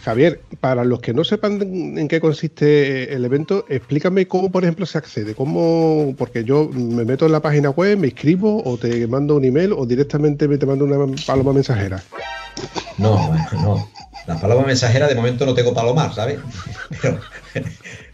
Javier, 0.04 0.42
para 0.60 0.84
los 0.84 1.00
que 1.00 1.14
no 1.14 1.24
sepan 1.24 1.62
en 1.98 2.08
qué 2.08 2.20
consiste 2.20 3.14
el 3.14 3.24
evento, 3.24 3.66
explícame 3.70 4.28
cómo, 4.28 4.52
por 4.52 4.64
ejemplo, 4.64 4.86
se 4.86 4.98
accede. 4.98 5.36
Cómo, 5.36 6.16
porque 6.18 6.44
yo 6.44 6.70
me 6.70 7.06
meto 7.06 7.26
en 7.26 7.32
la 7.32 7.40
página 7.40 7.70
web, 7.70 7.98
me 7.98 8.08
inscribo 8.08 8.64
o 8.64 8.78
te 8.78 9.06
mando 9.08 9.36
un 9.36 9.46
email 9.46 9.74
o 9.74 9.86
directamente 9.86 10.48
me 10.48 10.58
te 10.58 10.66
mando 10.66 10.86
una 10.86 10.98
paloma 11.26 11.54
mensajera. 11.54 12.02
No, 12.98 13.34
no. 13.54 13.90
La 14.28 14.40
paloma 14.40 14.66
mensajera 14.66 15.08
de 15.08 15.16
momento 15.16 15.46
no 15.46 15.54
tengo 15.54 15.74
palomar, 15.74 16.14
¿sabes? 16.14 16.40
Pero, 17.02 17.20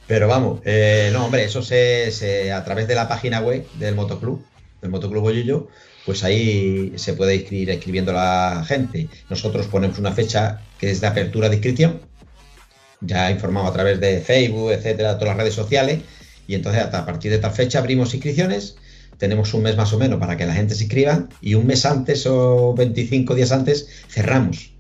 pero 0.08 0.28
vamos, 0.28 0.62
eh, 0.64 1.10
no, 1.12 1.26
hombre, 1.26 1.44
eso 1.44 1.62
se, 1.62 2.52
a 2.52 2.64
través 2.64 2.88
de 2.88 2.96
la 2.96 3.08
página 3.08 3.42
web 3.42 3.66
del 3.78 3.96
motoclub, 3.96 4.42
del 4.82 4.90
motoclub 4.90 5.22
Bollillo, 5.22 5.68
pues 6.06 6.24
ahí 6.24 6.94
se 6.96 7.14
puede 7.14 7.36
inscribir 7.36 7.70
escribiendo 7.70 8.14
la 8.14 8.64
gente. 8.66 9.10
Nosotros 9.30 9.68
ponemos 9.68 10.00
una 10.00 10.14
fecha 10.14 10.62
que 10.80 10.92
es 10.92 11.02
de 11.02 11.08
apertura 11.08 11.50
de 11.50 11.56
inscripción, 11.56 12.02
ya 13.02 13.32
informado 13.32 13.68
a 13.68 13.74
través 13.74 14.00
de 14.00 14.22
Facebook, 14.22 14.72
etcétera, 14.72 15.18
todas 15.18 15.36
las 15.36 15.38
redes 15.38 15.54
sociales, 15.54 16.02
y 16.48 16.56
entonces 16.56 16.84
a 16.84 17.06
partir 17.06 17.32
de 17.32 17.40
tal 17.40 17.52
fecha 17.52 17.80
abrimos 17.80 18.14
inscripciones, 18.14 18.78
tenemos 19.18 19.54
un 19.54 19.64
mes 19.64 19.76
más 19.76 19.94
o 19.94 20.00
menos 20.00 20.20
para 20.20 20.38
que 20.38 20.46
la 20.46 20.54
gente 20.54 20.76
se 20.76 20.84
inscriba, 20.84 21.28
y 21.42 21.56
un 21.56 21.68
mes 21.68 21.86
antes 21.86 22.26
o 22.26 22.74
25 22.74 23.36
días 23.36 23.52
antes 23.52 23.88
cerramos. 24.08 24.74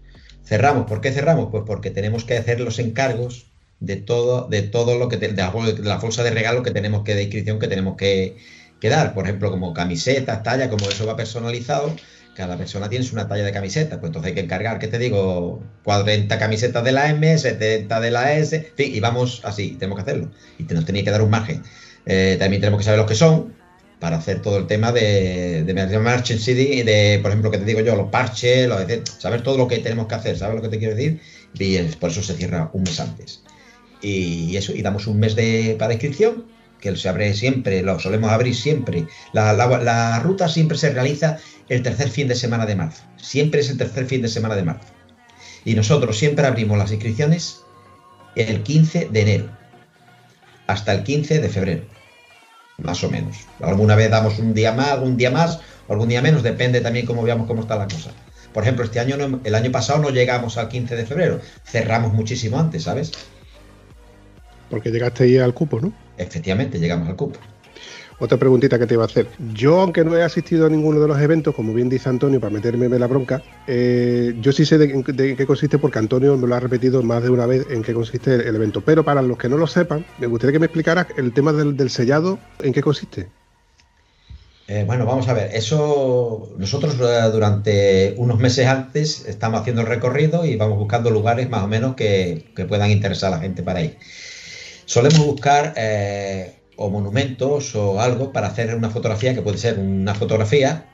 Cerramos, 0.45 0.88
¿por 0.88 1.01
qué 1.01 1.12
cerramos? 1.12 1.49
Pues 1.51 1.63
porque 1.65 1.91
tenemos 1.91 2.23
que 2.23 2.38
hacer 2.38 2.62
los 2.62 2.79
encargos 2.79 3.47
de 3.79 3.97
todo, 3.97 4.47
de 4.47 4.62
todo 4.62 4.97
lo 4.97 5.10
que 5.10 5.17
de 5.17 5.33
la, 5.33 5.49
bolsa 5.97 6.23
de 6.23 6.31
regalo 6.31 6.63
que 6.63 6.71
tenemos 6.71 7.03
que 7.03 7.15
de 7.15 7.23
inscripción 7.23 7.60
que 7.60 7.67
tenemos 7.67 7.97
que, 7.97 8.38
que 8.79 8.89
dar. 8.89 9.13
Por 9.13 9.25
ejemplo, 9.25 9.51
como 9.51 9.73
camisetas, 9.73 10.43
talla, 10.43 10.69
como 10.69 10.88
eso 10.89 11.05
va 11.05 11.15
personalizado, 11.15 11.93
cada 12.38 12.56
persona 12.56 12.88
tiene 12.88 13.04
una 13.12 13.28
talla 13.28 13.43
de 13.43 13.52
camiseta, 13.52 14.00
pues 14.00 14.10
entonces 14.10 14.30
hay 14.30 14.36
que 14.36 14.41
encargar, 14.41 14.78
¿qué 14.78 14.88
te 14.88 15.00
digo? 15.00 15.63
40 15.84 16.38
camisetas 16.38 16.84
de 16.84 16.91
la 16.91 17.10
M, 17.10 17.36
70 17.36 18.00
de 18.00 18.12
la 18.12 18.34
S, 18.38 18.56
en 18.56 18.76
fin, 18.76 18.95
y 18.95 19.00
vamos 19.00 19.41
así, 19.43 19.71
tenemos 19.80 19.97
que 19.97 20.04
hacerlo. 20.04 20.30
Y 20.60 20.63
nos 20.71 20.86
tenía 20.86 21.04
que 21.04 21.10
dar 21.10 21.23
un 21.23 21.32
margen. 21.32 21.63
Eh, 22.06 22.36
también 22.38 22.62
tenemos 22.62 22.80
que 22.80 22.86
saber 22.86 23.00
los 23.00 23.08
que 23.08 23.15
son 23.15 23.56
para 24.00 24.17
hacer 24.17 24.43
todo 24.43 24.60
el 24.60 24.67
tema 24.67 24.91
de, 24.91 25.63
de, 25.63 25.73
de 25.73 26.84
de, 26.84 27.19
por 27.23 27.32
ejemplo, 27.32 27.50
que 27.50 27.58
te 27.58 27.65
digo 27.65 27.82
yo, 27.82 27.95
los 27.95 28.12
parches, 28.12 28.67
los, 28.67 28.82
saber 29.17 29.41
todo 29.41 29.58
lo 29.58 29.67
que 29.67 29.80
tenemos 29.80 30.06
que 30.06 30.13
hacer, 30.13 30.38
¿sabes 30.38 30.56
lo 30.56 30.62
que 30.62 30.69
te 30.69 30.78
quiero 30.78 30.95
decir? 30.95 31.19
Y 31.58 31.80
por 31.95 32.12
eso 32.12 32.21
se 32.21 32.36
cierra 32.36 32.69
un 32.71 32.84
mes 32.84 33.00
antes. 33.00 33.41
Y 34.00 34.56
eso, 34.56 34.73
y 34.73 34.84
damos 34.84 35.08
un 35.08 35.19
mes 35.19 35.36
de, 35.36 35.76
para 35.80 35.93
inscripción 35.93 36.45
que 36.80 36.96
se 36.96 37.10
abre 37.10 37.34
siempre, 37.34 37.82
lo 37.82 38.00
solemos 38.00 38.32
abrir 38.32 38.56
siempre. 38.56 39.08
La, 39.34 40.20
ruta 40.20 40.48
siempre 40.48 40.78
se 40.78 40.92
realiza 40.92 41.38
el 41.70 41.84
tercer 41.84 42.10
fin 42.10 42.28
de 42.28 42.36
semana 42.36 42.66
de 42.66 42.76
marzo. 42.76 43.04
Siempre 43.18 43.62
es 43.62 43.70
el 43.70 43.78
tercer 43.78 44.06
fin 44.06 44.22
de 44.22 44.28
semana 44.28 44.56
de 44.56 44.63
marzo. 44.63 44.88
Y 45.66 45.76
nosotros 45.76 46.18
siempre 46.18 46.46
abrimos 46.46 46.78
las 46.78 46.92
inscripciones 46.92 47.62
el 48.36 48.63
15 48.63 49.10
de 49.12 49.22
enero 49.22 49.50
hasta 50.68 50.94
el 50.94 51.04
15 51.04 51.40
de 51.40 51.50
febrero. 51.50 51.84
Más 52.78 53.04
o 53.04 53.10
menos. 53.10 53.38
Alguna 53.60 53.96
vez 53.96 54.12
damos 54.12 54.38
un 54.38 54.54
día 54.54 54.72
más, 54.72 54.90
algún 54.90 55.18
día 55.18 55.32
más, 55.32 55.60
algún 55.90 56.10
día 56.10 56.22
menos, 56.22 56.44
depende 56.44 56.82
también 56.82 57.06
cómo 57.06 57.24
veamos 57.24 57.48
cómo 57.48 57.62
está 57.62 57.76
la 57.76 57.88
cosa. 57.88 58.12
Por 58.54 58.63
ejemplo, 58.63 58.86
este 58.86 59.00
año, 59.00 59.42
el 59.44 59.56
año 59.56 59.72
pasado 59.72 60.00
no 60.00 60.10
llegamos 60.10 60.58
al 60.58 60.70
15 60.70 60.96
de 60.96 61.06
febrero, 61.06 61.42
cerramos 61.66 62.13
muchísimo 62.13 62.60
antes, 62.60 62.84
¿sabes? 62.84 63.12
Porque 64.70 64.92
llegaste 64.92 65.24
ahí 65.24 65.38
al 65.38 65.54
cupo, 65.54 65.80
¿no? 65.80 66.07
Efectivamente, 66.17 66.80
llegamos 66.80 67.08
al 67.08 67.15
cupo. 67.15 67.39
Otra 68.19 68.38
preguntita 68.39 68.80
que 68.80 68.88
te 68.88 68.95
iba 68.95 69.03
a 69.03 69.06
hacer. 69.06 69.27
Yo, 69.53 69.80
aunque 69.80 70.03
no 70.03 70.17
he 70.17 70.23
asistido 70.23 70.65
a 70.65 70.69
ninguno 70.69 70.99
de 70.99 71.08
los 71.08 71.19
eventos, 71.19 71.53
como 71.53 71.71
bien 71.71 71.88
dice 71.88 72.10
Antonio, 72.10 72.39
para 72.39 72.51
meterme 72.51 72.88
en 72.88 72.99
la 72.99 73.06
bronca, 73.06 73.43
eh, 73.67 74.34
yo 74.41 74.51
sí 74.51 74.65
sé 74.65 74.80
de, 74.80 75.36
qué 75.38 75.45
consiste 75.45 75.77
porque 75.77 75.99
Antonio 75.99 76.36
me 76.36 76.47
lo 76.47 76.56
ha 76.56 76.60
repetido 76.60 77.03
más 77.03 77.21
de 77.21 77.30
una 77.30 77.45
vez 77.45 77.67
en 77.69 77.84
qué 77.84 77.93
consiste 77.93 78.34
el, 78.34 78.56
evento. 78.56 78.82
Pero 78.82 79.06
para 79.06 79.21
los 79.21 79.38
que 79.38 79.49
no 79.49 79.58
lo 79.58 79.67
sepan, 79.67 80.03
me 80.17 80.25
gustaría 80.25 80.53
que 80.53 80.60
me 80.60 80.65
explicaras 80.65 81.08
el 81.15 81.32
tema 81.32 81.53
del, 81.53 81.89
sellado, 81.91 82.39
en 82.60 82.73
qué 82.73 82.82
consiste. 82.82 83.27
Eh, 84.67 84.84
bueno, 84.86 85.06
vamos 85.06 85.27
a 85.30 85.34
ver, 85.34 85.51
eso 85.53 86.53
nosotros 86.58 86.95
eh, 86.99 87.30
durante 87.32 88.15
unos 88.17 88.39
meses 88.39 88.67
antes 88.67 89.25
estamos 89.25 89.62
haciendo 89.62 89.82
el 89.82 89.88
recorrido 89.88 90.43
y 90.43 90.58
vamos 90.58 90.77
buscando 90.77 91.10
lugares 91.10 91.49
más 91.49 91.63
o 91.63 91.67
menos 91.67 91.95
que, 91.95 92.51
que 92.53 92.65
puedan 92.65 92.89
interesar 92.89 93.32
a 93.32 93.38
la 93.38 93.41
gente 93.41 93.62
para 93.62 93.82
ir. 93.82 93.97
Solemos 94.88 95.19
buscar 95.19 95.73
eh, 95.76 96.62
o 96.78 96.89
monumentos 96.89 97.76
o 97.76 98.00
algo 98.00 98.32
para 98.32 98.47
hacer 98.47 98.73
una 98.73 98.89
fotografía 98.89 99.34
que 99.34 99.41
puede 99.41 99.58
ser 99.58 99.78
una 99.78 100.15
fotografía, 100.15 100.86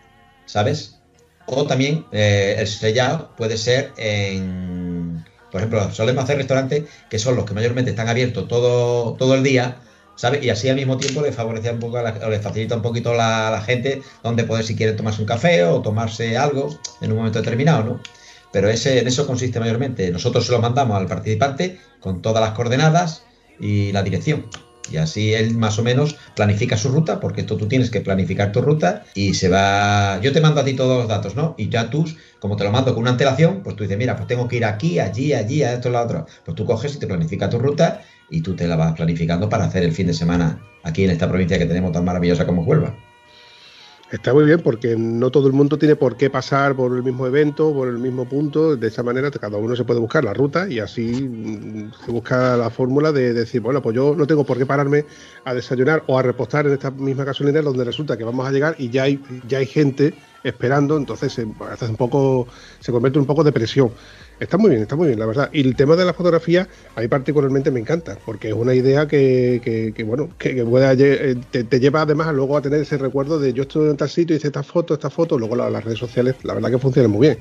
¿sabes? 0.48 0.98
O 1.46 1.68
también 1.68 2.04
eh, 2.12 2.56
el 2.58 2.66
sellado 2.66 3.36
puede 3.38 3.56
ser 3.56 3.92
en, 3.98 5.24
por 5.52 5.62
ejemplo, 5.62 5.94
solemos 5.94 6.24
hacer 6.24 6.38
restaurantes 6.38 6.86
que 7.08 7.20
son 7.20 7.36
los 7.36 7.46
que 7.46 7.54
mayormente 7.54 7.92
están 7.92 8.10
abiertos 8.10 8.48
todo, 8.48 9.14
todo 9.14 9.36
el 9.36 9.44
día, 9.44 9.78
¿sabes? 10.16 10.44
Y 10.44 10.50
así 10.50 10.70
al 10.70 10.76
mismo 10.76 10.98
tiempo 10.98 11.22
le 11.22 11.32
favorece 11.32 11.70
un 11.70 11.80
poco, 11.80 12.00
o 12.00 12.30
le 12.32 12.40
facilita 12.40 12.76
un 12.76 12.82
poquito 12.82 13.12
a 13.12 13.52
la, 13.52 13.62
gente 13.62 14.02
donde 14.24 14.44
poder 14.44 14.66
si 14.66 14.76
quiere 14.76 14.94
tomarse 14.94 15.22
un 15.22 15.28
café 15.28 15.66
o 15.66 15.84
tomarse 15.84 16.36
algo 16.36 16.80
en 17.00 17.12
un 17.12 17.20
momento 17.20 17.38
determinado, 17.38 17.84
¿no? 17.84 18.02
Pero 18.52 18.72
ese, 18.72 19.02
en 19.02 19.08
eso 19.08 19.28
consiste 19.28 19.60
mayormente. 19.60 20.10
Nosotros 20.10 20.48
se 20.48 20.52
lo 20.52 20.58
mandamos 20.60 20.98
al 20.98 21.06
participante 21.06 21.80
con 22.00 22.24
todas 22.24 22.44
las 22.44 22.54
coordenadas 22.54 23.24
y 23.64 23.92
la 23.92 24.04
dirección. 24.04 24.46
Y 24.92 24.98
así 24.98 25.34
él 25.34 25.56
más 25.56 25.80
o 25.80 25.84
menos 25.84 26.18
planifica 26.36 26.76
su 26.76 26.90
ruta, 26.90 27.22
porque 27.22 27.42
esto 27.42 27.56
tú 27.56 27.68
tienes 27.68 27.90
que 27.90 28.02
planificar 28.02 28.52
tu 28.52 28.62
ruta 28.62 29.06
y 29.16 29.34
se 29.34 29.48
va. 29.48 30.20
Yo 30.22 30.34
te 30.34 30.42
mando 30.42 30.60
a 30.60 30.66
ti 30.66 30.74
todos 30.74 30.98
los 30.98 31.08
datos, 31.08 31.36
¿no? 31.36 31.56
Y 31.58 31.70
ya 31.70 31.90
tú, 31.90 32.06
como 32.40 32.58
te 32.58 32.66
lo 32.66 32.72
mando 32.72 32.94
con 32.94 33.04
una 33.04 33.12
antelación, 33.12 33.64
pues 33.64 33.78
tú 33.78 33.84
dices, 33.84 33.98
mira, 33.98 34.18
pues 34.18 34.28
tengo 34.28 34.48
que 34.48 34.58
ir 34.58 34.66
aquí, 34.66 35.00
allí, 35.00 35.34
allí, 35.34 35.64
a 35.64 35.74
esto, 35.74 35.98
a 35.98 36.04
otro. 36.04 36.26
Pues 36.44 36.56
tú 36.56 36.66
coges 36.66 36.96
y 36.96 37.00
te 37.00 37.08
planifica 37.08 37.50
tu 37.50 37.60
ruta 37.60 38.02
y 38.30 38.42
tú 38.42 38.56
te 38.56 38.68
la 38.68 38.76
vas 38.76 38.94
planificando 38.94 39.48
para 39.48 39.66
hacer 39.66 39.84
el 39.84 39.94
fin 39.94 40.08
de 40.08 40.14
semana 40.14 40.60
aquí 40.84 41.06
en 41.06 41.12
esta 41.12 41.30
provincia 41.30 41.58
que 41.58 41.66
tenemos 41.66 41.94
tan 41.94 42.04
maravillosa 42.04 42.46
como 42.46 42.64
Huelva. 42.64 43.13
Está 44.14 44.32
muy 44.32 44.46
bien 44.46 44.60
porque 44.60 44.96
no 44.96 45.32
todo 45.32 45.48
el 45.48 45.54
mundo 45.54 45.80
tiene 45.80 45.96
por 45.96 46.18
qué 46.18 46.30
pasar 46.30 46.76
por 46.76 46.96
el 46.96 47.02
mismo 47.02 47.26
evento, 47.26 47.74
por 47.74 47.88
el 47.88 47.98
mismo 47.98 48.30
punto. 48.30 48.78
De 48.78 48.88
esa 48.88 49.02
manera 49.02 49.32
cada 49.32 49.58
uno 49.58 49.76
se 49.76 49.86
puede 49.86 50.00
buscar 50.00 50.24
la 50.24 50.36
ruta 50.36 50.70
y 50.70 50.78
así 50.78 51.28
mm, 51.28 51.92
se 52.06 52.12
busca 52.12 52.56
la 52.56 52.70
fórmula 52.70 53.12
de 53.12 53.34
decir, 53.34 53.62
bueno, 53.62 53.82
pues 53.82 53.96
yo 53.96 54.14
no 54.16 54.28
tengo 54.28 54.44
por 54.44 54.60
qué 54.60 54.68
pararme 54.68 55.06
a 55.46 55.56
desayunar 55.56 56.04
o 56.06 56.20
a 56.20 56.22
repostar 56.22 56.68
en 56.68 56.74
esta 56.74 56.92
misma 56.92 57.24
gasolinera 57.24 57.66
donde 57.66 57.86
resulta 57.86 58.16
que 58.16 58.24
vamos 58.24 58.48
a 58.48 58.52
llegar 58.52 58.76
y 58.78 58.92
ya 58.92 59.02
hay, 59.02 59.20
ya 59.48 59.58
hay 59.58 59.66
gente 59.66 60.14
esperando, 60.44 60.96
entonces 60.96 61.34
se, 61.34 61.44
un 61.44 61.96
poco, 61.98 62.48
se 62.82 62.92
convierte 62.92 63.18
un 63.18 63.26
poco 63.26 63.44
de 63.44 63.52
presión. 63.52 63.90
Está 64.44 64.58
muy 64.58 64.72
bien, 64.72 64.82
está 64.82 64.96
muy 64.96 65.08
bien, 65.08 65.20
la 65.20 65.26
verdad. 65.26 65.50
Y 65.54 65.62
el 65.62 65.76
tema 65.76 65.96
de 65.96 66.04
la 66.04 66.14
fotografía, 66.14 66.68
a 66.96 67.02
mí 67.02 67.08
particularmente 67.08 67.72
me 67.72 67.80
encanta, 67.80 68.18
porque 68.26 68.50
es 68.50 68.54
una 68.54 68.74
idea 68.74 69.08
que, 69.08 69.94
bueno, 70.06 70.30
que, 70.38 70.52
eh, 70.60 71.36
te, 71.64 71.80
lleva 71.80 72.02
además 72.02 72.34
luego 72.34 72.58
a 72.58 72.62
tener 72.62 72.82
ese 72.82 72.98
recuerdo 72.98 73.40
de 73.40 73.54
yo 73.54 73.64
estoy 73.64 73.90
en 73.90 73.98
tal 73.98 74.10
sitio, 74.10 74.36
hice 74.36 74.48
esta 74.48 74.62
foto, 74.62 74.94
esta 74.94 75.10
foto, 75.10 75.40
luego 75.40 75.56
las 75.56 75.84
redes 75.84 76.00
sociales, 76.00 76.36
la 76.44 76.54
verdad 76.54 76.72
que 76.72 76.78
funcionan 76.78 77.12
muy 77.12 77.28
bien. 77.28 77.38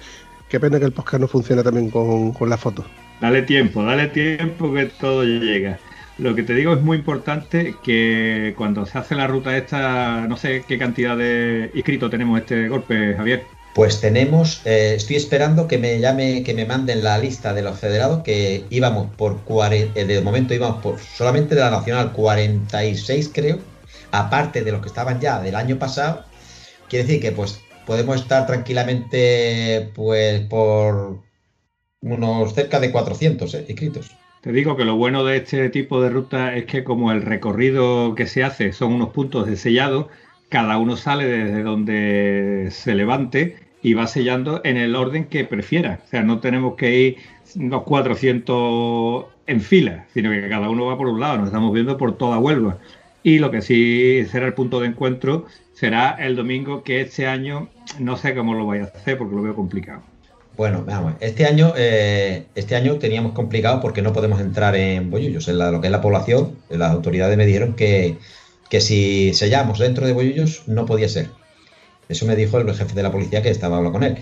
Qué 0.49 0.61
pena 0.61 0.79
que 0.79 0.85
el 0.85 0.93
podcast 0.93 1.21
no 1.21 1.29
funcione 1.29 1.63
también 1.63 1.91
con, 1.91 2.33
con 2.33 2.49
las 2.49 2.61
fotos. 2.61 2.85
Dale 3.21 3.43
tiempo, 3.43 3.83
dale 3.83 4.07
tiempo 4.09 4.73
que 4.73 4.87
todo 4.87 5.25
llega. 5.25 5.79
Lo 6.19 6.35
que 6.35 6.43
te 6.43 6.55
digo 6.55 6.73
es 6.75 6.83
muy 6.83 6.99
importante 6.99 7.75
que 7.83 8.55
cuando 8.57 8.87
se 8.87 8.99
hace 8.99 9.17
la 9.17 9.27
ruta 9.27 9.57
esta, 9.57 10.27
no 10.29 10.37
sé 10.37 10.63
qué 10.69 10.79
cantidad 10.79 11.17
de 11.17 11.71
inscritos 11.75 12.11
tenemos 12.11 12.39
este 12.39 12.69
golpe, 12.69 13.15
Javier. 13.17 13.43
Pues 13.75 14.01
tenemos, 14.03 14.61
eh, 14.67 14.95
estoy 14.97 15.17
esperando 15.17 15.67
que 15.67 15.79
me 15.79 15.99
llame, 15.99 16.43
que 16.43 16.53
me 16.53 16.67
manden 16.67 17.03
la 17.03 17.17
lista 17.17 17.55
de 17.55 17.63
los 17.63 17.79
federados, 17.79 18.23
que 18.23 18.65
íbamos 18.69 19.09
por 19.17 19.41
40, 19.45 19.99
eh, 19.99 20.05
de 20.05 20.21
momento 20.21 20.53
íbamos 20.53 20.83
por 20.83 20.99
solamente 21.01 21.55
de 21.55 21.63
la 21.63 21.71
nacional 21.71 22.13
46 22.13 23.31
creo, 23.33 23.59
aparte 24.11 24.63
de 24.63 24.73
los 24.73 24.83
que 24.83 24.89
estaban 24.89 25.21
ya 25.21 25.41
del 25.41 25.55
año 25.55 25.79
pasado, 25.79 26.25
quiere 26.89 27.07
decir 27.07 27.23
que 27.23 27.33
pues 27.33 27.63
podemos 27.87 28.17
estar 28.17 28.47
tranquilamente 28.47 29.91
pues 29.95 30.43
por 30.43 31.21
unos 32.03 32.55
cerca 32.55 32.79
de 32.79 32.93
400 32.93 33.55
eh, 33.55 33.65
inscritos. 33.69 34.11
Te 34.43 34.53
digo 34.53 34.77
que 34.77 34.85
lo 34.85 34.97
bueno 34.97 35.25
de 35.25 35.39
este 35.39 35.71
tipo 35.71 36.03
de 36.03 36.11
ruta 36.11 36.57
es 36.57 36.67
que 36.67 36.85
como 36.85 37.13
el 37.13 37.23
recorrido 37.23 38.15
que 38.15 38.27
se 38.27 38.43
hace 38.43 38.73
son 38.73 38.93
unos 38.93 39.11
puntos 39.11 39.47
de 39.47 39.57
sellado, 39.57 40.09
cada 40.53 40.77
uno 40.77 40.99
sale 40.99 41.25
desde 41.25 41.63
donde 41.63 42.69
se 42.71 42.95
levante 42.95 43.57
y 43.83 43.95
va 43.95 44.07
sellando 44.07 44.61
en 44.65 44.77
el 44.77 44.95
orden 44.95 45.25
que 45.25 45.45
prefiera. 45.45 46.01
O 46.05 46.09
sea, 46.09 46.23
no 46.23 46.41
tenemos 46.41 46.75
que 46.75 47.01
ir 47.01 47.17
los 47.57 47.83
400 47.85 49.25
en 49.47 49.61
fila, 49.63 50.05
sino 50.13 50.31
que 50.31 50.47
cada 50.51 50.69
uno 50.69 50.85
va 50.85 50.99
por 50.99 51.09
un 51.09 51.21
lado, 51.21 51.39
nos 51.39 51.47
estamos 51.47 51.73
viendo 51.73 51.97
por 51.97 52.19
toda 52.19 52.39
Huelva. 52.39 52.79
Y 53.23 53.39
lo 53.39 53.51
que 53.51 53.63
sí 53.63 54.27
será 54.31 54.47
el 54.47 54.53
punto 54.53 54.79
de 54.79 54.89
encuentro 54.89 55.47
será 55.73 56.17
el 56.21 56.37
domingo, 56.37 56.83
que 56.83 57.01
este 57.01 57.27
año 57.27 57.71
no 57.99 58.19
sé 58.19 58.35
cómo 58.35 58.53
lo 58.55 58.65
voy 58.65 58.81
a 58.81 58.85
hacer 58.85 59.17
porque 59.17 59.35
lo 59.35 59.43
veo 59.43 59.55
complicado. 59.55 60.03
Bueno, 60.55 60.85
vamos, 60.87 61.15
este 61.21 61.47
año, 61.47 61.73
eh, 61.79 62.45
este 62.55 62.77
año 62.77 62.97
teníamos 62.97 63.33
complicado 63.33 63.81
porque 63.81 64.03
no 64.03 64.13
podemos 64.13 64.39
entrar 64.39 64.77
en 64.77 65.11
Bollullos, 65.11 65.49
en 65.49 65.59
lo 65.59 65.81
que 65.81 65.87
es 65.87 65.91
la 65.91 66.03
población. 66.03 66.59
Las 66.69 66.91
autoridades 66.91 67.39
me 67.39 67.47
dijeron 67.47 67.73
que, 67.73 68.19
que 68.73 68.81
si 68.81 69.35
sellamos 69.35 69.79
dentro 69.79 70.07
de 70.07 70.15
Bollullos 70.15 70.63
no 70.67 70.87
podía 70.87 71.07
ser. 71.07 71.29
Eso 72.09 72.25
me 72.25 72.37
dijo 72.37 72.57
el 72.57 72.75
jefe 72.75 72.95
de 72.95 73.03
la 73.03 73.13
policía 73.13 73.43
que 73.43 73.51
estaba 73.51 73.77
hablando 73.77 73.93
con 73.93 74.03
él. 74.03 74.17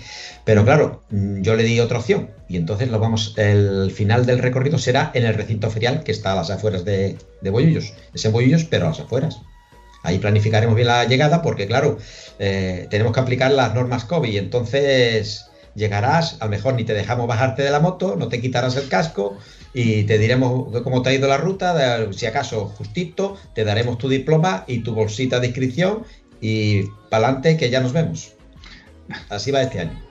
Pero 0.45 0.65
claro, 0.65 1.05
mm, 1.11 1.43
yo 1.43 1.55
le 1.55 1.63
di 1.63 1.79
otra 1.79 2.01
opción 2.01 2.31
y 2.49 2.57
entonces 2.57 2.91
lo 2.91 2.99
vamos, 2.99 3.35
el 3.37 3.93
final 3.93 4.27
del 4.27 4.41
recorrido 4.41 4.77
será 4.77 5.13
en 5.15 5.25
el 5.25 5.35
recinto 5.35 5.71
ferial 5.71 6.03
que 6.03 6.11
está 6.11 6.33
a 6.33 6.35
las 6.35 6.51
afueras 6.51 6.85
de, 6.85 7.17
de 7.41 7.51
Bollullos. 7.51 7.95
Es 8.13 8.25
en 8.25 8.33
pero 8.69 8.87
a 8.87 8.89
las 8.89 8.99
afueras. 8.99 9.39
Ahí 10.03 10.19
planificaremos 10.19 10.75
bien 10.75 10.89
la 10.89 11.05
llegada 11.05 11.43
porque, 11.43 11.69
claro, 11.69 11.99
eh, 12.41 12.89
tenemos 12.91 13.13
que 13.13 13.21
aplicar 13.21 13.53
las 13.53 13.73
normas 13.73 14.05
COVID 14.05 14.37
entonces 14.37 15.47
llegarás, 15.77 16.39
a 16.41 16.47
lo 16.47 16.51
mejor 16.51 16.75
ni 16.75 16.83
te 16.83 16.95
dejamos 16.95 17.29
bajarte 17.29 17.63
de 17.63 17.71
la 17.71 17.79
moto, 17.79 18.17
no 18.17 18.27
te 18.27 18.41
quitarás 18.41 18.75
el 18.75 18.89
casco 18.89 19.39
y 19.73 20.05
te 20.05 20.19
diremos 20.19 20.69
cómo 20.83 21.03
te 21.03 21.11
ha 21.11 21.15
ido 21.15 21.29
la 21.29 21.37
ruta, 21.37 22.11
si 22.13 22.27
acaso 22.27 22.67
justito, 22.67 23.37
te 23.55 23.65
daremos 23.65 23.99
tu 23.99 24.09
diploma 24.09 24.65
y 24.67 24.81
tu 24.81 24.95
bolsita 24.95 25.41
de 25.41 25.49
inscripción 25.49 26.05
y 26.41 26.85
para 27.09 27.29
adelante 27.29 27.57
que 27.57 27.71
ya 27.71 27.81
nos 27.81 27.93
vemos. 27.93 28.33
Así 29.29 29.51
va 29.51 29.63
este 29.63 29.81
año. 29.81 30.11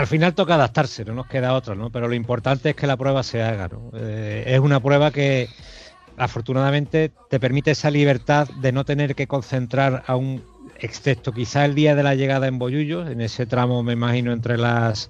al 0.00 0.06
final 0.06 0.34
toca 0.34 0.54
adaptarse, 0.54 1.04
no 1.04 1.12
nos 1.12 1.26
queda 1.26 1.52
otra, 1.52 1.74
¿no? 1.74 1.90
Pero 1.90 2.08
lo 2.08 2.14
importante 2.14 2.70
es 2.70 2.76
que 2.76 2.86
la 2.86 2.96
prueba 2.96 3.22
se 3.22 3.42
haga, 3.42 3.68
¿no? 3.68 3.90
Eh, 3.94 4.44
es 4.46 4.58
una 4.58 4.80
prueba 4.80 5.10
que 5.10 5.50
afortunadamente 6.20 7.10
te 7.30 7.40
permite 7.40 7.70
esa 7.70 7.90
libertad 7.90 8.46
de 8.60 8.72
no 8.72 8.84
tener 8.84 9.14
que 9.14 9.26
concentrar 9.26 10.02
a 10.06 10.16
un, 10.16 10.42
excepto 10.78 11.32
quizá 11.32 11.64
el 11.64 11.74
día 11.74 11.94
de 11.94 12.02
la 12.02 12.14
llegada 12.14 12.46
en 12.46 12.58
Boyullos, 12.58 13.10
en 13.10 13.22
ese 13.22 13.46
tramo 13.46 13.82
me 13.82 13.94
imagino 13.94 14.30
entre 14.32 14.58
las 14.58 15.08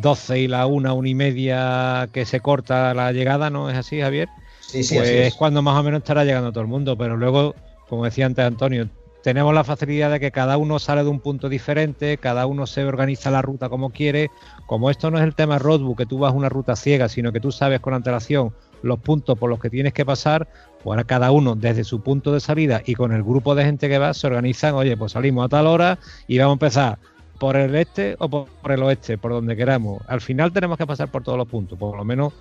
12 0.00 0.34
eh, 0.34 0.38
y 0.42 0.48
la 0.48 0.66
1, 0.66 0.94
1 0.94 1.08
y 1.08 1.14
media 1.16 2.08
que 2.12 2.24
se 2.24 2.38
corta 2.38 2.94
la 2.94 3.10
llegada, 3.10 3.50
¿no 3.50 3.70
es 3.70 3.76
así, 3.76 4.00
Javier? 4.00 4.28
Sí, 4.60 4.84
sí, 4.84 4.94
pues 4.94 5.08
así 5.08 5.18
es 5.18 5.34
cuando 5.34 5.62
más 5.62 5.76
o 5.76 5.82
menos 5.82 5.98
estará 5.98 6.24
llegando 6.24 6.52
todo 6.52 6.62
el 6.62 6.68
mundo, 6.68 6.96
pero 6.96 7.16
luego, 7.16 7.56
como 7.88 8.04
decía 8.04 8.26
antes 8.26 8.44
Antonio, 8.44 8.88
tenemos 9.24 9.52
la 9.52 9.64
facilidad 9.64 10.12
de 10.12 10.20
que 10.20 10.30
cada 10.30 10.58
uno 10.58 10.78
sale 10.78 11.02
de 11.02 11.10
un 11.10 11.18
punto 11.18 11.48
diferente, 11.48 12.18
cada 12.18 12.46
uno 12.46 12.68
se 12.68 12.84
organiza 12.84 13.32
la 13.32 13.42
ruta 13.42 13.68
como 13.68 13.90
quiere. 13.90 14.30
Como 14.66 14.90
esto 14.90 15.10
no 15.10 15.18
es 15.18 15.24
el 15.24 15.34
tema 15.34 15.58
roadbook, 15.58 15.98
que 15.98 16.06
tú 16.06 16.18
vas 16.18 16.32
una 16.32 16.48
ruta 16.48 16.74
ciega, 16.74 17.08
sino 17.08 17.30
que 17.30 17.40
tú 17.40 17.52
sabes 17.52 17.80
con 17.80 17.92
antelación 17.92 18.54
los 18.82 18.98
puntos 19.00 19.38
por 19.38 19.50
los 19.50 19.60
que 19.60 19.70
tienes 19.70 19.92
que 19.92 20.04
pasar, 20.04 20.48
pues 20.82 20.86
ahora 20.86 21.04
cada 21.04 21.30
uno 21.30 21.54
desde 21.54 21.84
su 21.84 22.00
punto 22.00 22.32
de 22.32 22.40
salida 22.40 22.82
y 22.84 22.94
con 22.94 23.12
el 23.12 23.22
grupo 23.22 23.54
de 23.54 23.64
gente 23.64 23.88
que 23.88 23.98
va 23.98 24.14
se 24.14 24.26
organizan, 24.26 24.74
oye, 24.74 24.96
pues 24.96 25.12
salimos 25.12 25.44
a 25.44 25.48
tal 25.48 25.66
hora 25.66 25.98
y 26.26 26.38
vamos 26.38 26.52
a 26.52 26.54
empezar 26.54 26.98
por 27.38 27.56
el 27.56 27.74
este 27.74 28.16
o 28.18 28.28
por 28.28 28.72
el 28.72 28.82
oeste, 28.82 29.16
por 29.16 29.32
donde 29.32 29.56
queramos. 29.56 30.02
Al 30.06 30.20
final 30.20 30.52
tenemos 30.52 30.76
que 30.76 30.86
pasar 30.86 31.10
por 31.10 31.22
todos 31.22 31.38
los 31.38 31.48
puntos, 31.48 31.78
por 31.78 31.96
lo 31.96 32.04
menos 32.04 32.32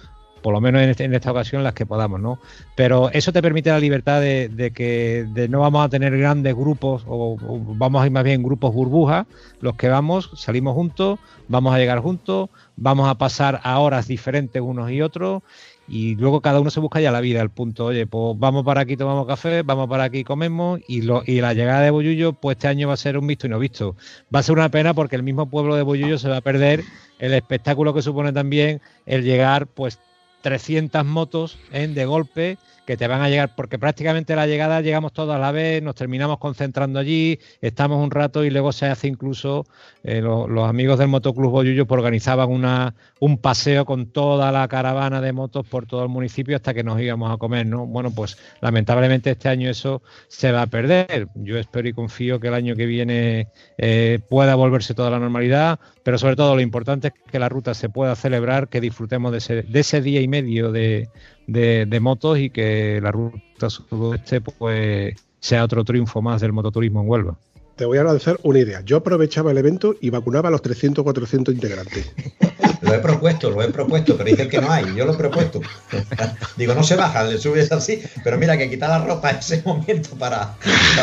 por 0.41 0.53
lo 0.53 0.61
menos 0.61 0.81
este, 0.81 1.03
en, 1.03 1.13
esta 1.13 1.31
ocasión 1.31 1.63
las 1.63 1.73
que 1.73 1.85
podamos, 1.85 2.19
¿no? 2.19 2.39
Pero 2.75 3.09
eso 3.11 3.31
te 3.31 3.41
permite 3.41 3.69
la 3.69 3.79
libertad 3.79 4.21
de, 4.21 4.71
que 4.73 5.47
no 5.49 5.59
vamos 5.59 5.85
a 5.85 5.89
tener 5.89 6.17
grandes 6.17 6.55
grupos 6.55 7.03
o, 7.07 7.37
vamos 7.75 8.01
a 8.01 8.05
ir 8.05 8.11
más 8.11 8.23
bien 8.23 8.43
grupos 8.43 8.73
burbujas, 8.73 9.25
los 9.61 9.75
que 9.75 9.89
vamos, 9.89 10.31
salimos 10.35 10.73
juntos, 10.73 11.19
vamos 11.47 11.73
a 11.73 11.77
llegar 11.77 11.99
juntos, 11.99 12.49
vamos 12.75 13.09
a 13.09 13.15
pasar 13.15 13.59
a 13.63 13.79
horas 13.79 14.07
diferentes 14.07 14.61
unos 14.61 14.91
y 14.91 15.01
otros 15.01 15.43
y 15.89 16.15
luego 16.15 16.41
cada 16.41 16.59
uno 16.59 16.69
se 16.69 16.79
busca 16.79 17.01
ya 17.01 17.11
la 17.11 17.21
vida, 17.21 17.41
el 17.41 17.49
punto, 17.49 17.85
oye, 17.85 18.05
pues 18.05 18.37
vamos 18.37 18.63
para 18.63 18.81
aquí, 18.81 18.95
tomamos 18.95 19.25
café, 19.25 19.63
vamos 19.63 19.89
para 19.89 20.03
aquí, 20.03 20.23
comemos 20.23 20.79
y, 20.87 21.01
lo, 21.01 21.23
y 21.25 21.41
la 21.41 21.53
llegada 21.53 21.81
de 21.81 21.89
Boyullo, 21.89 22.33
pues 22.33 22.57
este 22.57 22.67
año 22.67 22.87
va 22.87 22.93
a 22.93 22.97
ser 22.97 23.17
un 23.17 23.27
visto 23.27 23.47
y 23.47 23.49
no 23.49 23.59
visto. 23.59 23.95
Va 24.33 24.39
a 24.39 24.43
ser 24.43 24.55
una 24.55 24.69
pena 24.69 24.93
porque 24.93 25.15
el 25.15 25.23
mismo 25.23 25.49
pueblo 25.49 25.75
de 25.75 25.81
Boyullo 25.81 26.17
se 26.19 26.29
va 26.29 26.37
a 26.37 26.41
perder 26.41 26.83
el 27.17 27.33
espectáculo 27.33 27.93
que 27.93 28.01
supone 28.01 28.31
también 28.31 28.81
el 29.05 29.23
llegar 29.23 29.67
pues 29.67 29.99
300 30.41 31.05
motos 31.05 31.57
en 31.71 31.93
de 31.93 32.05
golpe 32.05 32.57
que 32.89 32.97
te 32.97 33.07
van 33.07 33.21
a 33.21 33.29
llegar, 33.29 33.53
porque 33.55 33.77
prácticamente 33.77 34.35
la 34.35 34.47
llegada 34.47 34.81
llegamos 34.81 35.13
todos 35.13 35.35
a 35.35 35.37
la 35.37 35.51
vez, 35.51 35.83
nos 35.83 35.93
terminamos 35.93 36.39
concentrando 36.39 36.97
allí, 36.97 37.39
estamos 37.61 38.03
un 38.03 38.09
rato 38.09 38.43
y 38.43 38.49
luego 38.49 38.71
se 38.71 38.87
hace 38.87 39.07
incluso, 39.07 39.67
eh, 40.03 40.21
los 40.21 40.67
amigos 40.67 40.97
del 40.97 41.07
Motoclub 41.07 41.51
Boyullo 41.51 41.85
pues 41.85 41.99
organizaban 41.99 42.49
una, 42.49 42.95
un 43.19 43.37
paseo 43.37 43.85
con 43.85 44.07
toda 44.07 44.51
la 44.51 44.67
caravana 44.67 45.21
de 45.21 45.31
motos 45.33 45.67
por 45.67 45.85
todo 45.85 46.01
el 46.01 46.09
municipio 46.09 46.55
hasta 46.55 46.73
que 46.73 46.83
nos 46.83 46.99
íbamos 46.99 47.31
a 47.31 47.37
comer, 47.37 47.67
¿no? 47.67 47.85
Bueno, 47.85 48.09
pues 48.09 48.39
lamentablemente 48.59 49.29
este 49.29 49.49
año 49.49 49.69
eso 49.69 50.01
se 50.27 50.51
va 50.51 50.63
a 50.63 50.67
perder. 50.67 51.27
Yo 51.35 51.59
espero 51.59 51.87
y 51.89 51.93
confío 51.93 52.39
que 52.39 52.47
el 52.47 52.55
año 52.55 52.75
que 52.75 52.87
viene 52.87 53.49
eh, 53.77 54.17
pueda 54.27 54.55
volverse 54.55 54.95
toda 54.95 55.11
la 55.11 55.19
normalidad, 55.19 55.79
pero 56.01 56.17
sobre 56.17 56.35
todo 56.35 56.55
lo 56.55 56.61
importante 56.61 57.09
es 57.09 57.13
que 57.31 57.37
la 57.37 57.49
ruta 57.49 57.75
se 57.75 57.87
pueda 57.87 58.15
celebrar, 58.15 58.67
que 58.67 58.81
disfrutemos 58.81 59.31
de 59.31 59.37
ese, 59.37 59.61
de 59.61 59.79
ese 59.79 60.01
día 60.01 60.21
y 60.21 60.27
medio 60.27 60.71
de, 60.71 61.07
de, 61.51 61.99
motos 61.99 62.39
y 62.39 62.49
que 62.49 62.99
la 63.01 63.11
ruta 63.11 63.69
sudoeste 63.69 64.41
pues 64.41 65.15
sea 65.39 65.63
otro 65.63 65.83
triunfo 65.83 66.21
más 66.21 66.41
del 66.41 66.53
mototurismo 66.53 67.01
en 67.01 67.09
Huelva. 67.09 67.37
Te 67.75 67.85
voy 67.85 67.97
a 67.97 68.03
lanzar 68.03 68.37
una 68.43 68.59
idea. 68.59 68.81
Yo 68.81 68.97
aprovechaba 68.97 69.51
el 69.51 69.57
evento 69.57 69.95
y 70.01 70.09
vacunaba 70.09 70.49
a 70.49 70.51
los 70.51 70.61
300 70.61 71.03
400 71.03 71.53
integrantes. 71.53 72.11
lo 72.81 72.93
he 72.93 72.99
propuesto, 72.99 73.49
lo 73.49 73.61
he 73.61 73.69
propuesto, 73.69 74.17
pero 74.17 74.29
dicen 74.29 74.49
que 74.49 74.59
no 74.59 74.69
hay. 74.69 74.93
Yo 74.95 75.05
lo 75.05 75.13
he 75.13 75.17
propuesto. 75.17 75.61
Digo, 76.57 76.75
no 76.75 76.83
se 76.83 76.97
baja, 76.97 77.23
le 77.23 77.37
subes 77.37 77.71
así. 77.71 78.01
Pero 78.23 78.37
mira, 78.37 78.57
que 78.57 78.69
quitar 78.69 78.89
la 78.89 79.05
ropa 79.05 79.31
en 79.31 79.37
ese 79.37 79.61
momento 79.63 80.09
para, 80.17 80.55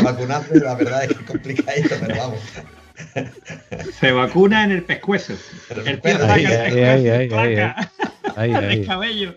vacunarse, 0.03 0.61
la 0.61 0.75
verdad 0.75 1.05
es 1.05 1.09
que 1.09 1.15
es 1.15 1.31
complicadito, 1.31 1.95
pero 2.01 2.17
vamos. 2.17 2.41
Se 3.99 4.13
vacuna 4.13 4.65
en 4.65 4.73
el 4.73 4.83
pescuezo. 4.83 5.33
El 5.85 6.01
pie 6.01 6.13
el 8.37 8.87
cabello. 8.87 9.35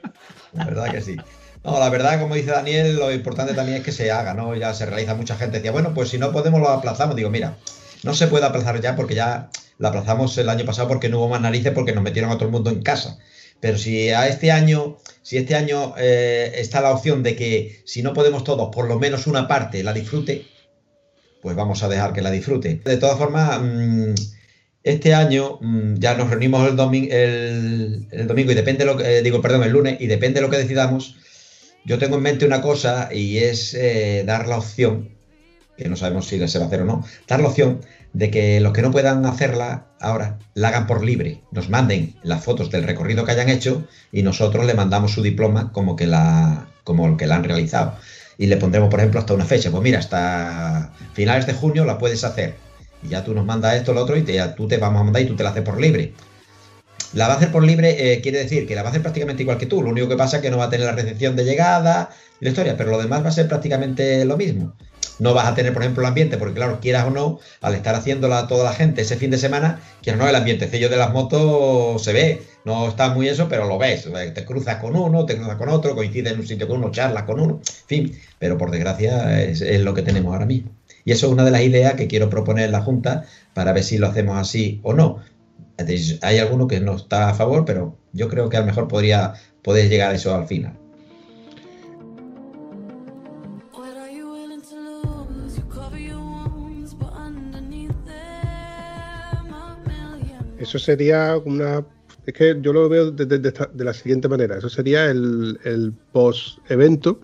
La 0.53 0.65
verdad 0.65 0.91
que 0.91 1.01
sí. 1.01 1.15
No, 1.63 1.79
la 1.79 1.89
verdad, 1.89 2.19
como 2.19 2.35
dice 2.35 2.51
Daniel, 2.51 2.95
lo 2.95 3.11
importante 3.11 3.53
también 3.53 3.79
es 3.79 3.83
que 3.83 3.91
se 3.91 4.11
haga, 4.11 4.33
¿no? 4.33 4.55
Ya 4.55 4.73
se 4.73 4.85
realiza 4.85 5.15
mucha 5.15 5.35
gente. 5.35 5.57
Decía, 5.57 5.71
bueno, 5.71 5.93
pues 5.93 6.09
si 6.09 6.17
no 6.17 6.31
podemos 6.31 6.61
lo 6.61 6.69
aplazamos. 6.69 7.15
Digo, 7.15 7.29
mira, 7.29 7.57
no 8.03 8.13
se 8.13 8.27
puede 8.27 8.45
aplazar 8.45 8.79
ya 8.81 8.95
porque 8.95 9.15
ya 9.15 9.49
la 9.77 9.89
aplazamos 9.89 10.37
el 10.37 10.49
año 10.49 10.65
pasado 10.65 10.87
porque 10.87 11.09
no 11.09 11.17
hubo 11.17 11.29
más 11.29 11.41
narices 11.41 11.73
porque 11.73 11.93
nos 11.93 12.03
metieron 12.03 12.31
a 12.31 12.35
todo 12.35 12.45
el 12.45 12.51
mundo 12.51 12.69
en 12.69 12.81
casa. 12.81 13.17
Pero 13.59 13.77
si 13.77 14.09
a 14.09 14.27
este 14.27 14.51
año, 14.51 14.97
si 15.21 15.37
este 15.37 15.55
año 15.55 15.93
eh, 15.97 16.53
está 16.55 16.79
la 16.81 16.91
opción 16.91 17.23
de 17.23 17.35
que 17.35 17.81
si 17.85 18.01
no 18.01 18.13
podemos 18.13 18.43
todos, 18.43 18.73
por 18.73 18.87
lo 18.87 18.97
menos 18.97 19.27
una 19.27 19.47
parte 19.47 19.83
la 19.83 19.91
disfrute, 19.91 20.47
pues 21.41 21.55
vamos 21.55 21.83
a 21.83 21.89
dejar 21.89 22.13
que 22.13 22.21
la 22.21 22.31
disfrute. 22.31 22.81
De 22.83 22.97
todas 22.97 23.17
formas, 23.17 23.59
mm, 23.61 24.13
este 24.83 25.13
año 25.13 25.57
mm, 25.61 25.95
ya 25.95 26.15
nos 26.15 26.29
reunimos 26.29 26.67
el, 26.67 26.75
domingo, 26.75 27.09
el, 27.11 28.07
y 28.11 28.53
depende 28.53 28.85
lo 28.85 28.97
que, 28.97 29.17
eh, 29.17 29.21
digo, 29.21 29.41
perdón, 29.41 29.63
el 29.63 29.71
lunes 29.71 29.97
y 29.99 30.07
depende 30.07 30.39
de 30.39 30.45
lo 30.45 30.51
que 30.51 30.57
decidamos. 30.57 31.17
Yo 31.85 31.97
tengo 31.97 32.17
en 32.17 32.23
mente 32.23 32.45
una 32.45 32.61
cosa 32.61 33.09
y 33.11 33.37
es 33.37 33.73
eh, 33.73 34.23
dar 34.25 34.47
la 34.47 34.57
opción, 34.57 35.09
que 35.77 35.89
no 35.89 35.95
sabemos 35.95 36.27
si 36.27 36.45
se 36.47 36.59
va 36.59 36.65
a 36.65 36.67
hacer 36.67 36.81
o 36.81 36.85
no, 36.85 37.05
dar 37.27 37.39
la 37.41 37.47
opción 37.47 37.81
de 38.13 38.31
que 38.31 38.59
los 38.59 38.73
que 38.73 38.81
no 38.81 38.91
puedan 38.91 39.25
hacerla 39.25 39.87
ahora 39.99 40.39
la 40.53 40.69
hagan 40.69 40.87
por 40.87 41.03
libre, 41.03 41.41
nos 41.51 41.69
manden 41.69 42.15
las 42.23 42.43
fotos 42.43 42.71
del 42.71 42.83
recorrido 42.83 43.23
que 43.23 43.31
hayan 43.31 43.49
hecho 43.49 43.87
y 44.11 44.23
nosotros 44.23 44.65
le 44.65 44.73
mandamos 44.73 45.13
su 45.13 45.21
diploma 45.21 45.71
como 45.71 45.95
que 45.95 46.07
la, 46.07 46.67
como 46.83 47.17
que 47.17 47.27
la 47.27 47.35
han 47.35 47.43
realizado. 47.43 47.95
Y 48.37 48.47
le 48.47 48.55
pondremos, 48.55 48.89
por 48.89 48.99
ejemplo, 49.01 49.19
hasta 49.19 49.33
una 49.33 49.43
fecha. 49.43 49.69
Pues 49.69 49.83
mira, 49.83 49.99
hasta 49.99 50.93
finales 51.13 51.45
de 51.45 51.53
junio 51.53 51.83
la 51.83 51.97
puedes 51.97 52.23
hacer 52.23 52.55
y 53.03 53.09
ya 53.09 53.23
tú 53.23 53.33
nos 53.33 53.45
mandas 53.45 53.75
esto, 53.75 53.93
lo 53.93 54.01
otro, 54.01 54.17
y 54.17 54.23
te, 54.23 54.33
ya 54.33 54.55
tú 54.55 54.67
te 54.67 54.77
vamos 54.77 55.01
a 55.01 55.03
mandar 55.03 55.21
y 55.21 55.25
tú 55.25 55.35
te 55.35 55.43
la 55.43 55.49
haces 55.49 55.63
por 55.63 55.79
libre. 55.79 56.13
La 57.13 57.27
va 57.27 57.33
a 57.33 57.37
hacer 57.37 57.51
por 57.51 57.63
libre 57.63 58.13
eh, 58.13 58.21
quiere 58.21 58.37
decir 58.37 58.67
que 58.67 58.75
la 58.75 58.83
va 58.83 58.89
a 58.89 58.91
hacer 58.91 59.01
prácticamente 59.01 59.41
igual 59.41 59.57
que 59.57 59.65
tú. 59.65 59.81
Lo 59.81 59.89
único 59.89 60.07
que 60.07 60.15
pasa 60.15 60.37
es 60.37 60.41
que 60.43 60.51
no 60.51 60.57
va 60.57 60.65
a 60.65 60.69
tener 60.69 60.85
la 60.85 60.91
recepción 60.91 61.35
de 61.35 61.43
llegada 61.43 62.11
y 62.39 62.45
la 62.45 62.51
historia, 62.51 62.77
pero 62.77 62.91
lo 62.91 62.99
demás 62.99 63.23
va 63.23 63.29
a 63.29 63.31
ser 63.31 63.47
prácticamente 63.47 64.25
lo 64.25 64.37
mismo. 64.37 64.75
No 65.17 65.33
vas 65.33 65.47
a 65.47 65.55
tener, 65.55 65.73
por 65.73 65.81
ejemplo, 65.81 66.01
el 66.03 66.07
ambiente, 66.07 66.37
porque 66.37 66.53
claro, 66.53 66.79
quieras 66.79 67.05
o 67.05 67.09
no, 67.09 67.39
al 67.61 67.73
estar 67.73 67.95
haciéndola 67.95 68.47
toda 68.47 68.63
la 68.63 68.73
gente 68.73 69.01
ese 69.01 69.17
fin 69.17 69.31
de 69.31 69.37
semana, 69.37 69.81
quieras 70.01 70.21
no, 70.21 70.29
el 70.29 70.35
ambientecillo 70.35 70.87
de 70.87 70.97
las 70.97 71.11
motos 71.11 72.01
se 72.03 72.13
ve. 72.13 72.41
No 72.63 72.87
está 72.87 73.09
muy 73.09 73.27
eso, 73.27 73.49
pero 73.49 73.67
lo 73.67 73.77
ves. 73.77 74.07
Te 74.33 74.45
cruzas 74.45 74.77
con 74.77 74.95
uno, 74.95 75.25
te 75.25 75.35
cruzas 75.35 75.55
con 75.55 75.69
otro, 75.69 75.95
coincide 75.95 76.29
en 76.29 76.39
un 76.39 76.47
sitio 76.47 76.67
con 76.67 76.77
uno, 76.77 76.91
charlas 76.91 77.23
con 77.23 77.39
uno, 77.39 77.55
en 77.55 77.87
fin. 77.87 78.19
Pero 78.37 78.57
por 78.57 78.69
desgracia 78.69 79.41
es 79.41 79.81
lo 79.81 79.93
que 79.93 80.03
tenemos 80.03 80.31
ahora 80.31 80.45
mismo. 80.45 80.78
Y 81.09 81.11
eso 81.11 81.25
es 81.25 81.33
una 81.33 81.43
de 81.43 81.49
las 81.49 81.63
ideas 81.63 81.95
que 81.95 82.07
quiero 82.07 82.29
proponer 82.29 82.65
en 82.65 82.71
la 82.71 82.83
Junta 82.83 83.25
para 83.55 83.73
ver 83.73 83.83
si 83.83 83.97
lo 83.97 84.05
hacemos 84.05 84.37
así 84.37 84.79
o 84.83 84.93
no. 84.93 85.17
Hay 86.21 86.37
alguno 86.37 86.67
que 86.67 86.79
no 86.81 86.97
está 86.97 87.29
a 87.29 87.33
favor, 87.33 87.65
pero 87.65 87.97
yo 88.13 88.29
creo 88.29 88.47
que 88.47 88.57
a 88.57 88.59
lo 88.59 88.67
mejor 88.67 88.87
podría 88.87 89.33
poder 89.63 89.89
llegar 89.89 90.11
a 90.11 90.13
eso 90.13 90.35
al 90.35 90.45
final. 90.45 90.77
Eso 100.59 100.77
sería 100.77 101.37
una... 101.43 101.83
Es 102.27 102.35
que 102.35 102.55
yo 102.61 102.71
lo 102.71 102.87
veo 102.87 103.09
de, 103.09 103.83
la 103.83 103.93
siguiente 103.95 104.27
manera. 104.27 104.59
Eso 104.59 104.69
sería 104.69 105.09
el, 105.09 105.59
el 105.63 105.91
post-evento 106.11 107.19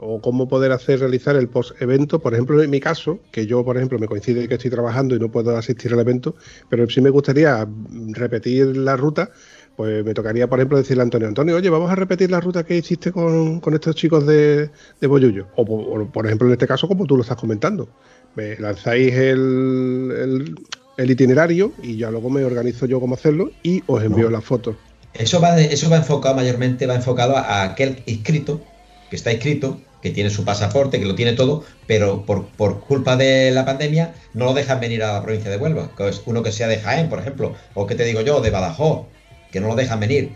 o 0.00 0.20
cómo 0.20 0.48
poder 0.48 0.72
hacer 0.72 1.00
realizar 1.00 1.36
el 1.36 1.48
post-evento. 1.48 2.18
Por 2.20 2.32
ejemplo, 2.34 2.62
en 2.62 2.70
mi 2.70 2.80
caso, 2.80 3.20
que 3.30 3.46
yo, 3.46 3.64
por 3.64 3.76
ejemplo, 3.76 3.98
me 3.98 4.06
coincide 4.06 4.48
que 4.48 4.54
estoy 4.54 4.70
trabajando 4.70 5.14
y 5.14 5.18
no 5.20 5.30
puedo 5.30 5.56
asistir 5.56 5.92
al 5.92 6.00
evento, 6.00 6.34
pero 6.68 6.88
sí 6.88 7.00
me 7.00 7.10
gustaría 7.10 7.66
repetir 8.12 8.76
la 8.76 8.96
ruta 8.96 9.30
pues 9.76 10.04
me 10.04 10.12
tocaría, 10.12 10.46
por 10.46 10.58
ejemplo, 10.58 10.76
decirle 10.76 11.00
a 11.00 11.04
Antonio, 11.04 11.26
Antonio, 11.28 11.56
oye, 11.56 11.70
vamos 11.70 11.90
a 11.90 11.94
repetir 11.94 12.30
la 12.30 12.40
ruta 12.40 12.64
que 12.64 12.76
hiciste 12.76 13.12
con, 13.12 13.60
con 13.60 13.72
estos 13.72 13.94
chicos 13.96 14.26
de, 14.26 14.68
de 15.00 15.06
Boyullo. 15.06 15.46
O, 15.56 15.64
po- 15.64 15.76
o, 15.76 16.04
por 16.12 16.26
ejemplo, 16.26 16.46
en 16.48 16.52
este 16.52 16.66
caso, 16.66 16.86
como 16.86 17.06
tú 17.06 17.16
lo 17.16 17.22
estás 17.22 17.38
comentando. 17.38 17.88
Me 18.36 18.56
lanzáis 18.58 19.14
el, 19.14 20.12
el- 20.18 20.54
el 20.98 21.10
itinerario 21.10 21.72
y 21.82 21.96
ya 21.96 22.10
luego 22.10 22.28
me 22.28 22.44
organizo 22.44 22.84
yo 22.84 23.00
cómo 23.00 23.14
hacerlo 23.14 23.50
y 23.62 23.82
os 23.86 24.02
envío 24.02 24.24
No. 24.24 24.30
las 24.32 24.44
fotos. 24.44 24.76
Eso 25.14 25.40
va, 25.40 25.58
eso 25.58 25.88
va 25.88 25.96
enfocado 25.96 26.34
mayormente, 26.34 26.86
va 26.86 26.96
enfocado 26.96 27.36
a 27.38 27.62
aquel 27.62 28.02
inscrito, 28.04 28.60
que 29.08 29.16
está 29.16 29.32
inscrito, 29.32 29.80
que 30.02 30.10
tiene 30.10 30.30
su 30.30 30.44
pasaporte, 30.44 30.98
que 30.98 31.06
lo 31.06 31.14
tiene 31.14 31.32
todo, 31.32 31.64
pero 31.86 32.24
por, 32.24 32.46
por 32.48 32.80
culpa 32.80 33.16
de 33.16 33.50
la 33.50 33.64
pandemia 33.64 34.14
no 34.34 34.46
lo 34.46 34.54
dejan 34.54 34.80
venir 34.80 35.02
a 35.02 35.12
la 35.12 35.22
provincia 35.22 35.50
de 35.50 35.56
Huelva. 35.56 35.90
Que 35.96 36.08
es 36.08 36.22
uno 36.26 36.42
que 36.42 36.52
sea 36.52 36.68
de 36.68 36.78
Jaén, 36.78 37.08
por 37.08 37.18
ejemplo, 37.18 37.54
o 37.74 37.86
que 37.86 37.94
te 37.94 38.04
digo 38.04 38.20
yo, 38.20 38.40
de 38.40 38.50
Badajoz, 38.50 39.06
que 39.50 39.60
no 39.60 39.68
lo 39.68 39.76
dejan 39.76 40.00
venir 40.00 40.32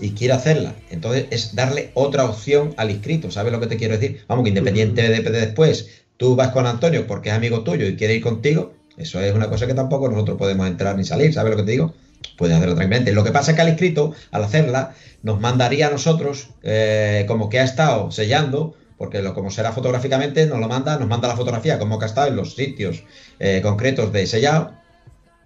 y 0.00 0.10
quiere 0.10 0.34
hacerla. 0.34 0.74
Entonces 0.90 1.26
es 1.30 1.54
darle 1.54 1.90
otra 1.94 2.24
opción 2.24 2.74
al 2.76 2.90
inscrito, 2.90 3.30
¿sabes 3.30 3.52
lo 3.52 3.60
que 3.60 3.66
te 3.66 3.76
quiero 3.76 3.96
decir? 3.96 4.24
Vamos, 4.28 4.44
que 4.44 4.48
independiente 4.48 5.02
de, 5.02 5.20
de 5.20 5.40
después, 5.40 5.88
tú 6.16 6.36
vas 6.36 6.48
con 6.48 6.66
Antonio 6.66 7.06
porque 7.06 7.28
es 7.28 7.34
amigo 7.34 7.62
tuyo 7.62 7.86
y 7.86 7.96
quiere 7.96 8.14
ir 8.14 8.22
contigo, 8.22 8.72
eso 8.96 9.20
es 9.20 9.34
una 9.34 9.48
cosa 9.48 9.66
que 9.66 9.74
tampoco 9.74 10.08
nosotros 10.08 10.38
podemos 10.38 10.66
entrar 10.66 10.96
ni 10.96 11.04
salir, 11.04 11.32
¿sabes 11.32 11.50
lo 11.50 11.56
que 11.56 11.64
te 11.64 11.72
digo? 11.72 11.94
Puedes 12.36 12.56
hacerlo 12.56 12.74
tranquilamente. 12.74 13.12
Lo 13.12 13.24
que 13.24 13.32
pasa 13.32 13.50
es 13.50 13.56
que 13.56 13.62
al 13.62 13.68
inscrito, 13.68 14.12
al 14.30 14.44
hacerla, 14.44 14.94
nos 15.22 15.40
mandaría 15.40 15.88
a 15.88 15.90
nosotros, 15.90 16.48
eh, 16.62 17.24
como 17.28 17.48
que 17.48 17.60
ha 17.60 17.64
estado 17.64 18.10
sellando, 18.10 18.74
porque 19.04 19.20
lo, 19.22 19.34
como 19.34 19.50
será 19.50 19.70
fotográficamente, 19.72 20.46
nos 20.46 20.58
lo 20.60 20.68
manda, 20.68 20.98
nos 20.98 21.08
manda 21.08 21.28
la 21.28 21.36
fotografía, 21.36 21.78
como 21.78 21.98
que 21.98 22.06
ha 22.06 22.08
estado 22.08 22.28
en 22.28 22.36
los 22.36 22.54
sitios 22.54 23.04
eh, 23.38 23.60
concretos 23.62 24.12
de 24.12 24.26
sellado, 24.26 24.72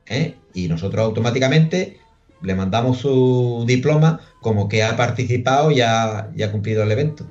¿eh? 0.07 0.35
y 0.55 0.69
nosotros 0.69 1.05
automáticamente 1.05 1.99
le 2.43 2.55
mandamos 2.55 2.99
su 2.99 3.65
diploma 3.67 4.21
como 4.41 4.69
que 4.69 4.85
ha 4.85 4.97
participado 4.97 5.73
y 5.73 5.81
ha, 5.81 6.29
y 6.37 6.43
ha 6.45 6.53
cumplido 6.53 6.85
el 6.85 6.93
evento. 6.93 7.27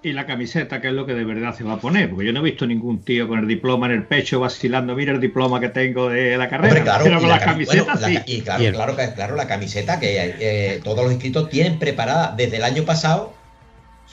Y 0.00 0.12
la 0.12 0.26
camiseta, 0.26 0.80
que 0.80 0.88
es 0.88 0.92
lo 0.94 1.06
que 1.06 1.14
de 1.14 1.24
verdad 1.24 1.56
se 1.56 1.64
va 1.64 1.72
a 1.72 1.80
poner, 1.80 2.08
porque 2.10 2.26
yo 2.26 2.32
no 2.32 2.40
he 2.40 2.44
visto 2.44 2.66
ningún 2.66 3.00
tío 3.02 3.26
con 3.26 3.40
el 3.40 3.48
diploma 3.48 3.86
en 3.86 3.92
el 3.92 4.04
pecho 4.04 4.38
vacilando, 4.38 4.94
mira 4.94 5.12
el 5.12 5.20
diploma 5.20 5.58
que 5.58 5.70
tengo 5.70 6.08
de 6.08 6.36
la 6.38 6.48
carrera, 6.48 6.68
Hombre, 6.68 6.82
claro, 6.84 7.04
pero 7.04 7.16
y 7.16 7.20
con 7.20 7.28
la 7.30 7.36
la 7.36 7.42
cami- 7.42 7.44
camiseta 7.66 7.84
bueno, 7.94 8.00
la 8.00 8.08
sí. 8.08 8.18
y 8.26 8.40
claro, 8.42 8.64
claro, 8.72 8.96
que- 8.96 9.12
claro, 9.14 9.34
la 9.36 9.46
camiseta 9.48 9.98
que 9.98 10.34
eh, 10.38 10.80
todos 10.84 11.02
los 11.02 11.12
inscritos 11.12 11.48
tienen 11.50 11.78
preparada 11.80 12.32
desde 12.36 12.58
el 12.58 12.64
año 12.64 12.84
pasado 12.84 13.32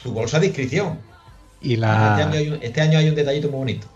su 0.05 0.13
bolsa 0.13 0.39
de 0.39 0.47
inscripción. 0.47 0.99
Y 1.59 1.73
Este, 1.73 1.77
la, 1.77 2.15
año 2.23 2.37
hay 2.37 2.49
un, 2.49 2.59
este 2.61 2.81
año 2.81 2.99
hay 2.99 3.09
un 3.09 3.15
detallito 3.15 3.49
muy 3.49 3.57
bonito. 3.59 3.87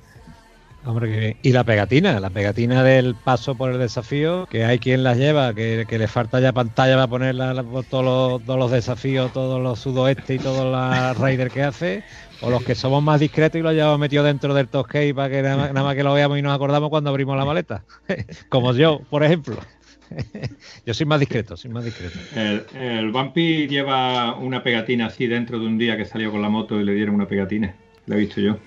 Hombre, 0.82 1.08
bien. 1.10 1.40
Y 1.42 1.52
la 1.52 1.66
pegatina, 1.66 2.20
la 2.22 2.30
pegatina 2.30 2.84
del 2.84 3.18
paso 3.18 3.58
por 3.58 3.72
el 3.72 3.80
desafío, 3.80 4.48
que 4.48 4.64
hay 4.64 4.80
quien 4.80 5.04
las 5.04 5.18
lleva, 5.18 5.54
que, 5.54 5.86
que 5.88 6.00
le 6.00 6.08
falta 6.08 6.40
ya 6.40 6.54
pantalla 6.54 6.96
para 6.96 7.08
poner 7.08 7.36
la- 7.36 7.54
la- 7.54 7.64
todos, 7.64 8.04
los, 8.06 8.46
todos 8.46 8.58
los 8.60 8.72
desafíos, 8.72 9.32
todos 9.34 9.62
los 9.62 9.80
sudoeste 9.80 10.36
y 10.36 10.40
todos 10.40 10.66
los 10.72 11.18
raiders 11.18 11.52
que 11.52 11.64
hace, 11.64 12.06
o 12.40 12.50
los 12.50 12.64
que 12.64 12.76
somos 12.76 13.04
más 13.04 13.20
discretos 13.20 13.60
y 13.60 13.62
lo 13.62 13.74
llevamos 13.74 14.00
metido 14.00 14.24
dentro 14.24 14.54
del 14.54 14.70
Toscade 14.70 15.14
para 15.14 15.30
que 15.30 15.42
nada 15.44 15.84
más 15.84 15.96
que 15.96 16.04
lo 16.04 16.14
veamos 16.14 16.38
y 16.40 16.42
nos 16.42 16.56
acordamos 16.56 16.90
cuando 16.90 17.10
abrimos 17.10 17.38
la 17.38 17.46
maleta. 17.46 17.86
Como 18.50 18.74
yo, 18.74 19.06
por 19.10 19.24
ejemplo. 19.24 19.70
yo 20.86 20.94
soy 20.94 21.06
más 21.06 21.20
discreto, 21.20 21.58
soy 21.58 21.72
más 21.72 21.86
discreto. 21.86 22.18
El, 22.36 22.66
el 22.80 23.12
Vampi 23.12 23.68
lleva 23.68 24.36
una 24.36 24.64
pegatina 24.64 25.08
así 25.08 25.28
dentro 25.28 25.60
de 25.60 25.66
un 25.66 25.78
día 25.78 25.98
que 25.98 26.06
salió 26.06 26.32
con 26.32 26.42
la 26.42 26.50
moto 26.50 26.80
y 26.80 26.84
le 26.84 26.94
dieron 26.94 27.16
una 27.16 27.28
pegatina. 27.28 27.76
La 28.06 28.16
he 28.16 28.20
visto 28.20 28.42
yo. 28.42 28.58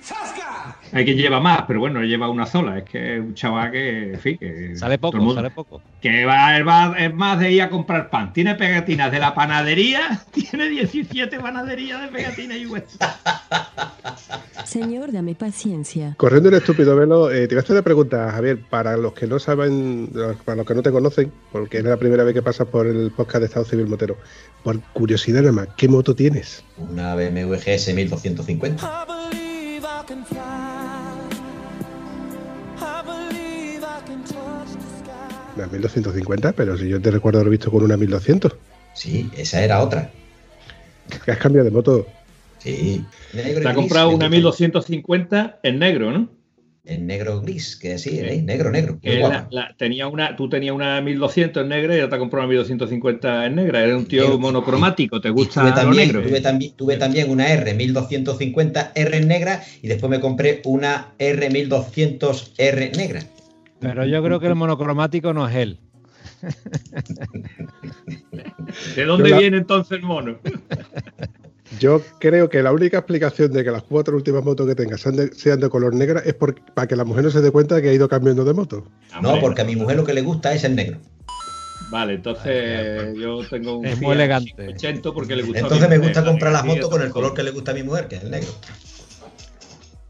Hay 0.94 1.04
quien 1.06 1.16
lleva 1.16 1.40
más, 1.40 1.62
pero 1.66 1.80
bueno, 1.80 2.02
lleva 2.02 2.28
una 2.28 2.44
sola. 2.46 2.78
Es 2.78 2.84
que 2.84 3.14
es 3.16 3.20
un 3.20 3.34
chaval 3.34 3.70
que, 3.72 4.12
en 4.12 4.20
fin, 4.20 4.36
que 4.38 4.76
Sale 4.76 4.98
poco, 4.98 5.16
mundo- 5.18 5.34
sale 5.34 5.50
poco. 5.50 5.80
Que 6.00 6.24
va, 6.26 6.62
va- 6.62 6.94
es 6.98 7.14
más 7.14 7.38
de 7.40 7.50
ir 7.52 7.62
a 7.62 7.70
comprar 7.70 8.10
pan. 8.10 8.32
Tiene 8.32 8.54
pegatinas 8.56 9.10
de 9.10 9.18
la 9.18 9.34
panadería, 9.34 10.20
tiene 10.32 10.68
17 10.68 11.40
panaderías 11.40 12.00
de 12.02 12.08
pegatinas 12.08 12.58
y 12.58 12.66
huesos. 12.66 12.98
Señor, 14.64 15.12
dame 15.12 15.34
paciencia. 15.34 16.14
Corriendo 16.18 16.48
el 16.48 16.56
estúpido 16.56 16.94
velo, 16.96 17.30
eh, 17.30 17.48
te 17.48 17.54
voy 17.54 17.60
a 17.60 17.62
hacer 17.62 17.74
una 17.76 17.82
pregunta, 17.82 18.30
Javier, 18.30 18.58
para 18.70 18.96
los 18.96 19.12
que 19.12 19.26
no 19.26 19.38
saben, 19.38 20.10
para 20.44 20.56
los 20.56 20.66
que 20.66 20.74
no 20.74 20.82
te 20.82 20.90
conocen, 20.92 21.32
porque 21.50 21.78
es 21.78 21.84
la 21.84 21.96
primera 21.96 22.22
vez 22.24 22.34
que 22.34 22.42
pasas 22.42 22.66
por 22.68 22.86
el 22.86 23.10
podcast 23.10 23.40
de 23.40 23.46
Estado 23.46 23.64
Civil 23.64 23.86
Motero. 23.86 24.16
Por 24.62 24.80
curiosidad 24.92 25.40
nada 25.40 25.52
más, 25.52 25.68
¿qué 25.76 25.88
moto 25.88 26.14
tienes? 26.14 26.64
Una 26.78 27.14
BMW 27.14 27.54
GS 27.54 27.92
1250. 27.94 29.06
Una 35.56 35.66
1250, 35.66 36.52
pero 36.52 36.76
si 36.78 36.88
yo 36.88 37.00
te 37.00 37.10
recuerdo 37.10 37.40
haber 37.40 37.50
visto 37.50 37.70
con 37.70 37.82
una 37.82 37.96
1200. 37.96 38.54
Sí, 38.94 39.30
esa 39.36 39.62
era 39.62 39.82
otra. 39.82 40.10
Que 41.24 41.32
has 41.32 41.38
cambiado 41.38 41.64
de 41.66 41.70
moto. 41.70 42.06
Sí. 42.58 43.04
Negro 43.34 43.60
y 43.60 43.62
Te 43.62 43.68
ha 43.68 43.74
comprado 43.74 44.08
una 44.08 44.26
gusta. 44.26 44.30
1250 44.30 45.60
en 45.62 45.78
negro, 45.78 46.10
¿no? 46.12 46.28
En 46.84 47.06
negro 47.06 47.40
gris, 47.40 47.76
que 47.76 47.96
sí, 47.98 48.18
¿eh? 48.18 48.42
negro, 48.42 48.70
negro. 48.70 48.98
Que 49.00 49.10
Muy 49.10 49.18
la- 49.20 49.28
guapa. 49.28 49.48
la- 49.52 49.74
tenía 49.76 50.08
una, 50.08 50.34
tú 50.36 50.48
tenías 50.48 50.74
una 50.74 51.00
1200 51.00 51.62
en 51.62 51.68
negra 51.68 51.94
y 51.94 51.98
ahora 52.00 52.10
te 52.10 52.16
ha 52.16 52.18
comprado 52.18 52.44
una 52.44 52.48
1250 52.54 53.46
en 53.46 53.54
negra. 53.54 53.82
Eres 53.84 53.96
un 53.96 54.06
tío 54.06 54.38
monocromático, 54.38 55.20
te 55.20 55.30
gusta 55.30 55.60
tuve 55.60 55.70
lo 55.70 55.76
también, 55.76 56.06
negro. 56.08 56.22
tuve, 56.22 56.40
también, 56.40 56.72
tuve 56.74 56.96
también 56.96 57.30
una 57.30 57.48
R 57.52 57.74
1250 57.74 58.92
R 58.94 59.16
en 59.16 59.28
negra 59.28 59.62
y 59.80 59.86
después 59.88 60.10
me 60.10 60.18
compré 60.18 60.60
una 60.64 61.08
R 61.18 61.50
1200 61.50 62.52
R 62.58 62.90
negra. 62.96 63.22
Pero 63.82 64.06
yo 64.06 64.22
creo 64.22 64.40
que 64.40 64.46
el 64.46 64.54
monocromático 64.54 65.32
no 65.34 65.46
es 65.48 65.56
él. 65.56 65.78
¿De 68.96 69.04
dónde 69.04 69.28
la- 69.30 69.38
viene 69.38 69.56
entonces 69.58 69.98
el 69.98 70.02
mono? 70.04 70.38
Yo 71.80 72.02
creo 72.18 72.50
que 72.50 72.62
la 72.62 72.70
única 72.70 72.98
explicación 72.98 73.50
de 73.50 73.64
que 73.64 73.70
las 73.70 73.82
cuatro 73.82 74.14
últimas 74.14 74.44
motos 74.44 74.66
que 74.68 74.74
tengas 74.74 75.00
sean 75.00 75.16
de, 75.16 75.34
sean 75.34 75.58
de 75.58 75.70
color 75.70 75.94
negra 75.94 76.20
es 76.22 76.34
por- 76.34 76.54
para 76.74 76.86
que 76.86 76.94
la 76.96 77.04
mujer 77.04 77.24
no 77.24 77.30
se 77.30 77.40
dé 77.40 77.50
cuenta 77.50 77.76
de 77.76 77.82
que 77.82 77.88
ha 77.88 77.92
ido 77.94 78.10
cambiando 78.10 78.44
de 78.44 78.52
moto. 78.52 78.84
No, 79.22 79.40
porque 79.40 79.62
a 79.62 79.64
mi 79.64 79.74
mujer 79.74 79.96
lo 79.96 80.04
que 80.04 80.12
le 80.12 80.20
gusta 80.20 80.52
es 80.52 80.64
el 80.64 80.76
negro. 80.76 80.98
Vale, 81.90 82.12
entonces 82.14 83.14
yo 83.16 83.40
tengo 83.48 83.78
un 83.78 83.86
Es 83.86 83.98
muy 84.02 84.12
elegante. 84.14 84.50
580 84.54 85.12
porque 85.12 85.34
le 85.34 85.44
gusta 85.44 85.60
a 85.60 85.62
Entonces 85.62 85.88
mi 85.88 85.92
me 85.94 85.98
mujer, 85.98 86.14
gusta 86.14 86.30
comprar 86.30 86.52
las 86.52 86.64
motos 86.66 86.90
con 86.90 87.00
el 87.00 87.08
color 87.10 87.32
que 87.32 87.42
le 87.42 87.50
gusta 87.52 87.70
a 87.70 87.74
mi 87.74 87.82
mujer, 87.82 88.06
que 88.08 88.16
es 88.16 88.22
el 88.22 88.30
negro. 88.30 88.50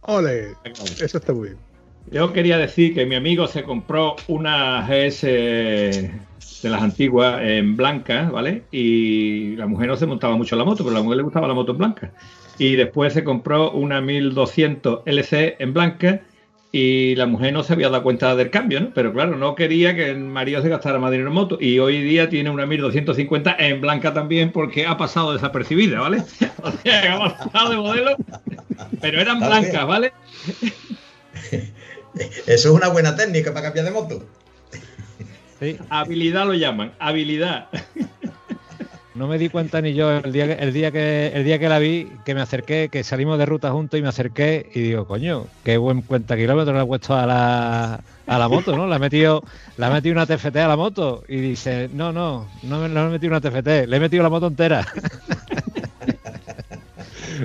¡Ole! 0.01 0.57
Eso 1.01 1.19
está 1.19 1.33
muy 1.33 1.51
bien. 1.51 1.59
Yo 2.11 2.33
quería 2.33 2.59
decir 2.59 2.95
que 2.95 3.07
mi 3.07 3.15
amigo 3.15 3.47
se 3.47 3.62
compró 3.62 4.17
una 4.29 4.87
GS 4.87 5.23
de 5.23 6.71
las 6.71 6.83
antiguas 6.83 7.41
en 7.43 7.77
blanca, 7.77 8.31
¿vale? 8.31 8.65
Y 8.71 9.57
la 9.57 9.67
mujer 9.67 9.88
no 9.88 9.97
se 9.97 10.07
montaba 10.07 10.37
mucho 10.37 10.55
en 10.55 10.61
la 10.61 10.65
moto, 10.65 10.85
pero 10.85 10.97
a 10.97 10.99
la 10.99 11.03
mujer 11.03 11.17
le 11.19 11.23
gustaba 11.23 11.49
la 11.49 11.55
moto 11.55 11.73
en 11.73 11.79
blanca. 11.79 12.12
Y 12.59 12.77
después 12.77 13.12
se 13.12 13.25
compró 13.25 13.73
una 13.73 14.01
1200 14.01 15.01
LC 15.07 15.57
en 15.59 15.73
blanca 15.73 16.21
y 16.71 17.15
la 17.17 17.27
mujer 17.27 17.53
no 17.53 17.62
se 17.62 17.75
había 17.75 17.91
dado 17.91 18.03
cuenta 18.03 18.35
del 18.35 18.51
cambio, 18.51 18.81
¿no? 18.81 18.91
Pero 18.95 19.12
claro, 19.12 19.37
no 19.37 19.55
quería 19.55 19.95
que 19.95 20.11
el 20.11 20.21
marido 20.21 20.62
se 20.62 20.71
gastara 20.71 20.99
más 20.99 21.11
dinero 21.11 21.29
en 21.29 21.35
moto 21.35 21.59
y 21.61 21.79
hoy 21.79 22.03
día 22.03 22.31
tiene 22.31 22.49
una 22.49 22.65
1250 22.65 23.57
en 23.59 23.81
blanca 23.81 24.15
también 24.15 24.53
porque 24.53 24.87
ha 24.87 24.96
pasado 24.96 25.35
desapercibida, 25.35 26.00
¿vale? 26.00 26.23
O 26.63 26.71
sea, 26.71 27.15
ha 27.15 27.37
pasado 27.37 27.71
de 27.71 27.77
modelo, 27.77 28.17
pero 29.00 29.21
eran 29.21 29.40
blancas. 29.40 29.87
¿vale? 29.87 30.13
Eso 32.15 32.37
es 32.46 32.67
una 32.67 32.88
buena 32.88 33.17
técnica 33.17 33.52
para 33.52 33.67
cambiar 33.67 33.87
de 33.87 33.90
moto. 33.90 34.23
Sí. 35.60 35.79
Habilidad 35.90 36.46
lo 36.46 36.54
llaman, 36.54 36.92
habilidad. 36.98 37.69
No 39.15 39.29
me 39.29 39.37
di 39.37 39.50
cuenta 39.50 39.83
ni 39.83 39.92
yo 39.92 40.10
el 40.10 40.33
día 40.33 40.46
que, 40.46 40.65
el 40.65 40.73
día 40.73 40.90
que 40.90 41.33
el 41.35 41.44
día 41.44 41.58
que 41.58 41.69
la 41.69 41.79
vi, 41.79 42.10
que 42.25 42.35
me 42.35 42.40
acerqué, 42.40 42.88
que 42.90 43.04
salimos 43.04 43.38
de 43.38 43.44
ruta 43.44 43.71
juntos 43.71 44.00
y 44.00 44.02
me 44.02 44.08
acerqué 44.08 44.71
y 44.75 44.81
digo, 44.81 45.06
coño, 45.06 45.46
qué 45.65 45.77
buen 45.77 46.00
cuenta 46.00 46.35
kilómetros 46.35 46.75
le 46.75 46.83
he 46.83 46.87
puesto 46.87 47.15
a 47.15 47.27
la, 47.27 48.00
a 48.27 48.38
la 48.38 48.48
moto, 48.48 48.75
¿no? 48.75 48.87
Le 48.87 48.96
he 48.96 48.98
metido, 48.98 49.44
le 49.77 49.87
he 49.87 49.90
metido 49.90 50.15
una 50.15 50.25
TFT 50.27 50.56
a 50.56 50.69
la 50.69 50.77
moto 50.77 51.25
y 51.29 51.37
dice, 51.37 51.90
no, 51.92 52.10
no, 52.10 52.48
no 52.63 52.81
me, 52.81 52.88
no 52.88 53.02
me 53.02 53.08
he 53.08 53.13
metido 53.13 53.37
una 53.37 53.40
TFT, 53.42 53.87
le 53.87 53.96
he 53.96 54.00
metido 54.00 54.23
la 54.23 54.31
moto 54.31 54.46
entera. 54.46 54.87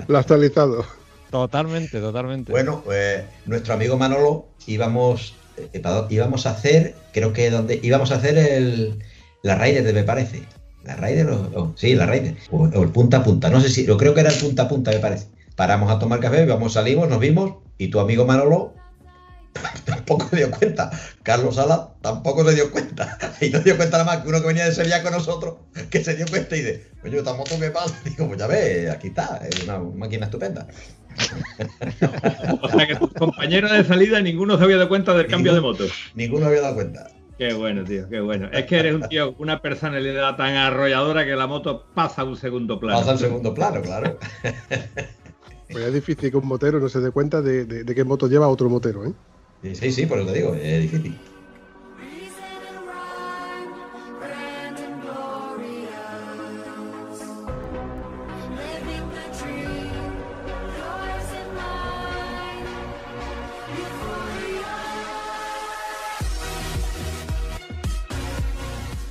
Lo 0.08 0.18
ha 0.18 0.22
actualizado. 0.22 0.86
Totalmente, 1.30 2.00
totalmente. 2.00 2.52
Bueno, 2.52 2.84
pues 2.84 3.26
nuestro 3.46 3.74
amigo 3.74 3.98
Manolo 3.98 4.56
íbamos, 4.66 5.46
eh, 5.56 5.82
íbamos 6.10 6.46
a 6.46 6.52
hacer, 6.52 7.08
creo 7.12 7.34
que 7.34 7.50
donde 7.50 7.80
íbamos 7.84 8.12
a 8.12 8.16
hacer 8.16 8.38
el, 8.38 9.04
la 9.42 9.56
Raider, 9.56 9.94
me 9.94 10.04
parece. 10.04 10.48
La 10.82 10.96
Raider, 10.96 11.28
o, 11.30 11.42
o- 11.62 11.74
sí, 11.78 11.96
la 11.96 12.06
Raider. 12.06 12.38
O, 12.50 12.64
o 12.68 12.84
el 12.84 12.92
punta 12.92 13.18
a 13.18 13.24
punta, 13.24 13.50
no 13.50 13.60
sé 13.62 13.70
si, 13.70 13.86
yo 13.86 13.98
creo 13.98 14.14
que 14.14 14.22
era 14.22 14.32
el 14.32 14.40
punta 14.40 14.64
a 14.64 14.68
punta, 14.68 14.92
me 14.92 15.00
parece. 15.00 15.28
Paramos 15.56 15.92
a 15.92 16.00
tomar 16.00 16.20
café, 16.20 16.46
vamos, 16.46 16.74
salimos, 16.74 17.10
nos 17.10 17.20
vimos 17.20 17.56
y 17.78 17.90
tu 17.90 18.00
amigo 18.00 18.26
Manolo 18.26 18.77
tampoco 19.86 20.28
se 20.30 20.38
dio 20.38 20.52
cuenta. 20.52 20.92
Carlos 21.24 21.56
Sala 21.56 21.90
tampoco 22.02 22.48
se 22.48 22.56
dio 22.56 22.72
cuenta. 22.72 23.18
Y 23.42 23.50
no 23.50 23.60
se 23.60 23.66
dio 23.66 23.78
cuenta 23.78 24.00
nada 24.00 24.16
más 24.16 24.24
que 24.24 24.30
uno 24.30 24.42
que 24.42 24.48
venía 24.48 24.66
de 24.66 24.72
Sevilla 24.74 25.04
con 25.04 25.12
nosotros, 25.12 25.56
que 25.90 26.04
se 26.04 26.16
dio 26.16 26.26
cuenta 26.28 26.56
y 26.56 26.62
dice, 26.62 26.88
oye, 27.04 27.18
esta 27.18 27.34
moto 27.34 27.56
qué 27.60 27.70
pasa. 27.70 27.96
Digo, 28.04 28.28
pues 28.28 28.40
ya 28.40 28.48
ves, 28.48 28.90
aquí 28.90 29.08
está, 29.08 29.42
es 29.48 29.64
una 29.64 29.80
máquina 29.80 30.26
estupenda. 30.26 30.68
O 32.62 32.70
sea 32.70 32.88
que 32.88 32.96
tus 32.96 33.12
compañeros 33.14 33.72
de 33.72 33.84
salida 33.84 34.22
ninguno 34.22 34.58
se 34.58 34.64
había 34.64 34.78
dado 34.78 34.90
cuenta 34.90 35.14
del 35.14 35.28
cambio 35.28 35.54
de 35.54 35.62
moto. 35.62 35.86
Ninguno 36.16 36.48
había 36.48 36.62
dado 36.62 36.76
cuenta. 36.76 37.12
Qué 37.38 37.54
bueno, 37.54 37.84
tío, 37.84 38.10
qué 38.10 38.20
bueno. 38.20 38.50
Es 38.52 38.66
que 38.66 38.80
eres 38.80 38.96
un 38.96 39.08
tío, 39.08 39.36
una 39.38 39.62
personalidad 39.62 40.36
tan 40.36 40.56
arrolladora 40.56 41.26
que 41.26 41.36
la 41.36 41.46
moto 41.46 41.86
pasa 41.94 42.24
a 42.24 42.26
un 42.26 42.36
segundo 42.36 42.80
plano. 42.80 42.98
Pasa 42.98 43.12
a 43.12 43.14
un 43.14 43.20
segundo 43.20 43.54
plano, 43.54 43.82
claro. 43.82 44.18
Pues 45.70 45.86
es 45.86 45.94
difícil 45.94 46.32
que 46.32 46.38
un 46.38 46.48
motero 46.48 46.80
no 46.80 46.90
se 46.90 47.00
dé 47.00 47.12
cuenta 47.12 47.42
de, 47.42 47.66
de, 47.66 47.84
de 47.84 47.96
qué 47.96 48.04
moto 48.04 48.28
lleva 48.28 48.48
otro 48.48 48.70
motero, 48.70 49.06
¿eh? 49.06 49.14
Sí, 49.62 49.92
sí, 49.92 50.06
por 50.06 50.20
eso 50.20 50.32
te 50.32 50.38
digo, 50.40 50.56
es 50.56 50.82
difícil. 50.82 51.18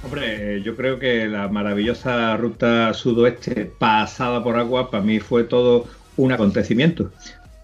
Hombre, 0.03 0.63
yo 0.63 0.77
creo 0.77 0.99
que 1.01 1.27
la 1.27 1.49
maravillosa 1.49 2.37
ruta 2.37 2.95
sudoeste 2.95 3.67
pasada 3.67 4.43
por 4.43 4.57
agua 4.57 4.91
para 4.91 5.03
mí 5.03 5.19
fue 5.19 5.45
todo 5.45 5.87
un 6.17 6.33
acontecimiento. 6.33 7.11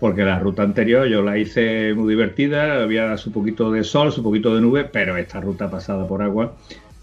Porque 0.03 0.25
la 0.25 0.41
ruta 0.41 0.65
anterior 0.65 1.07
yo 1.07 1.23
la 1.23 1.39
hice 1.39 1.95
muy 1.95 2.15
divertida, 2.15 2.83
había 2.83 3.17
su 3.17 3.31
poquito 3.31 3.71
de 3.71 3.85
sol, 3.85 4.11
su 4.11 4.21
poquito 4.21 4.53
de 4.53 4.61
nube, 4.61 4.83
pero 4.83 5.17
esta 5.17 5.41
ruta 5.41 5.71
pasada 5.71 6.09
por 6.09 6.23
agua, 6.23 6.57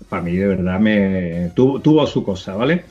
para 0.09 0.21
mí 0.21 0.35
de 0.35 0.47
verdad 0.47 0.81
me 0.81 1.49
tuvo, 1.55 2.05
su 2.07 2.25
cosa, 2.25 2.55
¿vale? 2.55 2.83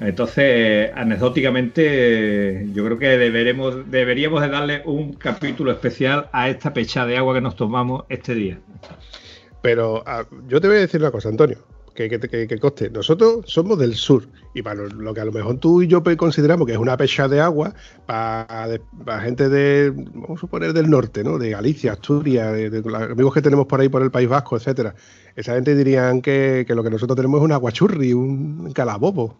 Entonces, 0.00 0.90
anecdóticamente, 0.96 2.66
yo 2.72 2.84
creo 2.84 2.98
que 2.98 3.16
deberemos, 3.16 3.88
deberíamos 3.88 4.42
de 4.42 4.48
darle 4.48 4.82
un 4.86 5.12
capítulo 5.12 5.70
especial 5.70 6.28
a 6.32 6.48
esta 6.48 6.72
pecha 6.72 7.06
de 7.06 7.16
agua 7.16 7.34
que 7.34 7.40
nos 7.40 7.54
tomamos 7.54 8.06
este 8.08 8.34
día. 8.34 8.58
Pero 9.62 10.02
ah, 10.04 10.24
yo 10.48 10.60
te 10.60 10.66
voy 10.66 10.78
a 10.78 10.80
decir 10.80 11.00
una 11.00 11.12
cosa, 11.12 11.28
Antonio, 11.28 11.58
que, 11.94 12.08
que, 12.08 12.18
que, 12.20 12.46
que 12.46 12.58
coste. 12.58 12.90
Nosotros 12.90 13.44
somos 13.46 13.78
del 13.78 13.94
sur 13.94 14.28
y 14.54 14.62
para 14.62 14.84
lo, 14.84 15.14
que 15.14 15.20
a 15.20 15.24
lo 15.24 15.32
mejor 15.32 15.58
tú 15.58 15.82
y 15.82 15.88
yo 15.88 16.02
consideramos 16.16 16.66
que 16.66 16.72
es 16.72 16.78
una 16.78 16.96
pecha 16.96 17.26
de 17.28 17.40
agua, 17.40 17.74
para, 18.06 18.78
para 19.04 19.20
gente 19.20 19.48
de, 19.48 19.90
vamos 19.90 20.38
a 20.38 20.40
suponer, 20.40 20.72
del 20.72 20.88
norte, 20.88 21.24
¿no? 21.24 21.38
De 21.38 21.50
Galicia, 21.50 21.92
Asturias, 21.92 22.52
de, 22.52 22.82
los 22.82 22.94
amigos 22.94 23.34
que 23.34 23.42
tenemos 23.42 23.66
por 23.66 23.80
ahí 23.80 23.88
por 23.88 24.02
el 24.02 24.10
País 24.10 24.28
Vasco, 24.28 24.56
etcétera. 24.56 24.94
Esa 25.34 25.54
gente 25.54 25.74
dirían 25.74 26.22
que, 26.22 26.64
lo 26.68 26.84
que 26.84 26.90
nosotros 26.90 27.16
tenemos 27.16 27.40
es 27.40 27.44
un 27.44 27.52
aguachurri, 27.52 28.12
un 28.12 28.72
calabobo. 28.72 29.36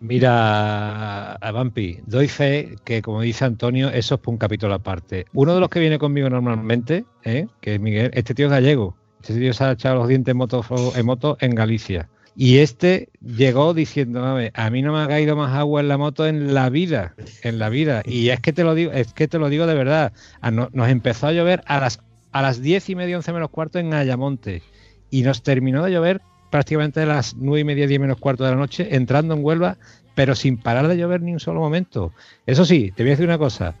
Mira, 0.00 1.38
Vampi, 1.40 2.00
doy 2.06 2.28
fe 2.28 2.76
que, 2.84 3.00
como 3.00 3.22
dice 3.22 3.46
Antonio, 3.46 3.88
eso 3.88 4.16
es 4.16 4.20
un 4.26 4.36
capítulo 4.36 4.74
aparte. 4.74 5.24
Uno 5.32 5.54
de 5.54 5.60
los 5.60 5.70
que 5.70 5.80
viene 5.80 5.98
conmigo 5.98 6.28
normalmente, 6.28 7.04
¿eh? 7.24 7.46
que 7.60 7.76
es 7.76 7.80
Miguel, 7.80 8.10
este 8.12 8.34
tío 8.34 8.46
es 8.46 8.52
gallego. 8.52 8.96
Este 9.26 9.40
tío 9.40 9.54
se 9.54 9.64
ha 9.64 9.72
echado 9.72 9.96
los 9.96 10.08
dientes 10.08 10.32
en 10.32 10.36
moto, 10.36 10.62
en 10.94 11.06
moto 11.06 11.36
en 11.40 11.54
Galicia. 11.54 12.08
Y 12.36 12.58
este 12.58 13.08
llegó 13.22 13.72
diciendo, 13.74 14.22
a 14.52 14.70
mí 14.70 14.82
no 14.82 14.92
me 14.92 15.00
ha 15.00 15.06
caído 15.06 15.34
más 15.36 15.54
agua 15.54 15.80
en 15.80 15.88
la 15.88 15.96
moto 15.96 16.26
en 16.26 16.52
la 16.52 16.68
vida, 16.68 17.14
en 17.42 17.58
la 17.58 17.68
vida. 17.68 18.02
Y 18.04 18.28
es 18.30 18.40
que 18.40 18.52
te 18.52 18.64
lo 18.64 18.74
digo, 18.74 18.92
es 18.92 19.12
que 19.14 19.28
te 19.28 19.38
lo 19.38 19.48
digo 19.48 19.66
de 19.66 19.74
verdad. 19.74 20.12
A 20.40 20.50
no- 20.50 20.68
nos 20.72 20.88
empezó 20.88 21.28
a 21.28 21.32
llover 21.32 21.62
a 21.66 21.80
las 21.80 22.00
a 22.32 22.42
las 22.42 22.60
10 22.60 22.90
y 22.90 22.96
media, 22.96 23.16
11 23.16 23.32
menos 23.32 23.48
cuarto 23.50 23.78
en 23.78 23.94
Ayamonte. 23.94 24.62
Y 25.10 25.22
nos 25.22 25.42
terminó 25.44 25.84
de 25.84 25.92
llover 25.92 26.20
prácticamente 26.50 27.00
a 27.02 27.06
las 27.06 27.34
9 27.36 27.60
y 27.60 27.64
media, 27.64 27.86
10 27.86 28.00
menos 28.00 28.18
cuarto 28.18 28.42
de 28.44 28.50
la 28.50 28.56
noche, 28.56 28.94
entrando 28.96 29.34
en 29.34 29.44
Huelva, 29.44 29.78
pero 30.16 30.34
sin 30.34 30.58
parar 30.58 30.88
de 30.88 30.96
llover 30.96 31.22
ni 31.22 31.32
un 31.32 31.38
solo 31.40 31.60
momento. 31.60 32.12
Eso 32.46 32.64
sí, 32.64 32.92
te 32.96 33.04
voy 33.04 33.10
a 33.10 33.12
decir 33.12 33.26
una 33.26 33.38
cosa. 33.38 33.76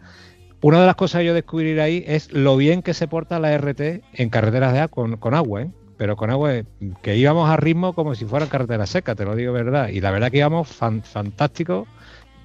Una 0.64 0.80
de 0.80 0.86
las 0.86 0.96
cosas 0.96 1.18
que 1.18 1.26
yo 1.26 1.34
descubriré 1.34 1.82
ahí 1.82 2.04
es 2.06 2.32
lo 2.32 2.56
bien 2.56 2.80
que 2.80 2.94
se 2.94 3.06
porta 3.06 3.38
la 3.38 3.52
RT 3.52 4.00
en 4.14 4.30
carreteras 4.30 4.72
de 4.72 4.88
con, 4.88 5.18
con 5.18 5.34
agua, 5.34 5.60
¿eh? 5.60 5.70
Pero 5.98 6.16
con 6.16 6.30
agua, 6.30 6.54
que 7.02 7.16
íbamos 7.18 7.50
a 7.50 7.58
ritmo 7.58 7.92
como 7.92 8.14
si 8.14 8.24
fueran 8.24 8.48
carreteras 8.48 8.88
secas, 8.88 9.14
te 9.14 9.26
lo 9.26 9.36
digo 9.36 9.52
verdad. 9.52 9.88
Y 9.88 10.00
la 10.00 10.10
verdad 10.10 10.30
que 10.30 10.38
íbamos 10.38 10.68
fan- 10.68 11.02
fantástico, 11.02 11.86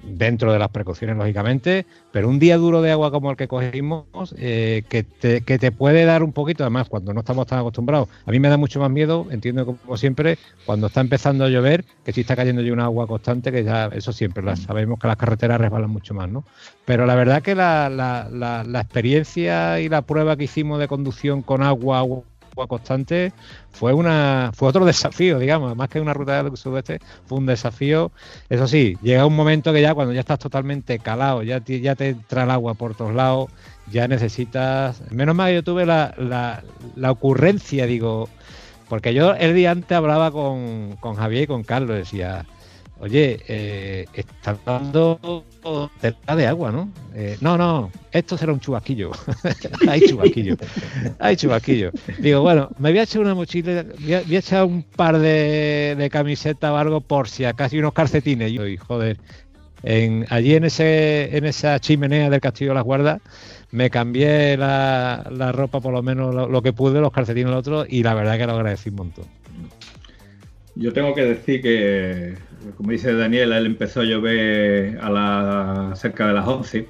dentro 0.02 0.52
de 0.52 0.58
las 0.58 0.68
precauciones, 0.70 1.16
lógicamente, 1.16 1.86
pero 2.12 2.28
un 2.28 2.38
día 2.38 2.56
duro 2.56 2.82
de 2.82 2.90
agua 2.90 3.10
como 3.10 3.30
el 3.30 3.36
que 3.36 3.48
cogimos, 3.48 4.06
eh, 4.36 4.82
que, 4.88 5.02
te, 5.02 5.42
que 5.42 5.58
te 5.58 5.72
puede 5.72 6.04
dar 6.04 6.22
un 6.22 6.32
poquito, 6.32 6.64
además, 6.64 6.88
cuando 6.88 7.12
no 7.14 7.20
estamos 7.20 7.46
tan 7.46 7.58
acostumbrados. 7.58 8.08
A 8.26 8.30
mí 8.30 8.40
me 8.40 8.48
da 8.48 8.56
mucho 8.56 8.80
más 8.80 8.90
miedo, 8.90 9.26
entiendo 9.30 9.66
como 9.66 9.96
siempre, 9.96 10.38
cuando 10.64 10.86
está 10.88 11.00
empezando 11.00 11.44
a 11.44 11.48
llover, 11.48 11.84
que 12.04 12.12
si 12.12 12.22
está 12.22 12.36
cayendo 12.36 12.62
ya 12.62 12.72
una 12.72 12.84
agua 12.84 13.06
constante, 13.06 13.52
que 13.52 13.64
ya 13.64 13.86
eso 13.86 14.12
siempre, 14.12 14.42
la- 14.42 14.56
sabemos 14.56 14.98
que 14.98 15.06
las 15.06 15.16
carreteras 15.16 15.60
resbalan 15.60 15.90
mucho 15.90 16.14
más, 16.14 16.28
¿no? 16.28 16.44
Pero 16.84 17.06
la 17.06 17.14
verdad 17.14 17.42
que 17.42 17.54
la, 17.54 17.88
la- 17.90 18.28
la- 18.30 18.64
la 18.64 18.80
experiencia 18.80 19.80
y 19.80 19.88
la 19.88 20.02
prueba 20.02 20.36
que 20.36 20.44
hicimos 20.44 20.78
de 20.80 20.88
conducción 20.88 21.42
con 21.42 21.62
agua 21.62 22.02
constante 22.68 23.32
fue 23.72 23.92
una 23.92 24.50
fue 24.54 24.68
otro 24.68 24.84
desafío 24.86 25.38
digamos 25.38 25.76
más 25.76 25.88
que 25.88 26.00
una 26.00 26.14
ruta 26.14 26.42
del 26.42 26.56
sudeste 26.56 27.00
fue 27.26 27.38
un 27.38 27.46
desafío. 27.46 28.12
Eso 28.48 28.66
sí 28.68 28.96
llega 29.02 29.26
un 29.26 29.36
momento 29.36 29.72
que 29.72 29.82
ya 29.82 29.94
cuando 29.94 30.12
ya 30.12 30.20
estás 30.20 30.38
totalmente 30.38 30.98
calado 30.98 31.42
ya 31.42 31.60
te, 31.60 31.80
ya 31.80 31.94
te 31.94 32.10
entra 32.10 32.44
el 32.44 32.50
agua 32.50 32.74
por 32.74 32.94
todos 32.94 33.14
lados 33.14 33.50
ya 33.90 34.08
necesitas 34.08 35.02
menos 35.10 35.34
mal 35.34 35.50
que 35.50 35.56
yo 35.56 35.64
tuve 35.64 35.86
la, 35.86 36.14
la, 36.16 36.62
la 36.96 37.10
ocurrencia 37.10 37.86
digo 37.86 38.28
porque 38.88 39.14
yo 39.14 39.34
el 39.34 39.54
día 39.54 39.70
antes 39.70 39.96
hablaba 39.96 40.32
con, 40.32 40.96
con 41.00 41.14
Javier 41.14 41.44
y 41.44 41.46
con 41.46 41.62
Carlos 41.62 41.96
decía 41.96 42.44
Oye, 43.00 43.40
eh, 43.48 44.06
están 44.12 44.58
dando 44.66 45.42
cerca 46.02 46.36
de 46.36 46.46
agua, 46.46 46.70
¿no? 46.70 46.92
Eh, 47.14 47.38
no, 47.40 47.56
no, 47.56 47.90
esto 48.12 48.36
será 48.36 48.52
un 48.52 48.60
chubasquillo. 48.60 49.10
Hay 49.88 50.02
chubasquillo. 50.02 50.56
Hay 51.18 51.34
chubasquillo. 51.36 51.92
Digo, 52.18 52.42
bueno, 52.42 52.68
me 52.78 52.90
voy 52.90 52.98
a 52.98 53.04
echar 53.04 53.22
una 53.22 53.34
mochila, 53.34 53.86
voy 54.00 54.14
a, 54.14 54.20
voy 54.20 54.36
echar 54.36 54.64
un 54.64 54.82
par 54.82 55.18
de, 55.18 55.96
de 55.96 56.10
camisetas 56.10 56.70
o 56.70 56.76
algo 56.76 57.00
por 57.00 57.26
si 57.26 57.46
acaso 57.46 57.74
y 57.74 57.78
unos 57.78 57.94
calcetines. 57.94 58.52
Y, 58.52 58.76
joder, 58.76 59.16
en, 59.82 60.26
allí 60.28 60.54
en 60.54 60.64
ese 60.64 61.34
en 61.34 61.46
esa 61.46 61.78
chimenea 61.78 62.28
del 62.28 62.40
Castillo 62.42 62.72
de 62.72 62.74
las 62.74 62.84
Guardas 62.84 63.22
me 63.70 63.88
cambié 63.88 64.58
la, 64.58 65.52
ropa 65.54 65.80
por 65.80 65.94
lo 65.94 66.02
menos 66.02 66.34
lo, 66.34 66.48
lo 66.48 66.60
que 66.60 66.74
pude, 66.74 67.00
los 67.00 67.12
calcetines 67.12 67.50
el 67.50 67.56
otro 67.56 67.86
y 67.88 68.02
la 68.02 68.12
verdad 68.12 68.36
que 68.36 68.46
lo 68.46 68.52
agradecí 68.52 68.90
un 68.90 68.96
montón. 68.96 69.24
Yo 70.76 70.92
tengo 70.92 71.14
que 71.14 71.24
decir 71.24 71.62
que, 71.62 72.34
como 72.76 72.90
dice 72.92 73.14
Daniel, 73.14 73.52
él 73.52 73.66
empezó 73.66 74.00
a 74.00 74.04
llover 74.04 74.98
a 75.00 75.10
la, 75.10 75.92
cerca 75.96 76.28
de 76.28 76.34
las 76.34 76.46
11, 76.46 76.86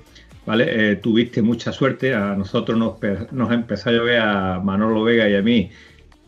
¿vale? 0.46 0.92
Eh, 0.92 0.96
tuviste 0.96 1.42
mucha 1.42 1.72
suerte, 1.72 2.14
a 2.14 2.34
nosotros 2.34 2.78
nos, 2.78 2.98
pe- 2.98 3.26
nos 3.32 3.52
empezó 3.52 3.90
a 3.90 3.92
llover 3.92 4.20
a 4.20 4.60
Manolo 4.60 5.02
Vega 5.04 5.28
y 5.28 5.34
a 5.36 5.42
mí 5.42 5.70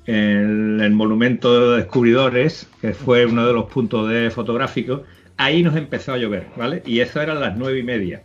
en 0.06 0.80
el 0.80 0.90
monumento 0.92 1.70
de 1.72 1.76
descubridores, 1.78 2.68
que 2.80 2.92
fue 2.92 3.24
uno 3.26 3.46
de 3.46 3.52
los 3.52 3.66
puntos 3.66 4.08
de 4.08 4.30
fotográficos, 4.30 5.02
ahí 5.36 5.62
nos 5.62 5.76
empezó 5.76 6.12
a 6.12 6.18
llover, 6.18 6.46
¿vale? 6.56 6.82
Y 6.84 7.00
eso 7.00 7.20
eran 7.20 7.40
las 7.40 7.56
nueve 7.56 7.78
y 7.78 7.82
media. 7.82 8.22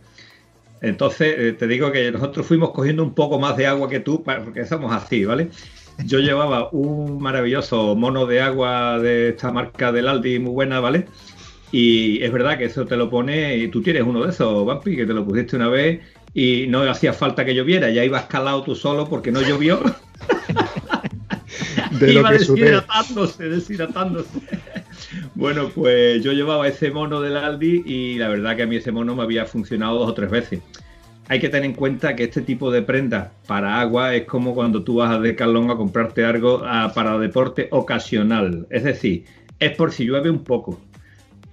Entonces, 0.80 1.34
eh, 1.38 1.52
te 1.54 1.66
digo 1.66 1.90
que 1.90 2.10
nosotros 2.12 2.46
fuimos 2.46 2.70
cogiendo 2.70 3.02
un 3.02 3.14
poco 3.14 3.38
más 3.40 3.56
de 3.56 3.66
agua 3.66 3.88
que 3.88 4.00
tú, 4.00 4.22
porque 4.22 4.64
somos 4.64 4.92
así, 4.92 5.24
¿vale? 5.24 5.48
Yo 6.04 6.20
llevaba 6.20 6.68
un 6.70 7.20
maravilloso 7.20 7.94
mono 7.96 8.26
de 8.26 8.40
agua 8.40 8.98
de 8.98 9.30
esta 9.30 9.50
marca 9.50 9.92
del 9.92 10.08
Aldi 10.08 10.38
muy 10.38 10.52
buena, 10.52 10.80
¿vale? 10.80 11.06
Y 11.72 12.22
es 12.22 12.32
verdad 12.32 12.56
que 12.56 12.64
eso 12.64 12.86
te 12.86 12.96
lo 12.96 13.10
pone, 13.10 13.56
y 13.56 13.68
tú 13.68 13.82
tienes 13.82 14.02
uno 14.02 14.22
de 14.24 14.30
esos, 14.30 14.64
Vampi, 14.64 14.96
que 14.96 15.06
te 15.06 15.12
lo 15.12 15.24
pusiste 15.24 15.56
una 15.56 15.68
vez 15.68 16.00
y 16.32 16.66
no 16.68 16.82
hacía 16.82 17.12
falta 17.12 17.44
que 17.44 17.54
lloviera, 17.54 17.90
ya 17.90 18.04
ibas 18.04 18.24
calado 18.24 18.62
tú 18.62 18.74
solo 18.74 19.08
porque 19.08 19.32
no 19.32 19.42
llovió. 19.42 19.80
De 21.98 22.12
lo 22.12 22.20
Iba 22.20 22.30
que 22.30 22.38
deshidratándose, 22.38 23.48
deshidratándose. 23.48 24.28
bueno, 25.34 25.70
pues 25.74 26.22
yo 26.22 26.32
llevaba 26.32 26.68
ese 26.68 26.90
mono 26.90 27.20
del 27.20 27.36
Aldi 27.36 27.82
y 27.86 28.18
la 28.18 28.28
verdad 28.28 28.56
que 28.56 28.62
a 28.62 28.66
mí 28.66 28.76
ese 28.76 28.92
mono 28.92 29.16
me 29.16 29.22
había 29.22 29.46
funcionado 29.46 29.98
dos 29.98 30.10
o 30.10 30.14
tres 30.14 30.30
veces. 30.30 30.60
Hay 31.30 31.40
que 31.40 31.48
tener 31.50 31.66
en 31.66 31.74
cuenta 31.74 32.16
que 32.16 32.24
este 32.24 32.40
tipo 32.42 32.70
de 32.70 32.80
prendas 32.82 33.32
para 33.46 33.80
agua 33.80 34.14
es 34.14 34.24
como 34.24 34.54
cuando 34.54 34.82
tú 34.82 34.96
vas 34.96 35.10
a 35.14 35.20
Decathlon 35.20 35.70
a 35.70 35.76
comprarte 35.76 36.24
algo 36.24 36.62
ah, 36.64 36.92
para 36.94 37.18
deporte 37.18 37.68
ocasional. 37.70 38.66
Es 38.70 38.84
decir, 38.84 39.26
es 39.58 39.72
por 39.76 39.92
si 39.92 40.06
llueve 40.06 40.30
un 40.30 40.42
poco. 40.42 40.80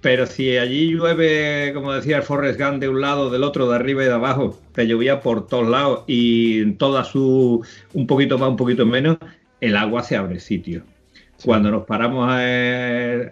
Pero 0.00 0.26
si 0.26 0.56
allí 0.58 0.90
llueve, 0.92 1.72
como 1.74 1.92
decía 1.92 2.18
el 2.18 2.22
Forrest 2.24 2.60
Gump, 2.60 2.80
de 2.80 2.88
un 2.88 3.00
lado, 3.02 3.30
del 3.30 3.44
otro, 3.44 3.68
de 3.70 3.76
arriba 3.76 4.02
y 4.04 4.06
de 4.06 4.14
abajo, 4.14 4.58
te 4.72 4.86
llovía 4.86 5.20
por 5.20 5.46
todos 5.48 5.68
lados 5.68 6.04
y 6.06 6.60
en 6.62 6.78
toda 6.78 7.04
su, 7.04 7.64
un 7.94 8.06
poquito 8.06 8.38
más, 8.38 8.50
un 8.50 8.56
poquito 8.56 8.86
menos, 8.86 9.18
el 9.60 9.76
agua 9.76 10.02
se 10.04 10.16
abre 10.16 10.40
sitio. 10.40 10.84
Cuando 11.44 11.70
nos 11.70 11.84
paramos, 11.86 12.28
a, 12.30 12.38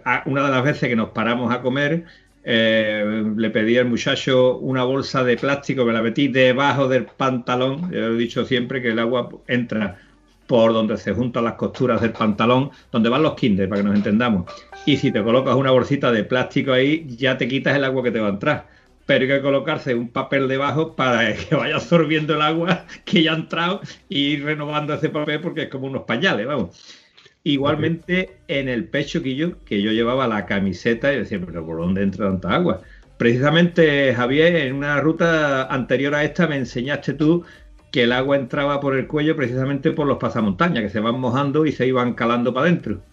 a- 0.05 0.23
una 0.25 0.43
de 0.45 0.51
las 0.51 0.63
veces 0.63 0.89
que 0.89 0.95
nos 0.95 1.09
paramos 1.09 1.53
a 1.53 1.61
comer, 1.61 2.05
eh, 2.47 3.23
le 3.35 3.49
pedí 3.49 3.75
al 3.77 3.87
muchacho 3.87 4.59
una 4.59 4.83
bolsa 4.83 5.23
de 5.23 5.35
plástico, 5.35 5.83
me 5.83 5.93
la 5.93 6.03
metí 6.03 6.27
debajo 6.27 6.87
del 6.87 7.05
pantalón. 7.05 7.91
Yo 7.91 8.13
he 8.13 8.17
dicho 8.17 8.45
siempre 8.45 8.83
que 8.83 8.89
el 8.89 8.99
agua 8.99 9.29
entra 9.47 9.97
por 10.45 10.71
donde 10.71 10.95
se 10.97 11.11
juntan 11.11 11.45
las 11.45 11.55
costuras 11.55 12.01
del 12.01 12.11
pantalón, 12.11 12.69
donde 12.91 13.09
van 13.09 13.23
los 13.23 13.33
kinder, 13.33 13.67
para 13.67 13.81
que 13.81 13.87
nos 13.87 13.95
entendamos. 13.95 14.51
Y 14.85 14.97
si 14.97 15.11
te 15.11 15.23
colocas 15.23 15.55
una 15.55 15.71
bolsita 15.71 16.11
de 16.11 16.23
plástico 16.23 16.71
ahí, 16.71 17.07
ya 17.17 17.35
te 17.35 17.47
quitas 17.47 17.75
el 17.75 17.83
agua 17.83 18.03
que 18.03 18.11
te 18.11 18.19
va 18.19 18.27
a 18.27 18.31
entrar. 18.31 18.67
Pero 19.07 19.23
hay 19.23 19.39
que 19.39 19.41
colocarse 19.41 19.95
un 19.95 20.09
papel 20.09 20.47
debajo 20.47 20.95
para 20.95 21.35
que 21.49 21.55
vaya 21.55 21.75
absorbiendo 21.75 22.35
el 22.35 22.41
agua 22.43 22.85
que 23.05 23.23
ya 23.23 23.33
ha 23.33 23.35
entrado 23.37 23.81
y 24.07 24.37
renovando 24.37 24.93
ese 24.93 25.09
papel 25.09 25.41
porque 25.41 25.63
es 25.63 25.69
como 25.69 25.87
unos 25.87 26.03
pañales, 26.03 26.45
vamos. 26.45 27.04
Igualmente 27.47 28.37
en 28.47 28.67
el 28.67 28.85
pecho 28.85 29.21
que 29.21 29.35
yo, 29.35 29.63
que 29.65 29.79
yo 29.79 29.91
llevaba 29.91 30.27
la 30.27 30.47
camiseta 30.47 31.13
y 31.13 31.17
decía, 31.17 31.39
pero 31.45 31.63
¿por 31.63 31.77
dónde 31.77 32.01
entra 32.01 32.25
tanta 32.25 32.55
agua? 32.55 32.81
Precisamente, 33.17 34.15
Javier, 34.15 34.55
en 34.55 34.73
una 34.73 34.99
ruta 34.99 35.65
anterior 35.67 36.15
a 36.15 36.23
esta 36.23 36.47
me 36.47 36.57
enseñaste 36.57 37.13
tú 37.13 37.45
que 37.91 38.01
el 38.01 38.13
agua 38.13 38.35
entraba 38.35 38.79
por 38.79 38.97
el 38.97 39.05
cuello 39.05 39.35
precisamente 39.35 39.91
por 39.91 40.07
los 40.07 40.17
pasamontañas, 40.17 40.85
que 40.85 40.89
se 40.89 40.99
van 40.99 41.19
mojando 41.19 41.67
y 41.67 41.71
se 41.71 41.85
iban 41.85 42.15
calando 42.15 42.51
para 42.51 42.65
adentro. 42.65 43.03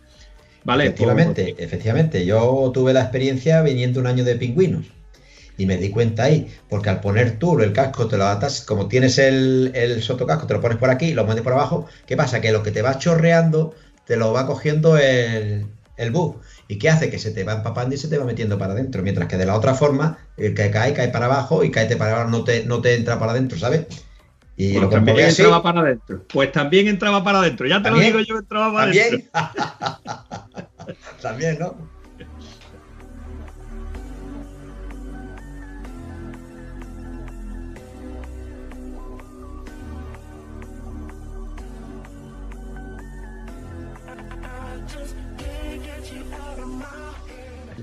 Vale, 0.64 0.85
efectivamente, 0.85 1.55
efectivamente. 1.59 2.24
Yo 2.24 2.70
tuve 2.72 2.95
la 2.95 3.03
experiencia 3.03 3.61
viniendo 3.61 4.01
un 4.01 4.07
año 4.07 4.24
de 4.24 4.37
pingüinos 4.37 4.87
y 5.59 5.66
me 5.66 5.76
di 5.76 5.91
cuenta 5.91 6.24
ahí, 6.24 6.49
porque 6.70 6.89
al 6.89 7.01
poner 7.03 7.39
tú 7.39 7.61
el 7.61 7.74
casco, 7.74 8.09
te 8.09 8.16
lo 8.16 8.24
atas, 8.24 8.62
como 8.62 8.89
tienes 8.89 9.18
el, 9.18 9.72
el 9.74 10.03
sotocasco, 10.03 10.47
te 10.47 10.55
lo 10.55 10.62
pones 10.62 10.78
por 10.78 10.89
aquí 10.89 11.09
y 11.09 11.12
lo 11.12 11.26
metes 11.26 11.43
por 11.43 11.53
abajo, 11.53 11.87
¿qué 12.07 12.16
pasa? 12.16 12.41
Que 12.41 12.51
lo 12.51 12.62
que 12.62 12.70
te 12.70 12.80
va 12.80 12.99
chorreando 12.99 13.74
te 14.07 14.16
lo 14.16 14.32
va 14.32 14.46
cogiendo 14.46 14.96
el, 14.96 15.66
el 15.96 16.11
bus. 16.11 16.36
¿Y 16.68 16.78
qué 16.78 16.90
hace? 16.90 17.11
Que 17.11 17.18
se 17.18 17.30
te 17.30 17.44
va 17.44 17.55
empapando 17.55 17.94
y 17.94 17.98
se 17.98 18.09
te 18.09 18.18
va 18.18 18.24
metiendo 18.24 18.59
para 18.59 18.72
adentro. 18.72 19.03
Mientras 19.03 19.28
que 19.28 19.36
de 19.36 19.46
la 19.46 19.57
otra 19.57 19.74
forma, 19.74 20.18
el 20.36 20.55
que 20.55 20.70
cae, 20.70 20.94
cae 20.94 21.09
para 21.09 21.26
abajo 21.26 21.64
y 21.64 21.70
cae 21.70 21.94
para 21.96 22.12
abajo, 22.12 22.30
no 22.30 22.44
te, 22.44 22.64
no 22.64 22.80
te 22.80 22.94
entra 22.94 23.18
para 23.18 23.32
adentro, 23.32 23.59
¿sabes? 23.59 23.86
Y 24.57 24.78
lo 24.78 24.88
que 24.88 24.96
también 24.96 25.18
entraba 25.18 25.62
para 25.62 25.80
adentro. 25.80 26.24
Pues 26.32 26.53
también 26.53 26.88
entraba 26.88 27.24
para 27.24 27.38
adentro. 27.40 27.66
Ya 27.66 27.82
te 27.82 27.90
lo 27.90 27.98
digo 27.98 28.20
yo, 28.20 28.38
entraba 28.38 28.72
para 28.72 28.90
adentro. 28.90 29.30
también, 31.22 31.59
¿no? 31.59 31.91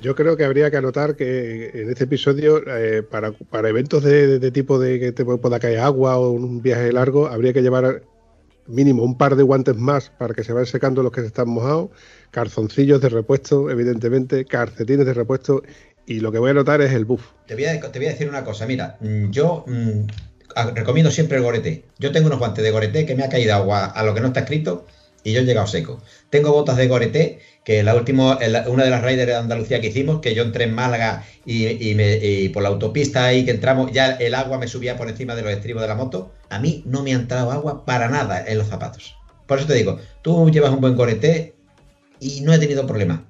Yo 0.02 0.16
creo 0.16 0.38
que 0.38 0.46
habría 0.46 0.72
que 0.72 0.78
anotar 0.78 1.16
que 1.16 1.72
en 1.74 1.90
este 1.90 2.06
episodio, 2.06 2.64
eh, 2.66 3.04
para, 3.04 3.34
eventos 3.68 4.04
de, 4.04 4.52
tipo 4.52 4.80
de 4.80 5.00
que 5.00 5.12
te 5.12 5.26
pueda 5.26 5.60
caer 5.60 5.80
agua 5.80 6.18
o 6.18 6.32
un 6.32 6.62
viaje 6.62 6.92
largo, 6.94 7.28
habría 7.28 7.52
que 7.52 7.62
llevar 7.62 8.04
mínimo 8.66 9.04
un 9.04 9.18
par 9.18 9.36
de 9.36 9.44
guantes 9.44 9.76
más 9.76 10.10
para 10.12 10.34
que 10.34 10.44
se 10.44 10.54
vayan 10.54 10.68
secando 10.68 11.04
los 11.04 11.12
que 11.12 11.22
están 11.22 11.50
mojados, 11.50 11.90
calzoncillos 12.32 13.02
de 13.02 13.10
repuesto, 13.10 13.70
evidentemente, 13.70 14.46
calcetines 14.46 15.06
de 15.06 15.14
repuesto, 15.14 15.64
y 16.06 16.22
lo 16.22 16.32
que 16.32 16.40
voy 16.40 16.50
a 16.50 16.52
anotar 16.52 16.82
es 16.82 16.94
el 16.94 17.06
buff. 17.06 17.24
Te 17.48 17.56
voy 17.56 17.66
a, 17.66 17.80
te 17.80 18.00
voy 18.00 18.08
a 18.08 18.12
decir 18.12 18.30
una 18.30 18.46
cosa, 18.46 18.66
mira, 18.66 18.98
mm, 19.02 19.32
yo 19.32 19.66
mm, 19.68 20.76
recomiendo 20.76 21.12
siempre 21.12 21.38
el 21.38 21.44
gorete. 21.44 21.84
Yo 21.98 22.12
tengo 22.12 22.28
unos 22.28 22.40
guantes 22.40 22.64
de 22.64 22.72
gorete 22.72 23.06
que 23.06 23.16
me 23.16 23.24
ha 23.24 23.30
caído 23.30 23.54
agua 23.54 23.86
a 23.86 24.04
lo 24.04 24.14
que 24.14 24.22
no 24.22 24.28
está 24.28 24.42
escrito 24.42 24.86
y 25.24 25.34
yo 25.34 25.42
he 25.42 25.46
llegado 25.46 25.68
seco. 25.68 26.02
Tengo 26.30 26.52
botas 26.52 26.78
de 26.78 26.88
gorete 26.88 27.40
que 27.64 27.84
la 27.84 27.96
última, 27.96 28.40
una 28.68 28.84
de 28.84 28.90
las 28.90 29.02
raiders 29.02 29.28
de 29.28 29.36
Andalucía 29.36 29.82
que 29.82 29.88
hicimos, 29.88 30.22
que 30.22 30.34
yo 30.34 30.44
entré 30.44 30.64
en 30.64 30.74
Málaga 30.74 31.24
y, 31.46 32.50
por 32.50 32.64
la 32.64 32.70
autopista 32.70 33.26
ahí 33.26 33.46
que 33.46 33.52
entramos, 33.52 33.92
ya 33.92 34.12
el 34.14 34.34
agua 34.34 34.58
me 34.58 34.68
subía 34.68 34.98
por 34.98 35.10
encima 35.10 35.36
de 35.36 35.44
los 35.44 35.52
estribos 35.52 35.82
de 35.82 35.88
la 35.88 35.96
moto, 35.96 36.32
a 36.50 36.60
mí 36.60 36.84
no 36.86 37.04
me 37.04 37.12
ha 37.12 37.16
entrado 37.16 37.52
agua 37.52 37.86
para 37.86 38.10
nada 38.10 38.44
en 38.48 38.58
los 38.58 38.68
zapatos. 38.68 39.16
Por 39.46 39.60
eso 39.60 39.68
te 39.68 39.74
digo, 39.74 40.00
tú 40.22 40.50
llevas 40.50 40.72
un 40.72 40.82
buen 40.82 40.96
gorete 40.96 41.54
y 42.20 42.42
no 42.42 42.54
he 42.54 42.60
tenido 42.60 42.88
problema. 42.88 43.26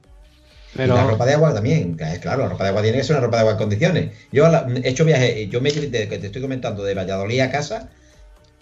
Pero... 0.76 0.96
la 0.96 1.04
ropa 1.04 1.26
de 1.26 1.34
agua 1.34 1.54
también, 1.54 1.96
claro, 2.22 2.44
la 2.44 2.50
ropa 2.50 2.64
de 2.64 2.70
agua 2.70 2.82
tiene 2.84 3.00
que 3.00 3.04
ser 3.04 3.16
una 3.16 3.26
ropa 3.26 3.38
de 3.38 3.42
agua 3.42 3.54
en 3.54 3.58
condiciones. 3.58 4.12
Yo 4.32 4.46
he 4.48 4.88
hecho 4.88 5.04
viajes, 5.04 5.50
yo 5.50 5.62
me 5.62 5.72
que 5.72 5.88
te 5.88 6.26
estoy 6.28 6.42
comentando 6.42 6.84
de 6.84 6.94
Valladolid 6.94 7.40
a 7.40 7.50
casa, 7.50 7.90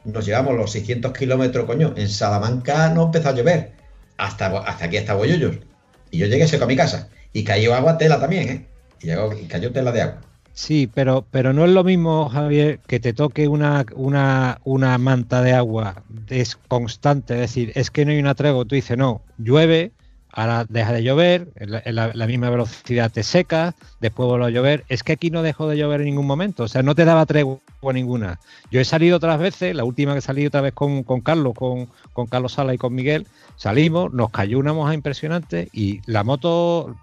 nos 0.08 0.26
llevamos 0.26 0.55
los 0.55 0.72
600 0.72 1.14
kilómetros, 1.14 1.66
coño, 1.66 1.93
en 1.95 2.10
Salamanca 2.10 2.89
no 2.89 3.03
empezó 3.03 3.30
a 3.30 3.36
llover, 3.36 3.74
hasta, 4.18 4.47
hasta 4.60 4.86
aquí, 4.86 4.97
hasta 4.97 5.14
Boyullos. 5.14 5.58
Y 6.12 6.18
yo 6.20 6.28
llegué 6.28 6.47
seco 6.47 6.64
a 6.64 6.68
mi 6.68 6.76
casa. 6.76 7.10
Y 7.34 7.43
cayó 7.43 7.76
agua 7.76 7.97
tela 7.97 8.20
también, 8.20 8.49
¿eh? 8.49 8.68
Y, 9.01 9.12
y 9.12 9.47
cayó 9.47 9.72
tela 9.72 9.91
de 9.91 10.01
agua. 10.01 10.22
Sí, 10.53 10.89
pero, 10.91 11.24
pero 11.30 11.53
no 11.53 11.66
es 11.66 11.72
lo 11.72 11.84
mismo, 11.84 12.30
Javier, 12.30 12.80
que 12.88 12.99
te 12.99 13.14
toque 13.14 13.47
una, 13.47 13.86
una, 13.93 14.60
una 14.64 14.97
manta 14.97 15.43
de 15.43 15.53
agua 15.53 16.01
es 16.30 16.55
constante, 16.55 17.36
es 17.36 17.39
decir, 17.41 17.72
es 17.76 17.91
que 17.91 18.05
no 18.05 18.12
hay 18.12 18.18
una 18.18 18.34
tregua, 18.34 18.66
tú 18.66 18.74
dices, 18.74 18.97
no, 18.97 19.22
llueve, 19.38 19.91
ahora 20.32 20.65
deja 20.69 20.93
de 20.93 21.03
llover, 21.03 21.49
la, 21.57 22.28
misma 22.28 22.49
velocidad 22.49 23.11
te 23.11 23.23
seca, 23.23 23.75
después 23.99 24.28
vuelve 24.28 24.45
a 24.45 24.49
llover. 24.49 24.86
Es 24.88 25.03
que 25.03 25.13
aquí 25.13 25.32
no 25.32 25.41
dejó 25.41 25.67
de 25.67 25.78
llover 25.78 26.01
en 26.01 26.07
ningún 26.07 26.28
momento, 26.28 26.63
o 26.63 26.67
sea, 26.67 26.84
no 26.84 26.95
te 26.95 27.05
daba 27.05 27.25
tregua 27.25 27.59
ninguna. 27.93 28.39
Yo 28.71 28.80
he 28.80 28.86
salido 28.86 29.17
otras 29.17 29.39
veces, 29.39 29.75
la 29.75 29.84
última 29.84 30.13
que 30.13 30.21
salí 30.21 30.45
otra 30.45 30.61
vez 30.61 30.73
con, 30.73 31.03
Carlos, 31.21 31.53
con, 31.55 32.28
Carlos 32.28 32.53
Sala 32.53 32.73
y 32.73 32.78
con 32.78 32.93
Miguel, 32.93 33.28
salimos, 33.55 34.13
nos 34.13 34.30
cayó 34.30 34.59
una 34.59 34.73
moja 34.73 34.93
impresionante 34.93 35.69
y 35.73 36.01
la 36.05 36.23
moto 36.23 36.95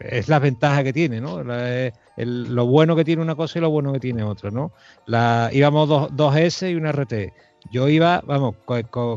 es 0.00 0.28
la 0.28 0.38
ventaja 0.38 0.82
que 0.82 0.92
tiene, 0.92 1.20
¿no? 1.20 1.42
lo 2.16 2.66
bueno 2.66 2.96
que 2.96 3.04
tiene 3.04 3.22
una 3.22 3.34
cosa 3.34 3.58
y 3.58 3.62
lo 3.62 3.70
bueno 3.70 3.92
que 3.92 4.00
tiene 4.00 4.22
otra, 4.22 4.50
¿no? 4.50 4.72
La, 5.04 5.50
íbamos 5.52 5.88
dos, 5.88 6.08
dos 6.12 6.34
S 6.34 6.70
y 6.70 6.74
una 6.74 6.90
RT 6.90 7.12
yo 7.70 7.88
iba, 7.88 8.22
vamos, 8.26 8.54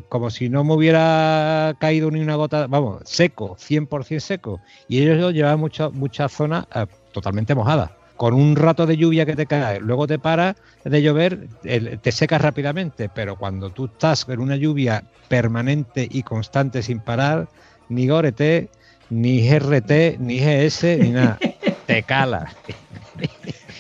como 0.09 0.29
si 0.29 0.49
no 0.49 0.63
me 0.63 0.73
hubiera 0.73 1.75
caído 1.79 2.11
ni 2.11 2.19
una 2.19 2.35
gota, 2.35 2.67
vamos, 2.67 3.01
seco, 3.05 3.55
100% 3.57 4.19
seco. 4.19 4.61
Y 4.87 5.01
ellos 5.01 5.33
llevaban 5.33 5.59
muchas 5.59 5.91
muchas 5.93 6.31
zonas 6.31 6.65
eh, 6.73 6.85
totalmente 7.11 7.55
mojadas. 7.55 7.91
Con 8.17 8.33
un 8.33 8.55
rato 8.55 8.85
de 8.85 8.97
lluvia 8.97 9.25
que 9.25 9.35
te 9.35 9.45
cae, 9.45 9.79
luego 9.79 10.05
te 10.05 10.19
para 10.19 10.55
de 10.83 11.01
llover, 11.01 11.47
te 11.61 12.11
secas 12.11 12.41
rápidamente. 12.41 13.07
Pero 13.07 13.37
cuando 13.37 13.69
tú 13.69 13.85
estás 13.85 14.25
en 14.27 14.39
una 14.41 14.57
lluvia 14.57 15.03
permanente 15.29 16.05
y 16.09 16.23
constante 16.23 16.83
sin 16.83 16.99
parar, 16.99 17.47
ni 17.87 18.07
Gorete, 18.07 18.69
ni 19.09 19.47
GRT, 19.47 20.19
ni 20.19 20.39
GS, 20.39 20.97
ni 20.99 21.11
nada, 21.11 21.39
te 21.85 22.03
calas. 22.03 22.53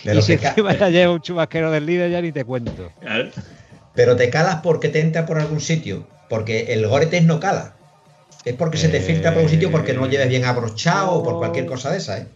y 0.05 0.21
si 0.21 0.33
encima 0.33 0.73
ya 0.73 0.89
lleva 0.89 1.13
un 1.13 1.21
chubasquero 1.21 1.69
del 1.69 1.85
líder, 1.85 2.11
ya 2.11 2.21
ni 2.21 2.31
te 2.31 2.45
cuento. 2.45 2.91
Pero 3.99 4.15
te 4.15 4.29
calas 4.29 4.61
porque 4.63 4.87
te 4.87 5.01
entra 5.01 5.25
por 5.25 5.39
algún 5.39 5.59
sitio. 5.59 6.07
Porque 6.29 6.71
el 6.71 6.87
Goretex 6.87 7.25
no 7.25 7.41
cala. 7.41 7.75
Es 8.45 8.55
porque 8.55 8.77
se 8.77 8.87
te 8.87 9.01
filtra 9.01 9.33
por 9.33 9.43
un 9.43 9.49
sitio 9.49 9.71
porque 9.71 9.93
no 9.93 9.99
lo 9.99 10.07
lleves 10.07 10.29
bien 10.29 10.45
abrochado 10.45 11.11
o 11.11 11.21
por 11.21 11.37
cualquier 11.37 11.65
cosa 11.65 11.91
de 11.91 11.97
esa, 11.97 12.19
¿eh? 12.19 12.27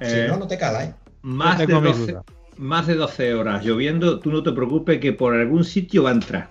Si 0.00 0.14
eh, 0.14 0.26
no, 0.26 0.38
no 0.38 0.46
te 0.46 0.56
cala, 0.56 0.82
¿eh? 0.82 0.94
Más 1.20 1.58
de, 1.58 1.66
12, 1.66 2.16
más 2.56 2.86
de 2.86 2.94
12 2.94 3.34
horas 3.34 3.62
lloviendo, 3.62 4.18
tú 4.18 4.32
no 4.32 4.42
te 4.42 4.52
preocupes 4.52 4.98
que 4.98 5.12
por 5.12 5.34
algún 5.34 5.62
sitio 5.62 6.04
va 6.04 6.08
a 6.08 6.14
entrar. 6.14 6.48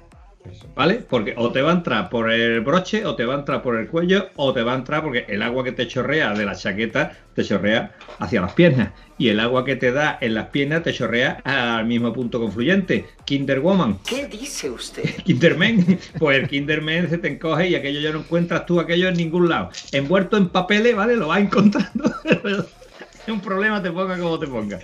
¿Vale? 0.76 0.96
Porque 0.96 1.34
o 1.38 1.52
te 1.52 1.62
va 1.62 1.72
a 1.72 1.76
entrar 1.76 2.10
por 2.10 2.32
el 2.32 2.62
broche, 2.62 3.06
o 3.06 3.16
te 3.16 3.26
va 3.26 3.36
a 3.36 3.40
entrar 3.40 3.62
por 3.62 3.78
el 3.78 3.88
cuello, 3.88 4.30
o 4.36 4.54
te 4.54 4.64
va 4.64 4.74
a 4.74 4.76
entrar 4.76 5.04
porque 5.04 5.26
el 5.28 5.42
agua 5.42 5.64
que 5.64 5.72
te 5.72 5.88
chorrea 5.88 6.34
de 6.34 6.46
la 6.46 6.56
chaqueta 6.56 7.12
te 7.34 7.44
chorrea 7.44 7.96
hacia 8.20 8.42
las 8.42 8.54
piernas. 8.54 8.92
Y 9.18 9.30
el 9.30 9.40
agua 9.40 9.66
que 9.66 9.76
te 9.76 9.92
da 9.92 10.18
en 10.22 10.34
las 10.34 10.48
piernas 10.48 10.84
te 10.84 10.94
chorrea 10.94 11.42
al 11.44 11.86
mismo 11.86 12.14
punto 12.14 12.40
confluyente. 12.40 13.06
Kinderwoman. 13.26 14.00
¿Qué 14.08 14.28
dice 14.28 14.70
usted? 14.70 15.04
Kinderman. 15.26 16.00
Pues 16.18 16.40
el 16.40 16.48
Kinderman 16.48 17.10
se 17.10 17.18
te 17.18 17.28
encoge 17.28 17.68
y 17.70 17.76
aquello 17.76 18.00
ya 18.00 18.12
no 18.12 18.20
encuentras 18.20 18.66
tú 18.66 18.80
aquello 18.80 19.10
en 19.10 19.16
ningún 19.16 19.50
lado. 19.50 19.70
Envuelto 19.92 20.38
en 20.38 20.50
papeles, 20.50 20.96
¿vale? 20.96 21.16
Lo 21.16 21.28
vas 21.28 21.42
encontrando. 21.42 22.14
es 22.24 23.28
un 23.28 23.42
problema, 23.42 23.82
te 23.82 23.92
ponga 23.92 24.18
como 24.18 24.40
te 24.40 24.48
ponga. 24.48 24.80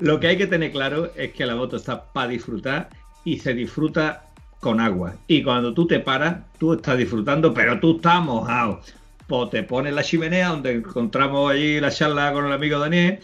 Lo 0.00 0.18
que 0.20 0.28
hay 0.28 0.36
que 0.36 0.46
tener 0.46 0.72
claro 0.72 1.12
es 1.16 1.32
que 1.32 1.46
la 1.46 1.54
moto 1.54 1.76
está 1.76 2.12
para 2.12 2.28
disfrutar 2.28 2.88
y 3.24 3.38
se 3.38 3.54
disfruta 3.54 4.25
con 4.60 4.80
agua. 4.80 5.14
Y 5.26 5.42
cuando 5.42 5.74
tú 5.74 5.86
te 5.86 6.00
paras, 6.00 6.38
tú 6.58 6.74
estás 6.74 6.98
disfrutando, 6.98 7.52
pero 7.54 7.78
tú 7.80 7.96
estás 7.96 8.22
mojado. 8.22 8.80
Pues 9.26 9.50
te 9.50 9.62
pones 9.62 9.92
la 9.94 10.02
chimenea 10.02 10.48
donde 10.48 10.72
encontramos 10.72 11.50
allí 11.50 11.80
la 11.80 11.90
charla 11.90 12.32
con 12.32 12.46
el 12.46 12.52
amigo 12.52 12.78
Daniel, 12.78 13.18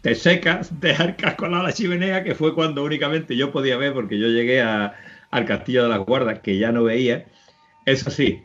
te 0.00 0.14
secas, 0.14 0.80
dejas 0.80 1.08
el 1.08 1.16
casco 1.16 1.46
a 1.46 1.48
la 1.48 1.72
chimenea, 1.72 2.24
que 2.24 2.34
fue 2.34 2.54
cuando 2.54 2.84
únicamente 2.84 3.36
yo 3.36 3.52
podía 3.52 3.76
ver, 3.76 3.92
porque 3.92 4.18
yo 4.18 4.28
llegué 4.28 4.62
al 4.62 5.44
castillo 5.46 5.84
de 5.84 5.88
las 5.90 6.00
guardas, 6.00 6.40
que 6.40 6.58
ya 6.58 6.72
no 6.72 6.84
veía. 6.84 7.26
Eso 7.86 8.10
sí, 8.10 8.42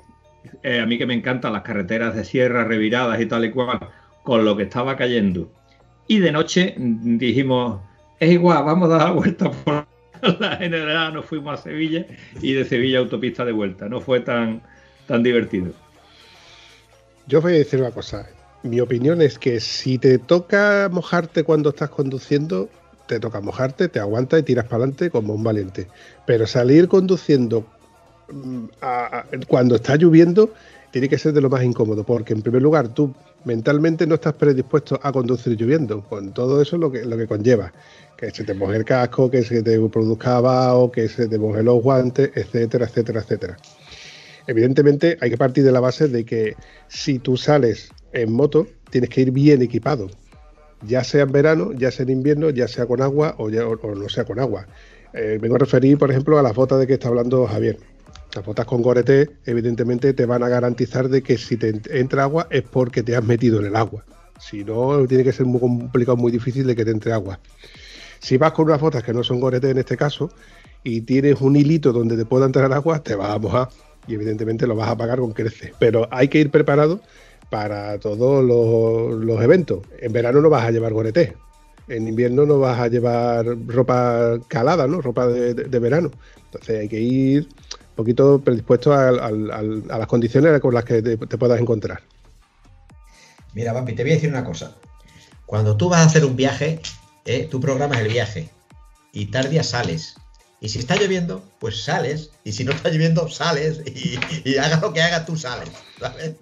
eh, 0.63 0.79
a 0.81 0.85
mí 0.85 0.97
que 0.97 1.05
me 1.05 1.13
encantan 1.13 1.53
las 1.53 1.63
carreteras 1.63 2.15
de 2.15 2.25
sierra 2.25 2.63
reviradas 2.63 3.19
y 3.21 3.25
tal 3.25 3.45
y 3.45 3.51
cual, 3.51 3.79
con 4.23 4.45
lo 4.45 4.55
que 4.57 4.63
estaba 4.63 4.95
cayendo. 4.97 5.51
Y 6.07 6.19
de 6.19 6.31
noche 6.31 6.75
dijimos, 6.77 7.81
es 8.19 8.31
igual, 8.31 8.63
vamos 8.65 8.89
a 8.89 8.97
dar 8.97 9.07
la 9.07 9.11
vuelta 9.11 9.51
por 9.51 9.85
la 10.39 10.57
general 10.57 11.13
nos 11.13 11.25
fuimos 11.25 11.59
a 11.59 11.63
Sevilla 11.63 12.05
y 12.41 12.53
de 12.53 12.65
Sevilla 12.65 12.99
autopista 12.99 13.45
de 13.45 13.51
vuelta. 13.51 13.87
No 13.87 14.01
fue 14.01 14.19
tan, 14.19 14.61
tan 15.07 15.23
divertido. 15.23 15.71
Yo 17.27 17.41
voy 17.41 17.53
a 17.53 17.57
decir 17.57 17.79
una 17.79 17.91
cosa. 17.91 18.27
Mi 18.63 18.81
opinión 18.81 19.21
es 19.21 19.39
que 19.39 19.59
si 19.59 19.97
te 19.97 20.17
toca 20.17 20.89
mojarte 20.91 21.43
cuando 21.43 21.69
estás 21.69 21.89
conduciendo, 21.89 22.69
te 23.07 23.19
toca 23.19 23.39
mojarte, 23.39 23.87
te 23.87 23.99
aguantas 23.99 24.39
y 24.41 24.43
tiras 24.43 24.65
para 24.65 24.77
adelante 24.77 25.09
como 25.09 25.33
un 25.33 25.43
valiente. 25.43 25.87
Pero 26.25 26.45
salir 26.45 26.87
conduciendo 26.87 27.65
mm, 28.31 28.65
cuando 29.47 29.75
está 29.75 29.95
lloviendo 29.95 30.53
tiene 30.91 31.07
que 31.07 31.17
ser 31.17 31.33
de 31.33 31.41
lo 31.41 31.49
más 31.49 31.63
incómodo, 31.63 32.03
porque 32.03 32.33
en 32.33 32.41
primer 32.41 32.61
lugar 32.61 32.89
tú 32.89 33.13
mentalmente 33.45 34.07
no 34.07 34.15
estás 34.15 34.33
predispuesto 34.33 34.99
a 35.01 35.11
conducir 35.11 35.55
lloviendo, 35.55 36.01
con 36.01 36.33
todo 36.33 36.61
eso 36.61 36.77
lo 36.77 36.91
que, 36.91 37.05
lo 37.05 37.15
que 37.15 37.27
conlleva 37.27 37.71
que 38.19 38.31
se 38.31 38.43
te 38.43 38.53
moje 38.53 38.75
el 38.75 38.83
casco, 38.83 39.31
que 39.31 39.43
se 39.43 39.63
te 39.63 39.79
produzca 39.87 40.35
abajo, 40.35 40.91
que 40.91 41.07
se 41.07 41.29
te 41.29 41.39
moje 41.39 41.63
los 41.63 41.81
guantes, 41.81 42.31
etcétera, 42.35 42.85
etcétera, 42.85 43.21
etcétera. 43.21 43.57
Evidentemente 44.45 45.17
hay 45.21 45.29
que 45.29 45.37
partir 45.37 45.63
de 45.63 45.71
la 45.71 45.79
base 45.79 46.09
de 46.09 46.25
que 46.25 46.55
si 46.89 47.19
tú 47.19 47.37
sales 47.37 47.91
en 48.11 48.33
moto, 48.33 48.67
tienes 48.89 49.09
que 49.09 49.21
ir 49.21 49.31
bien 49.31 49.61
equipado, 49.61 50.09
ya 50.81 51.03
sea 51.05 51.23
en 51.23 51.31
verano, 51.31 51.71
ya 51.71 51.91
sea 51.91 52.03
en 52.03 52.09
invierno, 52.09 52.49
ya 52.49 52.67
sea 52.67 52.85
con 52.87 53.01
agua 53.01 53.35
o, 53.37 53.49
ya, 53.49 53.61
no 53.61 54.09
sea 54.09 54.25
con 54.25 54.39
agua. 54.39 54.67
Eh, 55.13 55.37
vengo 55.41 55.55
a 55.55 55.59
referir, 55.59 55.97
por 55.97 56.11
ejemplo, 56.11 56.37
a 56.37 56.43
las 56.43 56.53
botas 56.53 56.79
de 56.79 56.87
que 56.87 56.93
está 56.93 57.07
hablando 57.07 57.47
Javier. 57.47 57.77
Las 58.35 58.45
botas 58.45 58.65
con 58.65 58.81
gorete, 58.81 59.29
evidentemente, 59.45 60.13
te 60.13 60.25
van 60.25 60.43
a 60.43 60.49
garantizar 60.49 61.07
de 61.07 61.21
que 61.21 61.37
si 61.37 61.55
te 61.55 61.73
entra 61.97 62.23
agua 62.23 62.47
es 62.51 62.63
porque 62.63 63.01
te 63.01 63.15
has 63.15 63.23
metido 63.23 63.59
en 63.59 63.67
el 63.67 63.75
agua. 63.77 64.03
Si 64.39 64.63
no, 64.65 65.05
tiene 65.07 65.23
que 65.23 65.31
ser 65.31 65.45
muy 65.45 65.59
complicado, 65.59 66.17
muy 66.17 66.31
difícil 66.31 66.67
de 66.67 66.75
que 66.75 66.83
te 66.83 66.91
entre 66.91 67.13
agua. 67.13 67.39
Si 68.19 68.37
vas 68.37 68.51
con 68.51 68.65
unas 68.65 68.81
botas 68.81 69.03
que 69.03 69.13
no 69.13 69.23
son 69.23 69.39
gorete 69.39 69.69
en 69.69 69.77
este 69.77 69.97
caso 69.97 70.29
y 70.83 71.01
tienes 71.01 71.41
un 71.41 71.55
hilito 71.55 71.91
donde 71.91 72.17
te 72.17 72.25
pueda 72.25 72.45
entrar 72.45 72.71
agua, 72.73 73.01
te 73.01 73.15
vas 73.15 73.29
a 73.29 73.39
mojar 73.39 73.69
y 74.07 74.15
evidentemente 74.15 74.67
lo 74.67 74.75
vas 74.75 74.89
a 74.89 74.97
pagar 74.97 75.19
con 75.19 75.33
creces. 75.33 75.71
Pero 75.79 76.07
hay 76.11 76.27
que 76.27 76.39
ir 76.39 76.51
preparado 76.51 77.01
para 77.49 77.99
todos 77.99 78.43
los, 78.43 79.41
eventos. 79.41 79.79
En 79.99 80.11
verano 80.11 80.41
no 80.41 80.49
vas 80.49 80.65
a 80.65 80.71
llevar 80.71 80.93
gorete. 80.93 81.35
En 81.87 82.07
invierno 82.07 82.45
no 82.45 82.59
vas 82.59 82.79
a 82.79 82.87
llevar 82.87 83.45
ropa 83.67 84.37
calada, 84.47 84.87
¿no? 84.87 85.01
Ropa 85.01 85.27
de, 85.27 85.79
verano. 85.79 86.11
Entonces 86.45 86.81
hay 86.81 86.89
que 86.89 86.99
ir 86.99 87.47
un 87.71 87.95
poquito 87.95 88.39
predispuesto 88.39 88.93
a, 88.93 89.11
las 89.11 90.07
condiciones 90.07 90.59
con 90.59 90.73
las 90.73 90.85
que 90.85 91.01
te, 91.01 91.17
puedas 91.17 91.59
encontrar. 91.59 92.01
Mira, 93.53 93.73
papi, 93.73 93.93
te 93.93 94.03
voy 94.03 94.11
a 94.11 94.15
decir 94.15 94.29
una 94.29 94.43
cosa. 94.43 94.75
Cuando 95.45 95.75
tú 95.75 95.89
vas 95.89 96.01
a 96.01 96.03
hacer 96.03 96.25
un 96.25 96.35
viaje, 96.35 96.79
¿eh? 97.25 97.47
tú 97.49 97.59
programas 97.59 97.99
el 97.99 98.07
viaje 98.07 98.49
y 99.11 99.27
tardía 99.27 99.63
sales. 99.63 100.15
Y 100.61 100.69
si 100.69 100.79
está 100.79 100.95
lloviendo, 100.95 101.43
pues 101.59 101.83
sales. 101.83 102.31
Y 102.43 102.51
si 102.51 102.65
no 102.65 102.71
está 102.71 102.89
lloviendo, 102.89 103.29
sales. 103.29 103.81
Y, 104.45 104.57
haga 104.57 104.79
lo 104.79 104.93
que 104.93 105.01
hagas, 105.01 105.25
tú 105.25 105.37
sales. 105.37 105.69
¿sabes? 105.99 106.35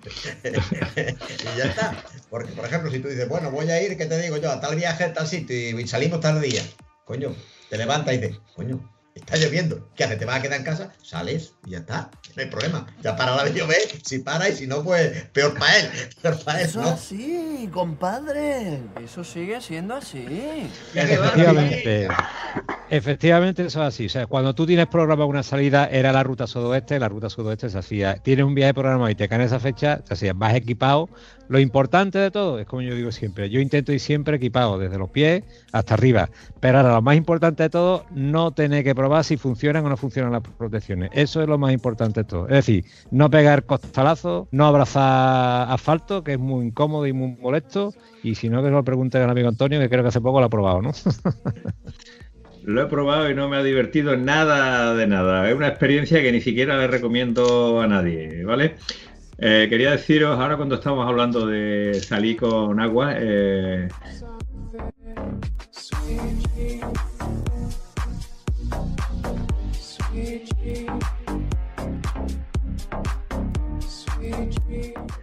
y 0.44 1.58
ya 1.58 1.66
está. 1.66 2.04
Porque, 2.30 2.52
por 2.54 2.66
ejemplo, 2.66 2.92
si 2.92 3.00
tú 3.00 3.08
dices, 3.08 3.30
bueno, 3.30 3.52
voy 3.52 3.70
a 3.70 3.82
ir, 3.82 3.98
¿qué 3.98 4.06
te 4.06 4.22
digo 4.22 4.38
yo? 4.38 4.52
A 4.52 4.60
tal 4.60 4.76
viaje, 4.76 5.04
a 5.04 5.14
tal 5.14 5.28
sitio 5.28 5.80
y 5.80 5.88
salimos 5.88 6.20
tal 6.20 6.42
día. 6.42 6.64
Coño, 7.06 7.36
te 7.70 7.78
levantas 7.78 8.16
y 8.16 8.18
dices, 8.18 8.38
coño, 8.56 8.97
está 9.18 9.38
lloviendo. 9.38 9.90
¿Qué 9.96 10.04
haces? 10.04 10.18
¿Te 10.20 10.26
vas 10.26 10.38
a 10.38 10.42
quedar 10.42 10.60
en 10.60 10.66
casa? 10.66 10.92
Sales 11.04 11.54
y 11.66 11.72
ya 11.72 11.80
está. 11.80 12.10
No 12.36 12.44
hay 12.44 12.50
problema. 12.50 12.88
Ya 13.02 13.16
para 13.16 13.36
la 13.36 13.44
de 13.44 13.54
llover. 13.54 13.82
Si 14.04 14.20
para 14.20 14.50
y 14.50 14.56
si 14.56 14.68
no, 14.68 14.84
pues 14.84 15.24
peor 15.34 15.58
para 15.58 15.78
él. 15.80 15.90
Peor 16.22 16.44
para 16.44 16.62
él, 16.62 16.68
Eso 16.68 16.82
¿no? 16.82 16.90
así, 16.90 17.70
compadre. 17.74 18.82
Eso 19.04 19.24
sigue 19.24 19.60
siendo 19.62 19.96
así. 19.96 20.70
Efectivamente. 20.94 22.08
Efectivamente, 22.90 23.66
eso 23.66 23.82
es 23.82 23.88
así. 23.88 24.06
O 24.06 24.10
sea, 24.10 24.28
cuando 24.28 24.56
tú 24.56 24.66
tienes 24.66 24.88
programada 24.88 25.28
una 25.28 25.44
salida, 25.44 25.88
era 25.88 26.14
la 26.14 26.24
ruta 26.24 26.48
sudoeste, 26.48 26.98
la 27.00 27.10
ruta 27.10 27.30
sudoeste 27.30 27.70
se 27.70 27.78
hacía. 27.78 28.16
Tienes 28.16 28.46
un 28.46 28.56
viaje 28.56 28.74
programado 28.74 29.10
y 29.10 29.16
te 29.16 29.28
cae 29.28 29.40
en 29.40 29.46
esa 29.46 29.60
fecha, 29.60 30.02
se 30.06 30.14
hacía, 30.14 30.32
vas 30.34 30.56
equipado. 30.56 31.10
Lo 31.50 31.60
importante 31.60 32.18
de 32.18 32.32
todo 32.32 32.60
es 32.60 32.66
como 32.66 32.82
yo 32.82 32.96
digo 32.96 33.12
siempre, 33.12 33.50
yo 33.50 33.60
intento 33.60 33.92
ir 33.92 34.00
siempre 34.00 34.38
equipado, 34.38 34.78
desde 34.78 34.98
los 34.98 35.10
pies 35.10 35.44
hasta 35.74 35.96
arriba. 35.96 36.30
Pero 36.62 36.78
ahora 36.78 36.94
lo 36.94 37.02
más 37.02 37.18
importante 37.18 37.64
de 37.64 37.70
todo, 37.70 38.06
no 38.12 38.52
tener 38.52 38.86
que 38.86 38.96
probar 38.96 39.26
si 39.26 39.36
funcionan 39.36 39.86
o 39.86 39.90
no 39.90 39.98
funcionan 39.98 40.32
las 40.32 40.44
protecciones. 40.44 41.10
Eso 41.14 41.42
es 41.42 41.50
lo 41.50 41.58
más 41.58 41.74
importante 41.74 42.22
de 42.22 42.24
todo. 42.26 42.46
Es 42.48 42.56
decir, 42.56 42.86
no 43.12 43.30
pegar 43.30 43.66
costalazos, 43.66 44.48
no 44.52 44.66
abrazar 44.66 45.70
asfalto, 45.70 46.24
que 46.24 46.34
es 46.34 46.40
muy 46.40 46.68
incómodo 46.68 47.06
y 47.06 47.12
muy 47.12 47.36
molesto. 47.36 47.94
Y 48.24 48.36
si 48.36 48.50
no, 48.50 48.64
que 48.64 48.70
lo 48.70 48.84
pregunte 48.84 49.18
al 49.18 49.30
amigo 49.30 49.50
Antonio, 49.50 49.78
que 49.80 49.90
creo 49.90 50.04
que 50.04 50.10
hace 50.10 50.22
poco 50.22 50.40
lo 50.40 50.46
ha 50.46 50.50
probado, 50.50 50.82
¿no? 50.82 50.92
Lo 52.68 52.82
he 52.82 52.86
probado 52.88 53.32
y 53.32 53.34
no 53.34 53.48
me 53.48 53.56
ha 53.56 53.64
divertido 53.64 54.18
nada 54.18 54.94
de 54.94 55.08
nada. 55.08 55.50
Es 55.50 55.56
una 55.56 55.70
experiencia 55.70 56.22
que 56.22 56.34
ni 56.34 56.42
siquiera 56.42 56.78
le 56.78 56.88
recomiendo 56.88 57.80
a 57.80 57.88
nadie, 57.88 58.44
¿vale? 58.44 58.76
Eh, 59.38 59.68
quería 59.70 59.92
deciros, 59.92 60.38
ahora 60.38 60.58
cuando 60.58 60.76
estamos 60.76 61.08
hablando 61.08 61.48
de 61.48 61.94
salir 61.94 62.36
con 62.36 62.78
agua, 62.82 63.14
eh, 63.16 63.88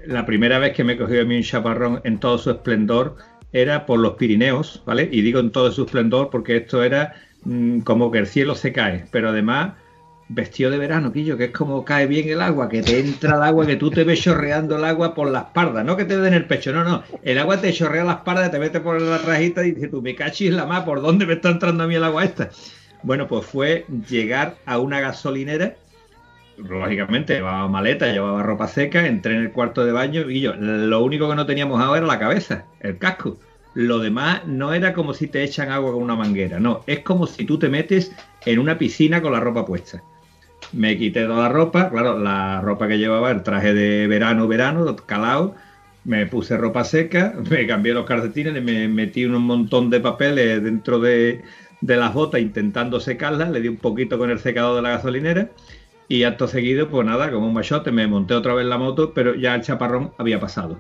la 0.07 0.25
primera 0.25 0.59
vez 0.59 0.73
que 0.73 0.83
me 0.83 0.95
he 0.95 0.97
cogido 0.97 1.21
a 1.21 1.25
mí 1.27 1.37
un 1.37 1.43
chaparrón 1.43 2.01
en 2.05 2.19
todo 2.19 2.39
su 2.39 2.51
esplendor 2.53 3.17
era 3.53 3.85
por 3.85 4.01
los 4.01 4.15
Pirineos, 4.15 4.83
¿vale? 4.87 5.11
Y 5.13 5.21
digo 5.21 5.41
en 5.41 5.53
todo 5.53 5.71
su 5.71 5.85
esplendor 5.85 6.31
porque 6.31 6.57
esto 6.57 6.83
era 6.83 7.15
mm, 7.45 7.81
como 7.81 8.11
que 8.11 8.19
el 8.19 8.27
cielo 8.27 8.55
se 8.55 8.73
cae, 8.73 9.07
pero 9.11 9.31
además 9.31 9.75
vestido 10.29 10.71
de 10.71 10.79
verano, 10.79 11.13
Quillo, 11.13 11.37
que 11.37 11.45
es 11.45 11.51
como 11.51 11.85
cae 11.85 12.07
bien 12.07 12.29
el 12.29 12.41
agua, 12.41 12.69
que 12.69 12.83
te 12.83 12.99
entra 12.99 13.37
el 13.37 13.43
agua, 13.43 13.67
que 13.67 13.77
tú 13.77 13.91
te 13.91 14.05
ves 14.05 14.23
chorreando 14.23 14.77
el 14.77 14.85
agua 14.85 15.15
por 15.15 15.31
la 15.31 15.41
espalda, 15.41 15.85
no 15.85 15.97
que 15.97 16.05
te 16.05 16.17
den 16.19 16.35
el 16.35 16.47
pecho, 16.47 16.73
no, 16.73 16.83
no, 16.83 17.03
el 17.23 17.39
agua 17.39 17.61
te 17.61 17.73
chorrea 17.73 18.05
la 18.05 18.13
espalda, 18.15 18.51
te 18.51 18.59
mete 18.59 18.81
por 18.81 19.01
la 19.01 19.19
rajita 19.19 19.65
y 19.65 19.73
dices 19.73 19.91
tú, 19.91 20.01
me 20.01 20.15
cachis 20.15 20.53
la 20.53 20.67
más, 20.67 20.85
¿por 20.85 21.03
dónde 21.03 21.27
me 21.27 21.35
está 21.35 21.51
entrando 21.51 21.85
a 21.85 21.87
mí 21.87 21.95
el 21.95 22.05
agua 22.05 22.25
esta? 22.25 22.51
Bueno, 23.03 23.29
pues 23.29 23.45
fue 23.45 23.85
llegar 24.09 24.57
a 24.65 24.79
una 24.79 25.01
gasolinera, 25.01 25.75
lógicamente 26.57 27.35
llevaba 27.35 27.69
maleta, 27.69 28.11
llevaba 28.11 28.43
ropa 28.43 28.67
seca, 28.67 29.07
entré 29.07 29.35
en 29.35 29.43
el 29.43 29.53
cuarto 29.53 29.85
de 29.85 29.93
baño 29.93 30.31
y 30.31 30.41
yo, 30.41 30.55
lo 30.55 31.03
único 31.03 31.29
que 31.29 31.37
no 31.37 31.45
teníamos 31.47 31.81
agua 31.83 31.99
era 31.99 32.07
la 32.07 32.19
cabeza, 32.19 32.65
el 32.81 32.97
casco. 32.99 33.39
Lo 33.75 33.99
demás 33.99 34.47
no 34.47 34.73
era 34.73 34.93
como 34.93 35.15
si 35.15 35.27
te 35.27 35.43
echan 35.43 35.71
agua 35.71 35.93
con 35.93 36.03
una 36.03 36.15
manguera, 36.15 36.61
no, 36.61 36.83
es 36.87 37.01
como 37.01 37.27
si 37.27 37.45
tú 37.45 37.59
te 37.59 37.69
metes 37.69 38.13
en 38.47 38.59
una 38.59 38.79
piscina 38.79 39.21
con 39.21 39.33
la 39.33 39.41
ropa 39.41 39.67
puesta. 39.67 40.03
Me 40.73 40.97
quité 40.97 41.25
toda 41.25 41.43
la 41.43 41.49
ropa, 41.49 41.91
claro, 41.91 42.19
la 42.19 42.61
ropa 42.61 42.89
que 42.89 42.99
llevaba, 42.99 43.31
el 43.31 43.43
traje 43.43 43.75
de 43.75 44.07
verano, 44.07 44.49
verano, 44.49 44.97
calado, 44.97 45.55
me 46.05 46.27
puse 46.27 46.57
ropa 46.57 46.85
seca, 46.85 47.35
me 47.51 47.67
cambié 47.67 47.95
los 47.95 48.07
calcetines, 48.07 48.63
me 48.63 48.89
metí 48.89 49.25
un 49.25 49.43
montón 49.43 49.91
de 49.91 50.01
papeles 50.01 50.63
dentro 50.63 51.01
de, 51.01 51.43
de 51.81 51.97
las 51.97 52.15
botas 52.15 52.41
intentando 52.41 53.01
secarlas, 53.01 53.51
le 53.51 53.61
di 53.61 53.69
un 53.69 53.77
poquito 53.77 54.19
con 54.19 54.31
el 54.31 54.39
secador 54.39 54.77
de 54.77 54.83
la 54.83 54.91
gasolinera 54.91 55.51
y 56.09 56.25
acto 56.25 56.49
seguido, 56.49 56.89
pues 56.89 57.07
nada, 57.07 57.31
como 57.31 57.47
un 57.47 57.55
machote, 57.55 57.91
me 57.91 58.07
monté 58.07 58.35
otra 58.35 58.55
vez 58.55 58.67
la 58.67 58.79
moto, 58.79 59.13
pero 59.15 59.35
ya 59.35 59.55
el 59.55 59.63
chaparrón 59.63 60.13
había 60.19 60.39
pasado. 60.41 60.79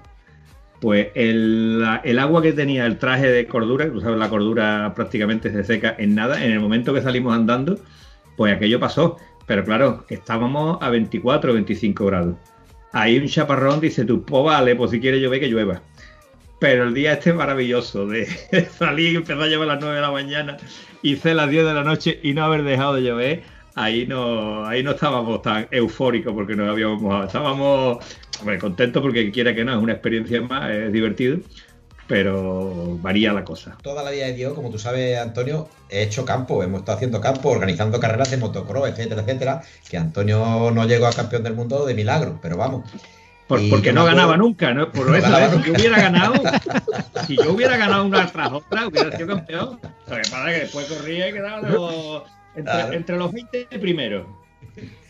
Pues 0.84 1.08
el, 1.14 1.82
agua 2.18 2.42
que 2.42 2.52
tenía 2.52 2.84
el 2.84 2.98
traje 2.98 3.26
de 3.30 3.46
cordura, 3.46 3.86
sabes, 4.02 4.18
la 4.18 4.28
cordura 4.28 4.92
prácticamente 4.94 5.50
se 5.50 5.64
seca 5.64 5.96
en 5.96 6.14
nada, 6.14 6.44
en 6.44 6.52
el 6.52 6.60
momento 6.60 6.92
que 6.92 7.00
salimos 7.00 7.34
andando, 7.34 7.78
pues 8.36 8.54
aquello 8.54 8.78
pasó. 8.78 9.16
Pero 9.46 9.64
claro, 9.64 10.04
estábamos 10.10 10.76
a 10.82 10.90
24 10.90 11.52
o 11.52 11.54
25 11.54 12.04
grados. 12.04 12.36
Ahí 12.92 13.16
un 13.16 13.26
chaparrón 13.28 13.80
dice 13.80 14.04
tú, 14.04 14.26
pues 14.26 14.44
vale, 14.44 14.76
pues 14.76 14.90
si 14.90 15.00
quiere 15.00 15.22
llover, 15.22 15.40
que 15.40 15.48
llueva. 15.48 15.80
Pero 16.58 16.84
el 16.84 16.92
día 16.92 17.14
este 17.14 17.32
maravilloso 17.32 18.06
de 18.06 18.26
salir 18.78 19.14
y 19.14 19.16
empezar 19.16 19.40
a 19.40 19.46
llover 19.46 19.70
a 19.70 19.72
las 19.76 19.80
9 19.80 19.96
de 19.96 20.02
la 20.02 20.10
mañana, 20.10 20.58
hice 21.00 21.32
las 21.32 21.48
10 21.48 21.64
de 21.64 21.72
la 21.72 21.84
noche 21.84 22.20
y 22.22 22.34
no 22.34 22.44
haber 22.44 22.62
dejado 22.62 22.96
de 22.96 23.02
llover, 23.04 23.42
ahí 23.74 24.06
no, 24.06 24.66
ahí 24.66 24.82
no 24.82 24.90
estábamos 24.90 25.40
tan 25.40 25.66
eufóricos 25.70 26.34
porque 26.34 26.54
nos 26.54 26.68
habíamos 26.68 27.00
mojado. 27.00 27.24
Estábamos 27.24 28.04
hombre, 28.40 28.58
contentos 28.58 29.02
porque 29.02 29.30
quiera 29.30 29.54
que 29.54 29.64
no, 29.64 29.72
es 29.76 29.82
una 29.82 29.92
experiencia 29.92 30.40
más, 30.42 30.70
es 30.70 30.92
divertido, 30.92 31.38
pero 32.06 32.98
varía 33.00 33.32
la 33.32 33.44
cosa. 33.44 33.76
Toda 33.82 34.02
la 34.02 34.10
vida 34.10 34.26
de 34.26 34.34
Dios, 34.34 34.52
como 34.54 34.70
tú 34.70 34.78
sabes, 34.78 35.18
Antonio, 35.18 35.68
he 35.88 36.02
hecho 36.02 36.24
campo, 36.24 36.62
hemos 36.62 36.80
estado 36.80 36.96
haciendo 36.96 37.20
campo, 37.20 37.48
organizando 37.50 37.98
carreras 37.98 38.30
de 38.30 38.36
motocross, 38.36 38.88
etcétera, 38.90 39.22
etcétera, 39.22 39.62
que 39.88 39.96
Antonio 39.96 40.70
no 40.70 40.86
llegó 40.86 41.06
a 41.06 41.12
campeón 41.12 41.42
del 41.44 41.54
mundo 41.54 41.86
de 41.86 41.94
milagro, 41.94 42.38
pero 42.42 42.56
vamos. 42.56 42.90
Por- 43.46 43.60
porque 43.68 43.92
no 43.92 44.04
ganaba 44.06 44.36
nunca, 44.38 44.72
¿no? 44.72 44.90
Por 44.90 45.08
No 45.10 45.16
eso, 45.16 45.38
¿eh? 45.38 45.48
si 45.62 45.62
yo 45.68 45.72
hubiera 45.74 45.98
ganado, 46.00 46.34
si 47.26 47.36
yo 47.36 47.52
hubiera 47.52 47.76
ganado 47.76 48.04
una 48.06 48.26
tras 48.26 48.52
otra, 48.52 48.86
hubiera 48.86 49.14
sido 49.16 49.28
campeón. 49.28 49.78
Lo 50.08 50.16
que 50.16 50.22
pasa 50.22 50.50
es 50.50 50.54
que 50.56 50.60
después 50.62 50.86
corría 50.86 51.28
y 51.28 51.32
quedaba 51.32 51.60
los- 51.68 52.22
entre, 52.56 52.72
Claro. 52.72 52.92
entre 52.92 53.16
los 53.16 53.32
20 53.32 53.66
primeros. 53.80 54.26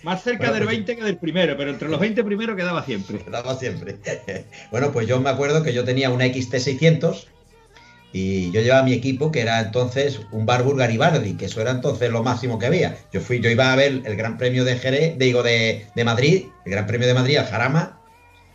Más 0.03 0.23
cerca 0.23 0.51
Bueno, 0.51 0.55
del 0.55 0.65
pues- 0.65 0.77
20 0.77 0.97
que 0.97 1.05
del 1.05 1.17
primero, 1.17 1.57
pero 1.57 1.71
entre 1.71 1.89
los 1.89 1.99
20 1.99 2.23
primeros 2.25 2.57
quedaba 2.57 2.85
siempre. 2.85 3.25
Daba 3.31 3.55
siempre. 3.55 3.97
bueno, 4.71 4.93
pues 4.93 5.07
yo 5.07 5.21
me 5.21 5.31
acuerdo 5.31 5.63
que 5.63 5.73
yo 5.73 5.85
tenía 5.85 6.11
una 6.11 6.27
XT600 6.27 7.27
y 8.13 8.53
yo 8.53 8.61
llevaba 8.61 8.85
mi 8.85 8.93
equipo, 8.93 9.33
que 9.33 9.41
era 9.41 9.61
entonces 9.61 10.21
un 10.31 10.47
Barbour 10.47 10.77
Garibaldi, 10.77 11.35
que 11.35 11.47
eso 11.47 11.61
era 11.61 11.73
entonces 11.73 12.11
lo 12.11 12.23
máximo 12.23 12.59
que 12.59 12.67
había. 12.67 12.97
Yo 13.13 13.21
fui, 13.21 13.41
yo 13.41 13.51
iba 13.51 13.73
a 13.73 13.77
ver 13.77 14.03
el 14.05 14.17
Gran 14.17 14.39
Premio 14.39 14.65
de 14.65 14.77
Jerez, 14.77 15.19
digo, 15.19 15.43
de, 15.43 15.87
de 15.97 16.05
Madrid, 16.05 16.45
el 16.65 16.71
Gran 16.73 16.87
Premio 16.87 17.09
de 17.09 17.15
Madrid 17.15 17.39
al 17.39 17.47
Jarama, 17.47 17.99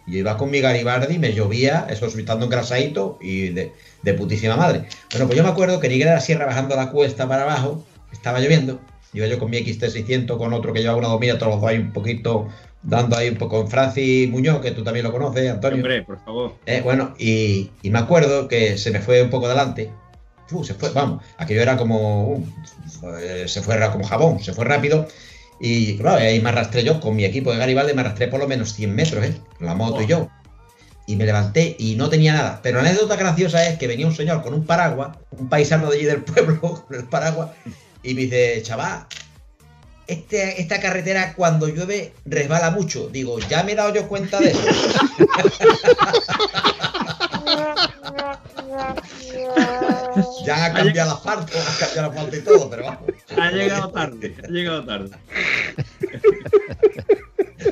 y 0.07 0.13
yo 0.13 0.19
iba 0.19 0.37
con 0.37 0.49
mi 0.49 0.61
Garibaldi, 0.61 1.19
me 1.19 1.33
llovía, 1.33 1.87
eso 1.89 2.05
estando 2.05 2.45
engrasadito 2.45 3.17
y 3.21 3.49
de, 3.49 3.73
de 4.01 4.13
putísima 4.13 4.55
madre. 4.55 4.85
Bueno, 5.11 5.25
pues 5.27 5.37
yo 5.37 5.43
me 5.43 5.49
acuerdo 5.49 5.79
que 5.81 5.89
llegué 5.89 6.07
a 6.07 6.13
la 6.13 6.21
sierra 6.21 6.45
bajando 6.45 6.77
la 6.77 6.89
cuesta 6.89 7.27
para 7.27 7.43
abajo, 7.43 7.85
estaba 8.13 8.39
lloviendo, 8.39 8.79
iba 9.13 9.27
yo 9.27 9.39
con 9.39 9.49
mi 9.49 9.57
XT600, 9.57 10.37
con 10.37 10.53
otro 10.53 10.73
que 10.73 10.79
llevaba 10.81 10.99
una 10.99 11.07
domina, 11.07 11.37
todos 11.37 11.53
los 11.53 11.61
dos 11.61 11.69
ahí 11.69 11.77
un 11.77 11.91
poquito, 11.91 12.47
dando 12.81 13.17
ahí 13.17 13.29
un 13.29 13.37
poco 13.37 13.57
con 13.61 13.69
Francis 13.69 14.29
Muñoz, 14.29 14.61
que 14.61 14.71
tú 14.71 14.83
también 14.83 15.05
lo 15.05 15.11
conoces, 15.11 15.49
Antonio. 15.49 15.77
Hombre, 15.77 16.03
por 16.03 16.23
favor. 16.23 16.55
Eh, 16.65 16.81
bueno, 16.83 17.13
y, 17.17 17.71
y 17.81 17.89
me 17.89 17.99
acuerdo 17.99 18.47
que 18.47 18.77
se 18.77 18.91
me 18.91 18.99
fue 18.99 19.21
un 19.21 19.29
poco 19.29 19.47
adelante. 19.47 19.91
Fu, 20.47 20.63
se 20.63 20.73
fue, 20.73 20.89
vamos, 20.89 21.23
aquello 21.37 21.61
era 21.61 21.77
como. 21.77 22.33
uh, 22.33 22.43
eh, 23.21 23.47
se 23.47 23.61
fue 23.61 23.75
era 23.75 23.91
como 23.91 24.05
jabón, 24.05 24.39
se 24.39 24.53
fue 24.53 24.65
rápido. 24.65 25.07
Y 25.59 25.97
claro, 25.97 26.19
ahí 26.19 26.39
me 26.39 26.49
arrastré 26.49 26.83
yo 26.83 26.99
con 27.01 27.15
mi 27.15 27.25
equipo 27.25 27.51
de 27.51 27.57
Garibaldi, 27.57 27.93
me 27.93 28.01
arrastré 28.01 28.27
por 28.29 28.39
lo 28.39 28.47
menos 28.47 28.73
100 28.73 28.95
metros, 28.95 29.25
¿eh? 29.25 29.35
La 29.59 29.75
moto 29.75 30.01
y 30.01 30.07
yo. 30.07 30.29
Y 31.05 31.15
me 31.17 31.25
levanté 31.25 31.75
y 31.77 31.95
no 31.95 32.09
tenía 32.09 32.33
nada. 32.33 32.59
Pero 32.63 32.81
la 32.81 32.87
anécdota 32.87 33.15
graciosa 33.17 33.67
es 33.67 33.77
que 33.77 33.87
venía 33.87 34.07
un 34.07 34.15
señor 34.15 34.41
con 34.41 34.53
un 34.53 34.65
paraguas, 34.65 35.17
un 35.31 35.49
paisano 35.49 35.89
de 35.89 35.97
allí 35.97 36.05
del 36.05 36.23
pueblo, 36.23 36.61
con 36.87 36.97
el 36.97 37.05
paraguas, 37.05 37.49
y 38.03 38.13
me 38.13 38.21
dice, 38.21 38.61
chaval, 38.63 39.05
este, 40.07 40.61
esta 40.61 40.79
carretera 40.79 41.33
cuando 41.35 41.67
llueve 41.67 42.13
resbala 42.25 42.71
mucho. 42.71 43.09
Digo, 43.09 43.39
ya 43.39 43.63
me 43.63 43.73
he 43.73 43.75
dado 43.75 43.93
yo 43.93 44.07
cuenta 44.07 44.39
de 44.39 44.51
eso. 44.51 44.59
ya 50.45 50.65
ha 50.65 50.73
cambiado 50.73 51.09
la 51.11 51.15
asfalto, 51.15 51.53
ha 51.57 51.79
cambiado 51.79 52.01
la 52.01 52.07
asfalto 52.15 52.35
y 52.35 52.41
todo, 52.41 52.69
pero 52.69 52.83
vamos. 52.85 53.01
Ha 53.37 53.51
llegado 53.51 53.89
tarde, 53.91 54.35
ha 54.43 54.47
llegado 54.47 54.85
tarde. 54.85 55.09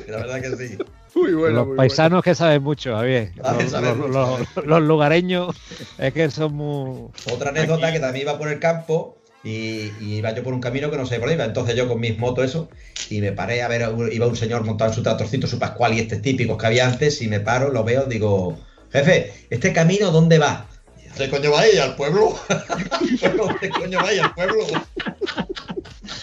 La 0.06 0.16
verdad 0.18 0.40
que 0.40 0.56
sí. 0.68 0.78
Muy 1.14 1.32
bueno. 1.32 1.56
los 1.56 1.66
muy 1.68 1.76
paisanos 1.76 2.22
que 2.22 2.34
saben 2.34 2.62
mucho, 2.62 2.94
Javier. 2.94 3.32
Los, 3.36 3.70
saben 3.70 3.88
los- 3.90 3.96
mucho, 3.96 4.08
los- 4.08 4.48
saben. 4.54 4.70
los 4.70 4.82
lugareños 4.82 5.56
es 5.98 6.12
que 6.12 6.30
son 6.30 6.54
muy. 6.54 7.08
Otra 7.32 7.50
anécdota 7.50 7.92
que 7.92 8.00
también 8.00 8.26
iba 8.28 8.38
por 8.38 8.48
el 8.48 8.60
campo 8.60 9.16
y, 9.44 9.92
y 10.00 10.16
iba 10.16 10.34
yo 10.34 10.42
por 10.42 10.52
un 10.52 10.60
camino 10.60 10.90
que 10.90 10.96
no 10.96 11.06
sé 11.06 11.16
por 11.16 11.28
dónde 11.28 11.34
iba. 11.34 11.44
Entonces 11.44 11.76
yo 11.76 11.88
con 11.88 12.00
mis 12.00 12.18
motos 12.18 12.44
eso 12.44 12.68
y 13.10 13.20
me 13.20 13.32
paré 13.32 13.62
a 13.62 13.68
ver, 13.68 13.88
iba 14.12 14.26
un 14.26 14.36
señor 14.36 14.64
montado 14.64 14.90
en 14.90 14.96
su 14.96 15.02
tractorcito, 15.02 15.46
su 15.46 15.58
pascual 15.58 15.94
y 15.94 16.00
este 16.00 16.18
típicos 16.18 16.58
que 16.58 16.66
había 16.66 16.86
antes 16.86 17.22
y 17.22 17.28
me 17.28 17.40
paro, 17.40 17.70
lo 17.70 17.84
veo, 17.84 18.04
digo, 18.04 18.58
jefe, 18.92 19.32
¿este 19.50 19.72
camino 19.72 20.10
dónde 20.10 20.38
va? 20.38 20.66
¿Dónde 21.16 21.30
coño 21.30 21.52
va 21.52 21.66
ella? 21.66 21.84
¿Al 21.84 21.96
pueblo? 21.96 22.38
¿Dónde 23.36 23.68
coño 23.70 23.98
va 24.00 24.12
ella? 24.12 24.24
¿Al 24.26 24.34
pueblo? 24.34 24.66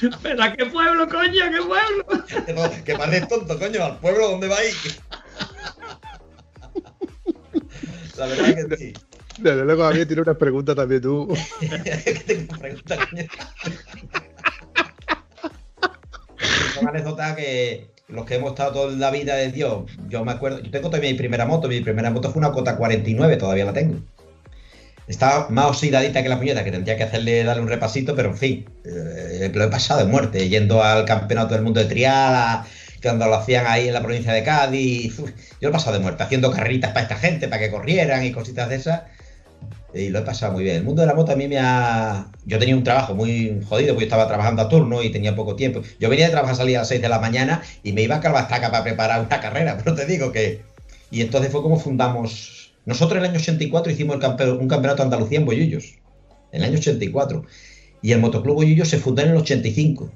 ¿Pero 0.24 0.44
a 0.44 0.54
qué 0.54 0.66
pueblo, 0.66 1.08
coño? 1.08 1.44
¿A 1.44 1.50
qué 1.50 1.62
pueblo? 1.62 2.06
No, 2.56 2.84
que 2.84 2.96
parece 2.96 3.28
tonto, 3.28 3.58
coño, 3.58 3.84
¿al 3.84 4.00
pueblo 4.00 4.30
dónde 4.32 4.48
va 4.48 4.58
ahí? 4.58 4.72
La 8.18 8.28
verdad 8.28 8.50
es 8.50 8.66
que 8.66 8.78
sí. 8.78 8.94
Luego, 9.40 9.84
Javier, 9.84 10.08
tiene 10.08 10.22
unas 10.22 10.38
preguntas 10.38 10.76
también 10.76 11.02
tú. 11.02 11.28
¿Qué 11.60 12.24
tengo 12.26 12.58
pregunta, 12.58 12.98
coño? 12.98 13.24
Son 16.74 16.88
anécdotas 16.88 17.36
que 17.36 17.88
los 18.08 18.26
que 18.26 18.36
hemos 18.36 18.52
estado 18.52 18.72
toda 18.74 18.92
la 18.92 19.12
vida 19.12 19.36
de 19.36 19.52
Dios, 19.52 19.92
yo 20.10 20.24
me 20.24 20.32
acuerdo, 20.32 20.60
yo 20.62 20.70
tengo 20.70 20.90
también 20.90 21.14
mi 21.14 21.18
primera 21.18 21.46
moto, 21.46 21.68
mi 21.68 21.82
primera 21.82 22.12
moto 22.12 22.32
fue 22.32 22.40
una 22.40 22.52
Cota 22.52 22.78
49, 22.78 23.38
todavía 23.38 23.66
la 23.66 23.74
tengo. 23.74 24.00
Estaba 25.08 25.50
más 25.50 25.66
oxidadita 25.68 26.24
que 26.24 26.30
la 26.30 26.38
puñeta, 26.38 26.64
que 26.64 26.72
tendría 26.72 26.98
que 26.98 27.04
hacerle 27.04 27.44
darle 27.44 27.62
un 27.62 27.68
repasito, 27.68 28.16
pero 28.16 28.30
en 28.30 28.38
fin, 28.38 28.70
eh, 28.86 29.52
lo 29.54 29.64
he 29.64 29.68
pasado 29.68 30.00
de 30.00 30.08
muerte, 30.08 30.50
yendo 30.50 30.84
al 30.84 31.06
campeonato 31.06 31.54
del 31.54 31.64
mundo 31.64 31.80
de 31.80 31.86
triada, 31.86 32.66
cuando 33.02 33.28
lo 33.28 33.36
hacían 33.36 33.66
ahí 33.68 33.88
en 33.88 33.94
la 33.94 34.02
provincia 34.02 34.34
de 34.34 34.44
Cádiz, 34.44 35.18
yo 35.18 35.26
lo 35.62 35.70
he 35.70 35.72
pasado 35.72 35.96
de 35.96 36.02
muerte, 36.02 36.24
haciendo 36.24 36.52
carreritas 36.52 36.92
para 36.92 37.04
esta 37.04 37.16
gente, 37.16 37.48
para 37.48 37.62
que 37.62 37.72
corrieran 37.72 38.24
y 38.26 38.32
cositas 38.32 38.68
de 38.68 38.76
esas. 38.76 39.02
Y 39.96 40.10
lo 40.10 40.20
he 40.20 40.22
pasado 40.24 40.52
muy 40.52 40.64
bien. 40.66 40.76
El 40.76 40.84
mundo 40.84 41.02
de 41.02 41.08
la 41.08 41.14
moto 41.16 41.32
a 41.32 41.36
mí 41.38 41.48
me 41.48 41.58
ha. 41.58 42.28
Yo 42.46 42.60
tenía 42.60 42.76
un 42.76 42.84
trabajo 42.84 43.16
muy 43.16 43.62
jodido, 43.68 43.94
porque 43.94 44.02
yo 44.06 44.08
estaba 44.08 44.28
trabajando 44.28 44.62
a 44.62 44.68
turno 44.68 45.02
y 45.02 45.10
tenía 45.10 45.36
poco 45.36 45.56
tiempo. 45.56 45.82
Yo 46.02 46.10
venía 46.10 46.26
de 46.26 46.32
trabajar, 46.32 46.56
salía 46.58 46.80
a 46.80 46.82
las 46.82 46.90
6 46.90 47.02
de 47.02 47.08
la 47.10 47.20
mañana 47.20 47.62
y 47.82 47.94
me 47.94 48.02
iba 48.02 48.16
a 48.16 48.20
Calvastaca 48.20 48.72
para 48.72 48.84
preparar 48.84 49.22
una 49.26 49.40
carrera, 49.40 49.78
pero 49.84 49.96
te 49.96 50.06
digo 50.06 50.32
que. 50.34 50.62
Y 51.12 51.22
entonces 51.22 51.50
fue 51.52 51.62
como 51.62 51.80
fundamos. 51.80 52.74
Nosotros 52.86 53.18
en 53.20 53.24
el 53.26 53.30
año 53.32 53.40
84 53.40 53.92
hicimos 53.94 54.18
el 54.18 54.22
campe- 54.22 54.60
un 54.60 54.68
campeonato 54.68 54.98
de 54.98 55.04
Andalucía 55.06 55.40
en 55.40 55.46
Bollullos. 55.46 55.94
En 56.52 56.62
el 56.62 56.70
año 56.70 56.78
84. 56.78 57.46
Y 58.02 58.12
el 58.12 58.20
Motoclub 58.20 58.56
Bollullos 58.56 58.90
se 58.90 58.98
fundó 59.00 59.22
en 59.22 59.30
el 59.30 59.38
85. 59.38 60.12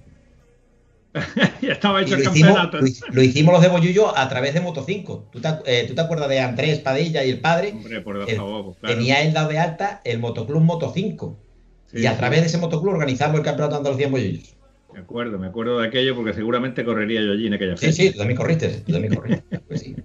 ya 1.62 1.74
estaba 1.74 2.01
Y 2.01 2.05
hecho 2.05 2.16
el 2.16 2.24
lo, 2.24 2.32
hicimos, 2.32 2.55
campeonato. 2.55 2.78
lo 2.80 2.86
hic- 2.88 3.14
lo 3.14 3.24
hicimos 3.24 3.53
los 3.53 3.62
de 3.64 3.68
Bollullo 3.70 4.18
a 4.18 4.30
través 4.30 4.53
de 4.53 4.62
Moto 4.62 4.84
5. 4.86 5.30
¿Tú 5.32 5.41
te, 5.41 5.49
eh, 5.66 5.86
¿tú 5.88 5.95
te 5.95 6.01
acuerdas 6.01 6.30
de 6.30 6.39
Andrés 6.39 6.80
Padilla 6.80 7.24
y 7.24 7.32
el 7.32 7.39
padre? 7.39 7.72
Hombre, 7.74 8.01
por 8.01 8.18
El- 8.30 8.36
favor, 8.38 8.66
pues, 8.66 8.78
claro. 8.78 8.95
Tenía 8.95 9.22
él 9.24 9.34
dado 9.34 9.49
de 9.49 9.57
alta 9.60 10.01
el 10.03 10.20
Motoclub 10.20 10.62
Moto 10.62 10.91
5. 10.93 11.38
Sí, 11.88 11.99
y 12.01 12.05
a 12.05 12.12
sí. 12.12 12.18
través 12.18 12.41
de 12.41 12.45
ese 12.47 12.57
motoclub 12.60 12.93
organizamos 12.93 13.38
el 13.39 13.43
campeonato 13.43 13.74
de 13.76 13.78
Andalucía 13.80 14.05
en 14.05 14.12
Bollullos. 14.12 14.55
Me 14.93 14.99
acuerdo, 14.99 15.39
me 15.39 15.47
acuerdo 15.47 15.80
de 15.80 15.88
aquello 15.88 16.16
porque 16.16 16.34
seguramente 16.34 16.84
correría 16.86 17.22
yo 17.22 17.32
allí 17.32 17.47
en 17.47 17.53
aquella 17.55 17.76
Sí, 17.78 17.88
fecha. 17.88 18.03
sí, 18.03 18.12
tú 18.12 18.18
también 18.20 18.38
corriste, 18.38 18.68
tú 18.86 18.91
también 18.93 19.16
corriste. 19.16 19.43
Pues 19.68 19.82
sí. 19.82 19.95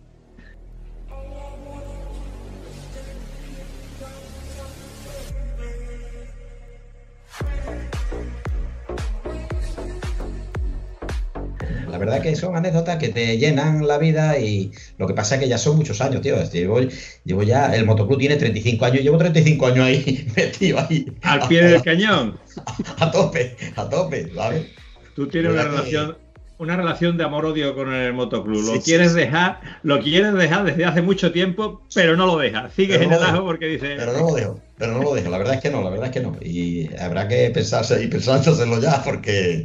La 11.95 11.99
verdad 11.99 12.20
que 12.20 12.34
son 12.34 12.57
anécdotas 12.57 12.97
que 12.99 13.11
te 13.11 13.38
llenan 13.38 13.86
la 13.86 13.99
vida 13.99 14.36
y 14.40 14.72
lo 14.99 15.07
que 15.07 15.14
pasa 15.14 15.36
es 15.36 15.42
que 15.42 15.49
ya 15.49 15.59
son 15.59 15.76
muchos 15.76 16.01
años, 16.01 16.22
tío. 16.22 16.34
Llevo, 16.51 16.80
llevo 17.24 17.42
ya, 17.45 17.72
el 17.72 17.86
motoclub 17.86 18.18
tiene 18.18 18.34
35 18.34 18.84
años, 18.84 19.03
llevo 19.05 19.16
35 19.16 19.66
años 19.68 19.86
ahí 19.86 20.26
metido 20.36 20.80
ahí. 20.80 21.07
Al 21.22 21.47
pie 21.47 21.62
del 21.62 21.82
cañón. 21.82 22.36
A 22.99 23.12
tope, 23.12 23.57
a 23.76 23.88
tope, 23.88 24.28
¿sabes? 24.34 24.66
Tú 25.14 25.28
tienes 25.28 25.53
una 25.53 25.62
¿Verdad 25.62 25.70
que- 25.84 25.90
relación, 25.90 26.18
una 26.59 26.76
relación 26.76 27.16
de 27.16 27.22
amor-odio 27.22 27.76
con 27.76 27.95
el 27.95 28.12
motoclub. 28.12 28.61
Lo 28.64 28.72
Sí, 28.74 28.80
quieres 28.84 29.12
sí. 29.12 29.18
dejar, 29.18 29.61
lo 29.84 30.01
quieres 30.01 30.34
dejar 30.34 30.64
desde 30.64 30.84
hace 30.86 31.01
mucho 31.01 31.30
tiempo, 31.30 31.82
pero 31.95 32.16
no 32.16 32.26
lo 32.26 32.38
dejas. 32.38 32.72
Sigues 32.72 32.99
Pero 32.99 33.05
en 33.05 33.11
no 33.11 33.16
el 33.18 33.22
ajo 33.36 33.45
porque 33.45 33.66
dices. 33.66 33.95
Pero 33.97 34.12
no 34.14 34.18
lo 34.30 34.34
dejo, 34.34 34.61
pero 34.78 34.92
no 34.95 35.03
lo 35.05 35.14
dejo, 35.14 35.30
la 35.30 35.38
verdad 35.38 35.55
es 35.55 35.61
que 35.61 35.70
no, 35.70 35.80
la 35.84 35.90
verdad 35.90 36.07
es 36.07 36.12
que 36.12 36.20
no. 36.20 36.36
Y 36.42 36.90
habrá 36.97 37.28
que 37.28 37.51
pensarse 37.51 38.03
y 38.03 38.09
pensárselo 38.09 38.80
ya, 38.80 39.01
porque 39.05 39.62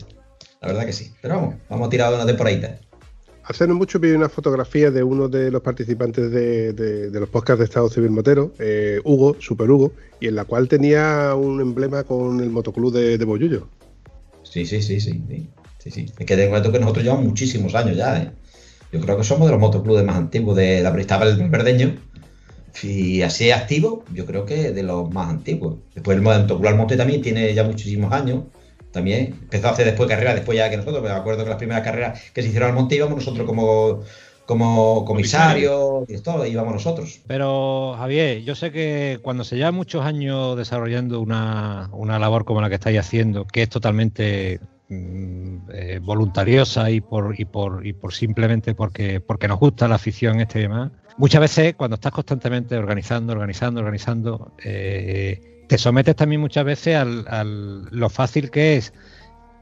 la 0.62 0.68
verdad 0.68 0.86
que 0.86 0.94
sí. 0.94 1.12
Pero 1.22 1.36
vamos, 1.36 1.56
vamos 1.70 1.88
a 1.88 1.90
tirar 1.90 2.14
una 2.14 2.26
temporadita. 2.26 2.80
Hace 3.44 3.68
no 3.68 3.74
mucho 3.74 4.00
vi 4.00 4.12
una 4.12 4.30
fotografía 4.30 4.92
de 4.92 5.02
uno 5.02 5.28
de 5.28 5.50
los 5.50 5.62
participantes 5.64 6.30
de, 6.32 6.74
de- 6.74 7.10
de 7.10 7.20
los 7.20 7.30
podcasts 7.30 7.60
de 7.60 7.66
Estado 7.66 7.90
Civil 7.90 8.12
Motero, 8.12 8.52
eh, 8.60 9.00
Hugo, 9.04 9.36
Super 9.40 9.72
Hugo, 9.72 9.92
y 10.20 10.28
en 10.28 10.36
la 10.36 10.46
cual 10.46 10.68
tenía 10.68 11.34
un 11.36 11.60
emblema 11.60 12.04
con 12.04 12.40
el 12.42 12.50
motoclub 12.52 12.94
de, 12.94 13.18
de 13.18 13.26
Bollullo. 13.26 13.68
Sí, 14.44 14.66
sí, 14.66 14.82
sí, 14.84 15.00
sí. 15.00 15.24
sí, 15.28 15.50
sí, 15.80 15.92
sí. 15.92 16.06
Es 16.20 16.26
que 16.26 16.36
te 16.36 16.48
cuento 16.50 16.72
que 16.72 16.80
nosotros 16.80 17.04
llevamos 17.04 17.26
muchísimos 17.26 17.74
años 17.74 17.98
ya, 17.98 18.22
¿eh? 18.22 18.32
Yo 18.92 19.00
creo 19.02 19.18
que 19.18 19.24
somos 19.24 19.48
de 19.48 19.52
los 19.54 19.60
motoclubes 19.62 20.04
más 20.04 20.16
antiguos 20.18 20.56
de 20.56 20.82
la 20.82 20.90
estaba 21.00 21.26
el 21.26 21.50
verdeño. 21.50 21.96
Y 22.84 23.22
así 23.24 23.52
activo, 23.52 24.04
yo 24.14 24.26
creo 24.26 24.46
que 24.46 24.72
de 24.72 24.84
los 24.84 25.12
más 25.12 25.30
antiguos. 25.30 25.78
Después 25.94 26.18
el 26.18 26.24
motoclub 26.24 26.68
Almonte 26.68 26.98
también 26.98 27.22
tiene 27.22 27.54
ya 27.54 27.64
muchísimos 27.64 28.12
años. 28.14 28.44
También 28.92 29.38
empezó 29.42 29.68
a 29.68 29.72
hacer 29.72 29.86
después 29.86 30.10
carreras, 30.10 30.36
después 30.36 30.58
ya 30.58 30.70
que 30.70 30.78
nosotros. 30.78 31.04
Me 31.04 31.10
acuerdo 31.10 31.44
que 31.44 31.50
las 31.50 31.60
primeras 31.60 31.84
carreras 31.84 32.22
que 32.34 32.42
se 32.42 32.48
hicieron 32.48 32.70
al 32.70 32.76
monte 32.76 32.96
íbamos 32.96 33.18
nosotros 33.18 33.46
como, 33.46 34.02
como 34.46 35.06
comisarios 35.06 36.10
y 36.10 36.18
todo, 36.22 36.44
íbamos 36.46 36.74
nosotros. 36.74 37.22
Pero 37.28 37.94
Javier, 37.98 38.42
yo 38.42 38.56
sé 38.56 38.72
que 38.72 39.20
cuando 39.22 39.44
se 39.44 39.58
lleva 39.58 39.72
muchos 39.72 40.04
años 40.04 40.58
desarrollando 40.58 41.22
una, 41.22 41.90
una 41.94 42.18
labor 42.18 42.46
como 42.46 42.62
la 42.62 42.70
que 42.70 42.76
estáis 42.76 42.98
haciendo, 43.00 43.46
que 43.46 43.62
es 43.62 43.70
totalmente 43.70 44.60
mm, 44.90 45.58
eh, 45.72 46.00
voluntariosa 46.02 46.90
y 46.90 47.00
por, 47.00 47.40
y 47.40 47.46
por, 47.46 47.86
y 47.86 47.94
por 47.94 48.12
simplemente 48.12 48.74
porque, 48.74 49.22
porque 49.22 49.48
nos 49.48 49.60
gusta 49.60 49.88
la 49.88 49.96
afición 49.96 50.42
este 50.42 50.60
y 50.60 50.62
demás, 50.64 50.90
muchas 51.18 51.42
veces 51.42 51.76
cuando 51.76 51.96
estás 51.96 52.12
constantemente 52.12 52.76
organizando, 52.76 53.34
organizando, 53.34 53.82
organizando, 53.82 54.54
eh, 54.64 55.59
te 55.70 55.78
sometes 55.78 56.16
también 56.18 56.42
muchas 56.42 56.66
veces 56.66 56.96
al, 56.98 57.86
lo 57.92 58.10
fácil 58.10 58.52
que 58.52 58.78
es 58.78 58.94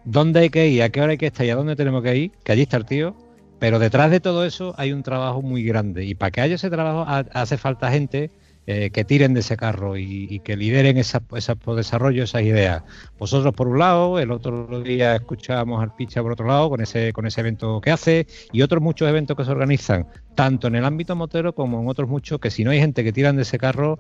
dónde 0.06 0.42
hay 0.42 0.50
que 0.52 0.68
ir, 0.70 0.84
a 0.84 0.90
qué 0.90 1.02
hora 1.02 1.12
hay 1.14 1.18
que 1.18 1.28
estar 1.28 1.46
y 1.46 1.50
a 1.52 1.56
dónde 1.56 1.76
tenemos 1.76 2.04
que 2.04 2.16
ir, 2.18 2.32
que 2.44 2.52
allí 2.54 2.64
está 2.64 2.78
el 2.78 2.86
tío, 2.86 3.16
pero 3.60 3.80
detrás 3.80 4.12
de 4.12 4.20
todo 4.22 4.46
eso 4.46 4.74
hay 4.78 4.94
un 4.94 5.04
trabajo 5.04 5.42
muy 5.44 5.64
grande 5.64 6.06
y 6.06 6.16
para 6.16 6.32
que 6.32 6.42
haya 6.42 6.56
ese 6.56 6.70
trabajo 6.72 7.06
ha- 7.10 7.26
hace 7.34 7.58
falta 7.58 7.92
gente 7.92 8.32
eh, 8.68 8.92
que 8.92 9.06
tiren 9.06 9.34
de 9.34 9.40
ese 9.40 9.58
carro 9.58 9.98
y, 9.98 10.40
que 10.44 10.56
lideren 10.58 10.98
esa, 10.98 11.24
esa- 11.36 11.56
desarrollo 11.76 12.24
esas 12.24 12.44
ideas. 12.44 12.84
Vosotros 13.18 13.54
por 13.54 13.68
un 13.68 13.80
lado, 13.80 14.20
el 14.20 14.30
otro 14.32 14.82
día 14.82 15.16
escuchábamos 15.16 15.82
al 15.82 15.96
Picha 15.96 16.22
por 16.22 16.34
otro 16.34 16.46
lado 16.46 16.70
con 16.70 16.82
ese, 16.82 17.14
con 17.14 17.26
ese 17.26 17.42
evento 17.42 17.82
que 17.82 17.92
hace 17.92 18.28
y 18.52 18.62
otros 18.62 18.82
muchos 18.84 19.08
eventos 19.10 19.36
que 19.38 19.46
se 19.46 19.52
organizan, 19.52 20.06
tanto 20.36 20.68
en 20.68 20.76
el 20.76 20.86
ámbito 20.86 21.16
motero 21.16 21.56
como 21.56 21.82
en 21.82 21.88
otros 21.88 22.10
muchos, 22.10 22.40
que 22.40 22.52
si 22.52 22.64
no 22.64 22.72
hay 22.72 22.80
gente 22.80 23.04
que 23.04 23.14
tiran 23.14 23.38
de 23.38 23.44
ese 23.44 23.58
carro, 23.58 24.00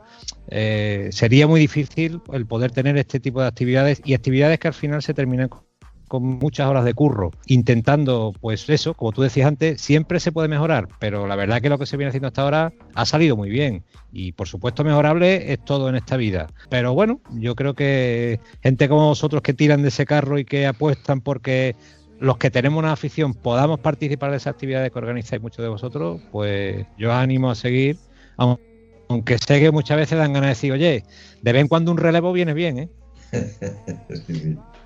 eh, 0.50 1.10
sería 1.12 1.48
muy 1.48 1.60
difícil 1.60 2.22
el 2.34 2.46
poder 2.46 2.72
tener 2.72 2.98
este 2.98 3.20
tipo 3.20 3.42
de 3.42 3.48
actividades 3.48 4.02
y 4.06 4.14
actividades 4.14 4.60
que 4.60 4.68
al 4.68 4.74
final 4.74 5.02
se 5.02 5.14
terminan 5.14 5.50
con 6.08 6.24
muchas 6.24 6.68
horas 6.68 6.86
de 6.86 6.94
curro, 6.94 7.36
intentando, 7.46 8.36
pues 8.40 8.68
eso, 8.70 8.96
como 8.96 9.12
tú 9.14 9.22
decías 9.22 9.48
antes, 9.48 9.82
siempre 9.82 10.20
se 10.20 10.32
puede 10.32 10.48
mejorar, 10.48 10.88
pero 11.00 11.28
la 11.28 11.36
verdad 11.36 11.62
que 11.62 11.70
lo 11.70 11.78
que 11.78 11.86
se 11.86 11.98
viene 11.98 12.10
haciendo 12.10 12.28
hasta 12.28 12.42
ahora 12.44 12.74
ha 12.94 13.06
salido 13.06 13.36
muy 13.38 13.50
bien. 13.50 13.86
Y 14.12 14.32
por 14.34 14.48
supuesto 14.48 14.84
mejorable 14.84 15.52
es 15.54 15.60
todo 15.64 15.90
en 15.90 15.96
esta 15.96 16.18
vida. 16.18 16.52
Pero 16.70 16.94
bueno, 16.94 17.22
yo 17.28 17.56
creo 17.56 17.74
que 17.76 18.40
gente 18.62 18.88
como 18.90 19.08
vosotros 19.08 19.42
que 19.42 19.54
tiran 19.54 19.82
de 19.82 19.90
ese 19.90 20.06
carro 20.06 20.40
y 20.40 20.46
que 20.46 20.66
apuestan 20.68 21.22
porque 21.22 21.76
los 22.20 22.38
que 22.38 22.50
tenemos 22.52 22.80
una 22.80 22.94
afición 22.94 23.34
podamos 23.36 23.80
participar 23.80 24.32
de 24.32 24.38
esas 24.38 24.52
actividades 24.52 24.92
que 24.92 24.98
organizáis 25.00 25.42
muchos 25.42 25.64
de 25.64 25.70
vosotros, 25.70 26.22
pues 26.30 26.88
yo 26.96 27.10
os 27.10 27.16
animo 27.16 27.50
a 27.52 27.56
seguir, 27.56 28.00
aun- 28.38 28.58
aunque 29.10 29.38
sé 29.38 29.60
que 29.60 29.72
muchas 29.72 29.98
veces 29.98 30.18
dan 30.18 30.34
ganas 30.34 30.48
de 30.48 30.50
decir, 30.50 30.72
oye, 30.74 31.04
de 31.42 31.52
vez 31.54 31.62
en 31.62 31.68
cuando 31.68 31.92
un 31.92 31.98
relevo 31.98 32.34
viene 32.34 32.54
bien, 32.54 32.80
¿eh? 32.80 32.90
Sí, 34.28 34.40
sí. 34.42 34.77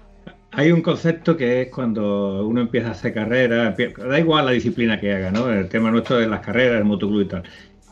Hay 0.53 0.71
un 0.71 0.81
concepto 0.81 1.37
que 1.37 1.61
es 1.61 1.67
cuando 1.69 2.45
uno 2.45 2.61
empieza 2.61 2.89
a 2.89 2.91
hacer 2.91 3.13
carreras, 3.13 3.75
da 3.77 4.19
igual 4.19 4.45
la 4.45 4.51
disciplina 4.51 4.99
que 4.99 5.13
haga, 5.13 5.31
¿no? 5.31 5.49
El 5.49 5.69
tema 5.69 5.91
nuestro 5.91 6.17
de 6.17 6.27
las 6.27 6.41
carreras, 6.41 6.79
el 6.79 6.85
motoclub 6.85 7.21
y 7.21 7.25
tal. 7.25 7.43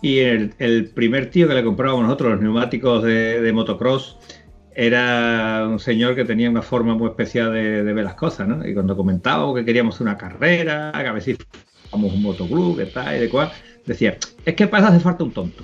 Y 0.01 0.19
el, 0.19 0.91
primer 0.93 1.29
tío 1.29 1.47
que 1.47 1.53
le 1.53 1.63
comprábamos 1.63 2.03
nosotros, 2.03 2.33
los 2.33 2.41
neumáticos 2.41 3.03
de, 3.03 3.51
motocross, 3.53 4.17
era 4.73 5.67
un 5.69 5.79
señor 5.79 6.15
que 6.15 6.25
tenía 6.25 6.49
una 6.49 6.61
forma 6.61 6.95
muy 6.95 7.09
especial 7.09 7.53
de, 7.53 7.81
ver 7.81 8.03
las 8.03 8.15
cosas, 8.15 8.47
¿no? 8.47 8.65
Y 8.67 8.73
cuando 8.73 8.95
comentábamos 8.95 9.55
que 9.55 9.65
queríamos 9.65 9.99
una 10.01 10.17
carrera, 10.17 10.91
que 10.93 11.07
a 11.07 11.19
si 11.21 11.37
vamos 11.91 12.13
un 12.13 12.21
motoclub, 12.21 12.77
que 12.77 12.85
tal 12.85 13.15
y 13.15 13.19
de 13.19 13.29
cual, 13.29 13.51
decía, 13.85 14.17
es 14.45 14.53
que 14.55 14.63
eso 14.65 14.75
hace 14.75 14.99
falta 14.99 15.23
un 15.23 15.31
tonto. 15.31 15.63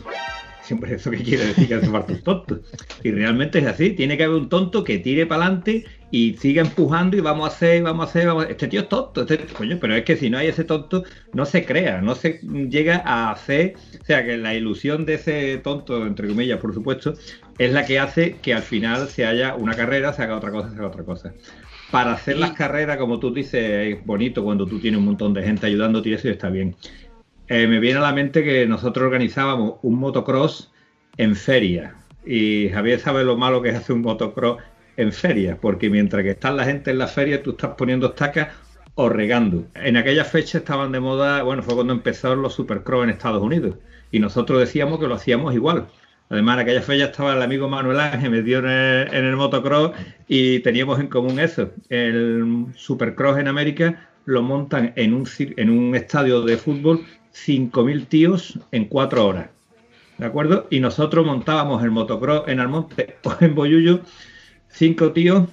Siempre 0.61 0.95
eso 0.95 1.11
que 1.11 1.21
quiere 1.21 1.45
decir 1.45 1.67
que 1.67 1.75
hace 1.75 1.87
falta 1.87 2.13
un 2.13 2.21
tonto. 2.21 2.59
Y 3.03 3.11
realmente 3.11 3.59
es 3.59 3.67
así, 3.67 3.91
tiene 3.91 4.17
que 4.17 4.23
haber 4.23 4.37
un 4.37 4.49
tonto 4.49 4.83
que 4.83 4.97
tire 4.97 5.25
para 5.25 5.45
adelante 5.45 5.85
y 6.15 6.37
siga 6.37 6.61
empujando 6.61 7.17
y 7.17 7.19
vamos 7.19 7.43
a 7.43 7.53
hacer, 7.53 7.83
vamos 7.83 8.05
a 8.05 8.09
hacer, 8.09 8.29
este 8.49 8.69
tío 8.69 8.79
es 8.79 8.87
tonto, 8.87 9.23
este, 9.23 9.37
coño, 9.47 9.77
pero 9.81 9.95
es 9.95 10.05
que 10.05 10.15
si 10.15 10.29
no 10.29 10.37
hay 10.37 10.47
ese 10.47 10.63
tonto, 10.63 11.03
no 11.33 11.45
se 11.45 11.65
crea, 11.65 11.99
no 11.99 12.15
se 12.15 12.39
llega 12.69 13.01
a 13.05 13.31
hacer, 13.31 13.73
o 14.01 14.05
sea 14.05 14.25
que 14.25 14.37
la 14.37 14.53
ilusión 14.53 15.05
de 15.05 15.15
ese 15.15 15.57
tonto, 15.57 16.05
entre 16.07 16.29
comillas, 16.29 16.61
por 16.61 16.73
supuesto, 16.73 17.15
es 17.57 17.73
la 17.73 17.85
que 17.85 17.99
hace 17.99 18.37
que 18.41 18.53
al 18.53 18.61
final 18.61 19.09
se 19.09 19.25
haya 19.25 19.55
una 19.55 19.75
carrera, 19.75 20.13
se 20.13 20.23
haga 20.23 20.37
otra 20.37 20.51
cosa, 20.51 20.69
se 20.69 20.77
haga 20.77 20.87
otra 20.87 21.03
cosa. 21.03 21.33
Para 21.91 22.13
hacer 22.13 22.37
las 22.37 22.53
carreras, 22.53 22.95
como 22.95 23.19
tú 23.19 23.33
dices, 23.33 23.97
es 23.97 24.05
bonito 24.05 24.41
cuando 24.41 24.65
tú 24.65 24.79
tienes 24.79 24.99
un 24.99 25.07
montón 25.07 25.33
de 25.33 25.43
gente 25.43 25.67
ayudándote 25.67 26.07
y 26.07 26.13
eso 26.13 26.29
está 26.29 26.49
bien. 26.49 26.77
Eh, 27.49 27.67
me 27.67 27.81
viene 27.81 27.99
a 27.99 28.03
la 28.03 28.13
mente 28.13 28.41
que 28.41 28.65
nosotros 28.65 29.03
organizábamos 29.03 29.79
un 29.81 29.99
motocross 29.99 30.71
en 31.17 31.35
feria. 31.35 31.97
Y 32.25 32.69
Javier 32.69 33.01
sabe 33.01 33.25
lo 33.25 33.35
malo 33.35 33.61
que 33.61 33.69
es 33.69 33.75
hacer 33.75 33.97
un 33.97 34.01
motocross 34.01 34.59
en 34.97 35.11
feria, 35.11 35.57
porque 35.59 35.89
mientras 35.89 36.23
que 36.23 36.31
está 36.31 36.51
la 36.51 36.65
gente 36.65 36.91
en 36.91 36.97
la 36.97 37.07
feria, 37.07 37.43
tú 37.43 37.51
estás 37.51 37.71
poniendo 37.77 38.07
estacas 38.07 38.49
o 38.95 39.09
regando. 39.09 39.67
En 39.75 39.97
aquella 39.97 40.23
fecha 40.23 40.59
estaban 40.59 40.91
de 40.91 40.99
moda, 40.99 41.43
bueno, 41.43 41.61
fue 41.61 41.75
cuando 41.75 41.93
empezaron 41.93 42.41
los 42.41 42.53
supercross 42.53 43.03
en 43.03 43.09
Estados 43.09 43.43
Unidos. 43.43 43.75
Y 44.11 44.19
nosotros 44.19 44.59
decíamos 44.59 44.99
que 44.99 45.07
lo 45.07 45.15
hacíamos 45.15 45.53
igual. 45.53 45.87
Además, 46.29 46.55
en 46.55 46.61
aquella 46.61 46.81
fecha 46.81 47.05
estaba 47.05 47.35
el 47.35 47.41
amigo 47.41 47.67
Manuel 47.67 47.99
Ángel 47.99 48.31
metido 48.31 48.59
en 48.59 48.65
el, 48.67 49.13
en 49.13 49.25
el 49.25 49.35
motocross 49.35 49.91
y 50.27 50.59
teníamos 50.59 50.99
en 50.99 51.07
común 51.07 51.39
eso. 51.39 51.71
El 51.89 52.67
supercross 52.75 53.37
en 53.37 53.47
América 53.47 54.09
lo 54.25 54.41
montan 54.41 54.93
en 54.95 55.13
un, 55.13 55.27
en 55.37 55.69
un 55.69 55.95
estadio 55.95 56.41
de 56.41 56.57
fútbol 56.57 57.05
5.000 57.33 58.07
tíos 58.07 58.59
en 58.71 58.85
cuatro 58.85 59.27
horas. 59.27 59.49
¿De 60.17 60.25
acuerdo? 60.25 60.67
Y 60.69 60.79
nosotros 60.79 61.25
montábamos 61.25 61.83
el 61.83 61.91
motocross 61.91 62.47
en 62.47 62.59
Almonte 62.59 63.17
o 63.23 63.35
en 63.41 63.53
Boyullo, 63.53 64.01
cinco 64.75 65.11
tíos 65.11 65.47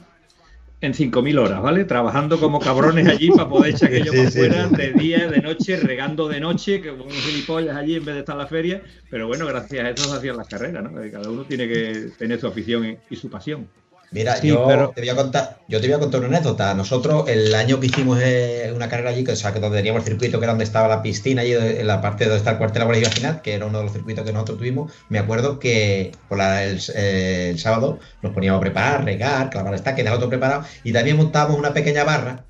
en 0.80 0.94
5.000 0.94 1.38
horas, 1.38 1.62
¿vale? 1.62 1.84
Trabajando 1.84 2.40
como 2.40 2.58
cabrones 2.58 3.06
allí 3.06 3.30
para 3.30 3.48
poder 3.48 3.72
echar 3.72 3.88
aquello 3.90 4.12
por 4.12 4.32
fuera 4.32 4.66
de 4.66 4.92
día, 4.94 5.28
de 5.28 5.40
noche, 5.40 5.76
regando 5.76 6.28
de 6.28 6.40
noche, 6.40 6.82
que 6.82 6.90
como 6.90 7.08
gilipollas 7.08 7.76
allí 7.76 7.94
en 7.94 8.04
vez 8.04 8.14
de 8.16 8.20
estar 8.20 8.34
en 8.34 8.40
la 8.40 8.46
feria. 8.48 8.82
Pero 9.08 9.28
bueno, 9.28 9.46
gracias 9.46 9.84
a 9.84 9.90
eso 9.90 10.10
se 10.10 10.16
hacían 10.16 10.36
las 10.36 10.48
carreras, 10.48 10.82
¿no? 10.82 10.90
Cada 11.10 11.30
uno 11.30 11.44
tiene 11.44 11.68
que 11.68 12.10
tener 12.18 12.40
su 12.40 12.48
afición 12.48 12.98
y 13.08 13.16
su 13.16 13.30
pasión. 13.30 13.68
Mira, 14.12 14.38
yo 14.42 14.92
te 14.94 15.00
voy 15.00 15.08
a 15.08 15.16
contar, 15.16 15.56
yo 15.68 15.80
te 15.80 15.86
voy 15.86 15.96
a 15.96 15.98
contar 15.98 16.20
una 16.20 16.28
anécdota. 16.28 16.74
Nosotros, 16.74 17.26
el 17.30 17.54
año 17.54 17.80
que 17.80 17.86
hicimos 17.86 18.18
eh, 18.20 18.70
una 18.76 18.86
carrera 18.86 19.08
allí, 19.08 19.24
que, 19.24 19.32
o 19.32 19.36
sea, 19.36 19.54
que 19.54 19.60
donde 19.60 19.78
teníamos 19.78 20.02
el 20.02 20.08
circuito, 20.08 20.38
que 20.38 20.44
era 20.44 20.52
donde 20.52 20.64
estaba 20.64 20.86
la 20.86 21.02
piscina, 21.02 21.40
allí 21.40 21.54
en 21.54 21.86
la 21.86 22.02
parte 22.02 22.24
donde 22.24 22.36
está 22.36 22.50
el 22.50 22.58
cuartel 22.58 22.80
laboral 22.80 23.06
final, 23.06 23.40
que 23.40 23.54
era 23.54 23.64
uno 23.64 23.78
de 23.78 23.84
los 23.84 23.92
circuitos 23.92 24.24
que 24.24 24.32
nosotros 24.34 24.58
tuvimos, 24.58 24.92
me 25.08 25.18
acuerdo 25.18 25.58
que 25.58 26.12
por 26.28 26.38
eh, 26.42 27.48
el, 27.50 27.58
sábado 27.58 28.00
nos 28.20 28.32
poníamos 28.34 28.58
a 28.58 28.60
preparar, 28.60 29.04
regar, 29.04 29.48
clavar 29.48 29.74
está, 29.74 29.94
que 29.94 30.04
todo 30.04 30.28
preparado, 30.28 30.64
y 30.84 30.92
también 30.92 31.16
montábamos 31.16 31.58
una 31.58 31.72
pequeña 31.72 32.04
barra 32.04 32.44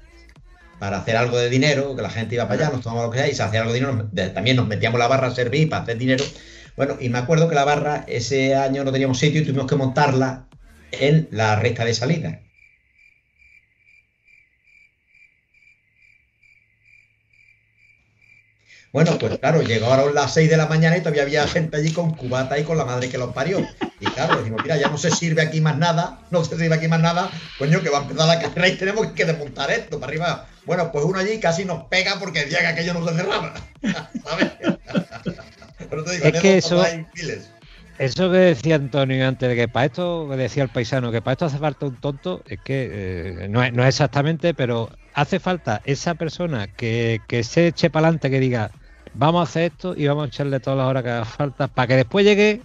para 0.80 0.98
hacer 0.98 1.16
algo 1.16 1.38
de 1.38 1.48
dinero, 1.48 1.94
que 1.94 2.02
la 2.02 2.10
gente 2.10 2.34
iba 2.34 2.48
para 2.48 2.62
allá, 2.66 2.72
nos 2.72 2.82
tomábamos 2.82 3.06
lo 3.06 3.12
que 3.12 3.18
sea, 3.18 3.28
y 3.28 3.36
se 3.36 3.42
hacía 3.44 3.60
algo 3.60 3.72
de 3.72 3.78
dinero, 3.78 4.08
también 4.34 4.56
nos 4.56 4.66
metíamos 4.66 4.98
la 4.98 5.06
barra 5.06 5.28
a 5.28 5.34
servir 5.34 5.70
para 5.70 5.84
hacer 5.84 5.96
dinero. 5.96 6.24
Bueno, 6.76 6.96
y 6.98 7.08
me 7.08 7.18
acuerdo 7.18 7.48
que 7.48 7.54
la 7.54 7.64
barra 7.64 8.04
ese 8.08 8.56
año 8.56 8.82
no 8.82 8.90
teníamos 8.90 9.18
sitio 9.18 9.42
y 9.42 9.44
tuvimos 9.44 9.66
que 9.68 9.76
montarla 9.76 10.46
en 10.93 11.28
la 11.30 11.57
recta 11.57 11.84
de 11.84 11.95
salida. 11.95 12.43
Bueno, 18.93 19.16
pues 19.18 19.38
claro, 19.38 19.62
llegaron 19.62 20.14
las 20.14 20.34
6 20.34 20.51
de 20.51 20.57
la 20.59 20.66
mañana 20.66 20.99
y 20.99 21.01
todavía 21.01 21.22
había 21.22 21.49
gente 21.49 21.78
allí 21.78 21.93
con 21.93 22.14
cubata 22.14 22.59
y 22.59 22.64
con 22.64 22.76
la 22.76 22.84
madre 22.84 23.09
que 23.09 23.16
los 23.16 23.32
parió. 23.32 23.66
Y 24.01 24.05
claro, 24.05 24.36
decimos, 24.36 24.61
mira, 24.62 24.76
ya 24.76 24.88
no 24.88 24.99
se 24.99 25.11
sirve 25.11 25.40
aquí 25.40 25.62
más 25.62 25.78
nada, 25.78 26.20
no 26.30 26.45
se 26.45 26.59
sirve 26.59 26.74
aquí 26.74 26.88
más 26.88 27.01
nada, 27.01 27.30
coño, 27.59 27.80
que 27.82 27.88
va 27.88 28.01
a 28.01 28.03
empezar 28.03 28.26
la 28.26 28.38
carrera 28.38 28.68
y 28.68 28.76
tenemos 28.76 29.07
que 29.12 29.24
desmontar 29.24 29.70
esto 29.70 29.99
para 29.99 30.11
arriba. 30.11 30.47
Bueno, 30.66 30.93
pues 30.93 31.07
uno 31.07 31.18
allí 31.18 31.40
casi 31.40 31.64
nos 31.64 31.84
pega 31.84 32.18
porque 32.18 32.45
decía 32.45 32.61
que 32.61 32.66
aquello 32.66 32.93
no 32.93 33.09
se 33.09 33.14
cerraba. 33.14 33.55
¿Sabes? 34.24 34.51
Pero 35.88 36.05
te 36.05 36.12
digo, 36.12 36.26
es 36.26 36.40
que 36.40 36.59
eso, 36.59 36.84
eso 37.99 38.30
que 38.30 38.38
decía 38.38 38.76
Antonio 38.76 39.26
antes, 39.26 39.49
de 39.49 39.55
que 39.55 39.68
para 39.68 39.86
esto, 39.86 40.26
que 40.30 40.36
decía 40.36 40.62
el 40.62 40.68
paisano, 40.68 41.12
que 41.12 41.22
para 41.22 41.32
esto 41.32 41.47
hace 41.47 41.59
falta 41.59 41.86
un 41.86 41.97
tonto, 41.97 42.43
es 42.49 42.59
que 42.61 42.90
eh, 43.45 43.49
no, 43.49 43.62
es, 43.62 43.72
exactamente, 43.86 44.55
pero 44.55 44.90
hace 45.14 45.40
falta 45.40 45.80
esa 45.84 46.14
persona 46.14 46.66
que, 46.66 47.20
se 47.43 47.68
eche 47.68 47.90
para 47.90 48.09
adelante, 48.09 48.30
que 48.30 48.40
diga, 48.40 48.70
vamos 49.14 49.40
a 49.40 49.45
hacer 49.45 49.72
esto 49.72 49.95
y 49.97 50.07
vamos 50.07 50.24
a 50.24 50.28
echarle 50.28 50.61
todas 50.61 50.78
las 50.78 50.86
horas 50.86 51.03
que 51.03 51.11
haga 51.11 51.24
falta, 51.24 51.68
para 51.68 51.86
que 51.88 51.97
después 51.97 52.24
llegue 52.24 52.62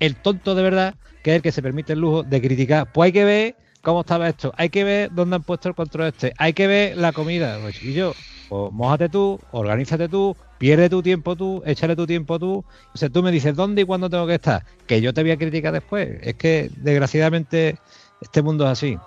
el 0.00 0.16
tonto 0.16 0.54
de 0.54 0.62
verdad, 0.62 0.94
que 1.22 1.30
es 1.30 1.36
el 1.36 1.42
que 1.42 1.52
se 1.52 1.62
permite 1.62 1.94
el 1.94 2.00
lujo 2.00 2.22
de 2.22 2.40
criticar. 2.40 2.92
Pues 2.92 3.06
hay 3.06 3.12
que 3.12 3.24
ver 3.24 3.56
cómo 3.88 4.00
estaba 4.00 4.28
esto, 4.28 4.52
hay 4.58 4.68
que 4.68 4.84
ver 4.84 5.10
dónde 5.14 5.36
han 5.36 5.42
puesto 5.42 5.70
el 5.70 5.74
control 5.74 6.08
este, 6.08 6.34
hay 6.36 6.52
que 6.52 6.66
ver 6.66 6.98
la 6.98 7.10
comida. 7.12 7.58
Pues, 7.62 7.80
yo, 7.80 8.12
pues 8.50 8.70
mójate 8.70 9.08
tú, 9.08 9.40
organízate 9.50 10.10
tú, 10.10 10.36
pierde 10.58 10.90
tu 10.90 11.02
tiempo 11.02 11.34
tú, 11.36 11.62
échale 11.64 11.96
tu 11.96 12.06
tiempo 12.06 12.38
tú. 12.38 12.62
O 12.94 12.98
sea, 12.98 13.08
tú 13.08 13.22
me 13.22 13.30
dices 13.30 13.56
dónde 13.56 13.82
y 13.82 13.84
cuándo 13.86 14.10
tengo 14.10 14.26
que 14.26 14.34
estar, 14.34 14.62
que 14.86 15.00
yo 15.00 15.14
te 15.14 15.22
voy 15.22 15.30
a 15.30 15.38
criticar 15.38 15.72
después. 15.72 16.18
Es 16.20 16.34
que 16.34 16.70
desgraciadamente 16.76 17.78
este 18.20 18.42
mundo 18.42 18.64
es 18.64 18.72
así. 18.72 18.98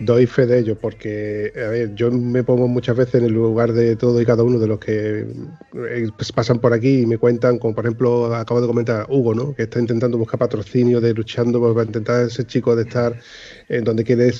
Doy 0.00 0.26
fe 0.26 0.46
de 0.46 0.58
ello, 0.58 0.76
porque, 0.76 1.52
yo 1.94 2.10
me 2.10 2.42
pongo 2.42 2.66
muchas 2.66 2.96
veces 2.96 3.14
en 3.16 3.26
el 3.26 3.32
lugar 3.32 3.72
de 3.72 3.94
todo 3.94 4.20
y 4.20 4.26
cada 4.26 4.42
uno 4.42 4.58
de 4.58 4.66
los 4.66 4.80
que 4.80 5.20
eh, 5.20 6.08
pues, 6.16 6.32
pasan 6.32 6.58
por 6.58 6.72
aquí 6.72 7.02
y 7.02 7.06
me 7.06 7.16
cuentan, 7.16 7.58
como 7.58 7.74
por 7.74 7.84
ejemplo 7.84 8.34
acabo 8.34 8.60
de 8.60 8.66
comentar 8.66 9.06
Hugo, 9.08 9.34
¿no? 9.34 9.54
que 9.54 9.62
está 9.62 9.78
intentando 9.78 10.18
buscar 10.18 10.40
patrocinio, 10.40 11.00
de 11.00 11.14
luchando 11.14 11.60
para 11.72 11.86
intentar 11.86 12.26
ese 12.26 12.44
chico 12.44 12.74
de 12.74 12.82
estar 12.82 13.18
en 13.68 13.84
donde 13.84 14.02
quiere 14.02 14.32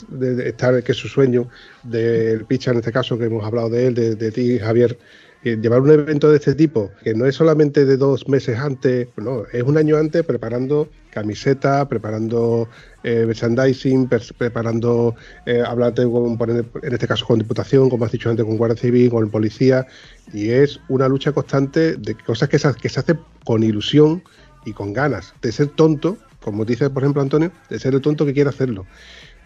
estar, 0.45 0.83
que 0.83 0.93
es 0.93 0.99
su 0.99 1.07
sueño, 1.07 1.49
del 1.85 2.45
Picha 2.47 2.73
en 2.73 2.79
este 2.79 2.91
caso, 2.91 3.17
que 3.17 3.27
hemos 3.27 3.45
hablado 3.45 3.71
de 3.71 3.87
él, 3.87 3.95
de 3.95 4.33
ti, 4.33 4.59
Javier, 4.59 4.99
llevar 5.45 5.81
un 5.81 5.91
evento 5.91 6.31
de 6.31 6.37
este 6.37 6.55
tipo, 6.55 6.91
que 7.03 7.15
no 7.15 7.27
es 7.27 7.35
solamente 7.35 7.85
de 7.85 7.97
dos 7.97 8.29
meses 8.29 8.59
antes, 8.59 9.09
no, 9.17 9.45
es 9.53 9.63
un 9.63 9.77
año 9.77 9.97
antes 9.97 10.25
preparando 10.25 10.89
camiseta, 11.11 11.89
preparando 11.89 12.69
eh, 13.05 13.25
merchandising, 13.27 14.09
preparando, 14.37 15.15
eh, 15.47 15.63
hablarte 15.65 16.03
con, 16.05 16.39
en 16.83 16.93
este 16.93 17.07
caso 17.07 17.25
con 17.27 17.39
Diputación, 17.39 17.89
como 17.89 18.05
has 18.05 18.13
dicho 18.13 18.31
antes, 18.31 18.45
con 18.45 18.57
Guardia 18.57 18.81
Civil, 18.81 19.11
con 19.11 19.31
Policía, 19.31 19.87
y 20.33 20.51
es 20.51 20.81
una 20.89 21.09
lucha 21.09 21.33
constante 21.33 21.97
de 21.97 22.15
cosas 22.15 22.49
que 22.49 22.59
se, 22.59 22.75
que 22.75 22.89
se 22.89 23.01
hace 23.01 23.17
con 23.45 23.63
ilusión 23.63 24.23
y 24.65 24.73
con 24.73 24.93
ganas, 24.93 25.35
de 25.43 25.53
ser 25.53 25.69
tonto, 25.69 26.17
como 26.41 26.65
dice 26.65 26.91
por 26.91 27.03
ejemplo 27.03 27.23
Antonio, 27.23 27.53
de 27.71 27.79
ser 27.79 27.95
el 27.95 28.01
tonto 28.01 28.27
que 28.27 28.33
quiere 28.33 28.51
hacerlo. 28.51 28.87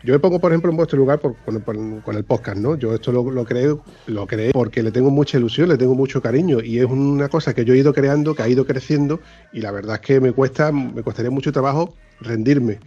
Yo 0.05 0.13
me 0.13 0.21
pongo, 0.21 0.39
por 0.39 0.53
ejemplo, 0.53 0.71
en 0.71 0.77
vuestro 0.77 0.97
lugar 0.97 1.21
con, 1.21 2.15
el 2.15 2.25
podcast, 2.25 2.57
¿no? 2.57 2.77
Yo 2.77 2.95
esto 2.95 3.11
lo, 3.11 3.25
creo, 3.45 3.83
lo 4.07 4.27
creo 4.27 4.53
porque 4.53 4.83
le 4.83 4.93
tengo 4.93 5.11
mucha 5.11 5.39
ilusión, 5.39 5.69
le 5.69 5.77
tengo 5.77 5.95
mucho 5.95 6.23
cariño 6.23 6.61
y 6.63 6.79
es 6.79 6.85
una 6.85 7.29
cosa 7.29 7.53
que 7.53 7.65
yo 7.65 7.75
he 7.75 7.79
ido 7.79 7.93
creando, 7.93 8.35
que 8.35 8.43
ha 8.43 8.49
ido 8.49 8.65
creciendo 8.65 9.21
y 9.53 9.61
la 9.61 9.73
verdad 9.73 9.97
es 9.97 10.01
que 10.03 10.21
me 10.21 10.33
cuesta, 10.33 10.71
me 10.71 11.03
costaría 11.03 11.33
mucho 11.33 11.53
trabajo 11.53 11.95
rendirme. 12.21 12.79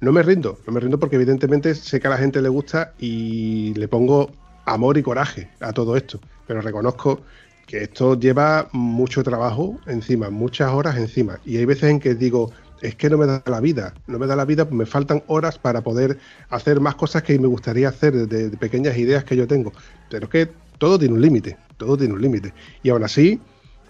No 0.00 0.12
me 0.12 0.22
rindo, 0.22 0.58
no 0.66 0.72
me 0.72 0.80
rindo 0.80 0.98
porque 0.98 1.16
evidentemente 1.16 1.74
sé 1.74 1.98
que 1.98 2.06
a 2.08 2.10
la 2.10 2.18
gente 2.18 2.42
le 2.42 2.48
gusta 2.50 2.92
y 2.98 3.72
le 3.74 3.88
pongo 3.88 4.30
amor 4.66 4.98
y 4.98 5.02
coraje 5.02 5.48
a 5.60 5.72
todo 5.72 5.96
esto, 5.96 6.20
pero 6.46 6.60
reconozco 6.60 7.20
que 7.66 7.84
esto 7.84 8.18
lleva 8.18 8.68
mucho 8.72 9.22
trabajo 9.22 9.78
encima, 9.86 10.28
muchas 10.28 10.72
horas 10.72 10.96
encima 10.96 11.38
y 11.44 11.56
hay 11.56 11.64
veces 11.64 11.90
en 11.90 12.00
que 12.00 12.14
digo, 12.14 12.50
es 12.80 12.94
que 12.94 13.10
no 13.10 13.18
me 13.18 13.26
da 13.26 13.42
la 13.46 13.60
vida, 13.60 13.94
no 14.06 14.18
me 14.18 14.26
da 14.26 14.36
la 14.36 14.44
vida, 14.44 14.66
me 14.70 14.86
faltan 14.86 15.22
horas 15.26 15.58
para 15.58 15.82
poder 15.82 16.18
hacer 16.48 16.80
más 16.80 16.94
cosas 16.94 17.22
que 17.22 17.38
me 17.38 17.46
gustaría 17.46 17.88
hacer 17.88 18.14
de, 18.26 18.56
pequeñas 18.56 18.96
ideas 18.96 19.24
que 19.24 19.36
yo 19.36 19.46
tengo. 19.46 19.72
Pero 20.08 20.24
es 20.24 20.30
que 20.30 20.48
todo 20.78 20.98
tiene 20.98 21.14
un 21.14 21.20
límite, 21.20 21.56
todo 21.76 21.96
tiene 21.96 22.14
un 22.14 22.22
límite. 22.22 22.54
Y 22.82 22.90
aún 22.90 23.04
así, 23.04 23.40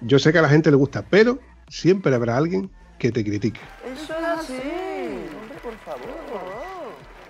yo 0.02 0.18
sé 0.18 0.32
que 0.32 0.38
a 0.38 0.42
la 0.42 0.48
gente 0.48 0.70
le 0.70 0.76
gusta, 0.76 1.04
pero 1.08 1.38
siempre 1.68 2.14
habrá 2.14 2.36
alguien 2.36 2.70
que 2.98 3.12
te 3.12 3.24
critique. 3.24 3.60
Eso 3.92 4.12
es 4.12 4.24
así, 4.26 4.54
hombre, 4.54 5.58
por 5.62 5.74
favor. 5.78 6.10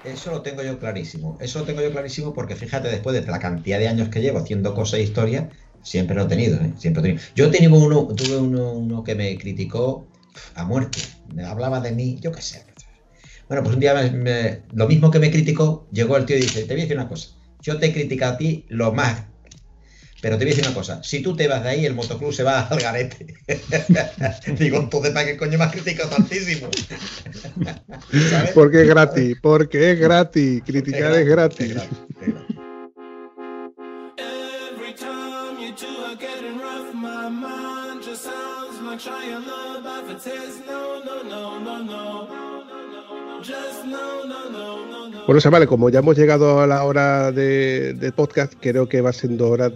Eso 0.02 0.30
lo 0.30 0.42
tengo 0.42 0.62
yo 0.62 0.78
clarísimo. 0.78 1.36
Eso 1.40 1.60
lo 1.60 1.66
tengo 1.66 1.82
yo 1.82 1.90
clarísimo 1.90 2.32
porque 2.32 2.56
fíjate, 2.56 2.88
después 2.88 3.14
de 3.14 3.30
la 3.30 3.38
cantidad 3.38 3.78
de 3.78 3.88
años 3.88 4.08
que 4.08 4.20
llevo 4.20 4.38
haciendo 4.38 4.74
cosas 4.74 5.00
e 5.00 5.02
historias, 5.02 5.44
Siempre 5.82 6.14
lo 6.14 6.24
he 6.24 6.26
tenido, 6.26 6.56
¿eh? 6.56 6.72
Siempre 6.76 7.00
he 7.00 7.04
tenido. 7.04 7.22
Yo 7.34 7.50
tenía 7.50 7.70
uno, 7.70 8.06
tuve 8.08 8.36
uno, 8.36 8.72
uno 8.72 9.02
que 9.02 9.14
me 9.14 9.36
criticó 9.38 10.06
a 10.54 10.64
muerte. 10.64 11.00
Me 11.34 11.44
hablaba 11.44 11.80
de 11.80 11.92
mí, 11.92 12.18
yo 12.20 12.32
qué 12.32 12.42
sé. 12.42 12.64
Bueno, 13.48 13.62
pues 13.64 13.74
un 13.74 13.80
día 13.80 13.94
me- 13.94 14.10
me- 14.10 14.62
lo 14.72 14.86
mismo 14.86 15.10
que 15.10 15.18
me 15.18 15.30
criticó, 15.30 15.88
llegó 15.92 16.16
el 16.16 16.24
tío 16.24 16.36
y 16.36 16.40
dice, 16.42 16.60
te 16.62 16.74
voy 16.74 16.80
a 16.80 16.84
decir 16.84 16.96
una 16.96 17.08
cosa. 17.08 17.30
Yo 17.60 17.78
te 17.78 17.86
he 17.86 17.92
criticado 17.92 18.34
a 18.34 18.38
ti 18.38 18.64
lo 18.68 18.92
más. 18.92 19.24
Pero 20.22 20.36
te 20.36 20.44
voy 20.44 20.52
a 20.52 20.54
decir 20.54 20.66
una 20.68 20.74
cosa, 20.74 21.02
si 21.02 21.20
tú 21.22 21.34
te 21.34 21.48
vas 21.48 21.62
de 21.62 21.70
ahí, 21.70 21.86
el 21.86 21.94
motoclub 21.94 22.32
se 22.32 22.42
va 22.42 22.60
al 22.60 22.78
garete. 22.78 23.34
Digo, 24.58 24.76
entonces, 24.78 25.12
¿para 25.12 25.24
qué 25.26 25.36
coño 25.38 25.56
me 25.58 25.64
has 25.64 25.72
criticado 25.72 26.10
tantísimo? 26.10 26.68
¿Sabes? 28.28 28.50
Porque 28.52 28.82
es 28.82 28.88
gratis, 28.88 29.36
porque 29.40 29.92
es 29.92 29.98
gratis. 29.98 30.62
Criticar 30.66 31.14
es 31.14 31.26
gratis. 31.26 31.74
Bueno, 45.26 45.40
vale, 45.50 45.66
como 45.66 45.90
ya 45.90 46.00
hemos 46.00 46.16
llegado 46.16 46.60
a 46.60 46.66
la 46.66 46.84
hora 46.84 47.30
de, 47.32 47.94
de 47.94 48.12
podcast, 48.12 48.54
creo 48.60 48.88
que 48.88 49.00
va 49.00 49.12
siendo 49.12 49.48
hora 49.48 49.70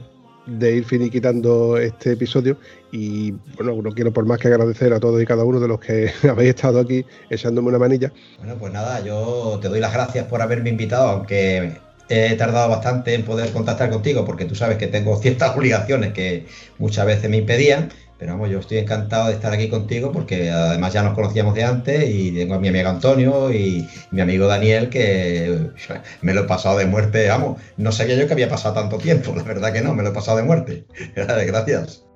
de 0.46 0.76
ir 0.76 0.84
finiquitando 0.84 1.78
este 1.78 2.12
episodio 2.12 2.58
y 2.92 3.32
bueno, 3.56 3.80
no 3.80 3.92
quiero 3.92 4.12
por 4.12 4.26
más 4.26 4.38
que 4.38 4.48
agradecer 4.48 4.92
a 4.92 5.00
todos 5.00 5.22
y 5.22 5.26
cada 5.26 5.44
uno 5.44 5.58
de 5.60 5.68
los 5.68 5.80
que 5.80 6.10
habéis 6.28 6.50
estado 6.50 6.80
aquí 6.80 7.04
echándome 7.30 7.68
una 7.68 7.78
manilla. 7.78 8.12
Bueno, 8.38 8.56
pues 8.58 8.72
nada, 8.72 9.00
yo 9.00 9.58
te 9.62 9.68
doy 9.68 9.80
las 9.80 9.92
gracias 9.92 10.26
por 10.26 10.42
haberme 10.42 10.70
invitado, 10.70 11.08
aunque 11.08 11.78
he 12.08 12.34
tardado 12.36 12.68
bastante 12.68 13.14
en 13.14 13.24
poder 13.24 13.50
contactar 13.52 13.90
contigo, 13.90 14.24
porque 14.24 14.44
tú 14.44 14.54
sabes 14.54 14.76
que 14.76 14.86
tengo 14.86 15.16
ciertas 15.22 15.56
obligaciones 15.56 16.12
que 16.12 16.46
muchas 16.78 17.06
veces 17.06 17.30
me 17.30 17.38
impedían. 17.38 17.90
Pero 18.24 18.36
vamos, 18.36 18.48
yo 18.48 18.60
estoy 18.60 18.78
encantado 18.78 19.26
de 19.26 19.34
estar 19.34 19.52
aquí 19.52 19.68
contigo 19.68 20.10
porque 20.10 20.50
además 20.50 20.94
ya 20.94 21.02
nos 21.02 21.12
conocíamos 21.12 21.54
de 21.54 21.62
antes 21.62 22.08
y 22.08 22.32
tengo 22.32 22.54
a 22.54 22.58
mi 22.58 22.68
amigo 22.68 22.88
Antonio 22.88 23.52
y 23.52 23.86
mi 24.12 24.22
amigo 24.22 24.46
Daniel 24.46 24.88
que 24.88 25.68
me 26.22 26.32
lo 26.32 26.40
he 26.40 26.44
pasado 26.44 26.78
de 26.78 26.86
muerte, 26.86 27.28
vamos, 27.28 27.60
no 27.76 27.92
sabía 27.92 28.16
yo 28.16 28.26
que 28.26 28.32
había 28.32 28.48
pasado 28.48 28.76
tanto 28.76 28.96
tiempo, 28.96 29.34
la 29.36 29.42
verdad 29.42 29.74
que 29.74 29.82
no, 29.82 29.94
me 29.94 30.02
lo 30.02 30.08
he 30.08 30.12
pasado 30.12 30.38
de 30.38 30.44
muerte. 30.44 30.86
Gracias. 31.14 32.06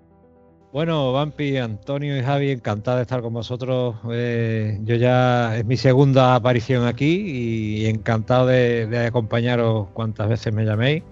Bueno, 0.72 1.12
Vampi, 1.12 1.58
Antonio 1.58 2.16
y 2.16 2.22
Javi, 2.22 2.52
encantado 2.52 2.96
de 2.96 3.02
estar 3.02 3.20
con 3.20 3.34
vosotros. 3.34 3.96
Eh, 4.10 4.78
yo 4.84 4.94
ya 4.94 5.58
es 5.58 5.66
mi 5.66 5.76
segunda 5.76 6.34
aparición 6.34 6.86
aquí 6.86 7.82
y 7.82 7.86
encantado 7.86 8.46
de, 8.46 8.86
de 8.86 9.08
acompañaros 9.08 9.88
cuantas 9.92 10.30
veces 10.30 10.54
me 10.54 10.64
llaméis. 10.64 11.02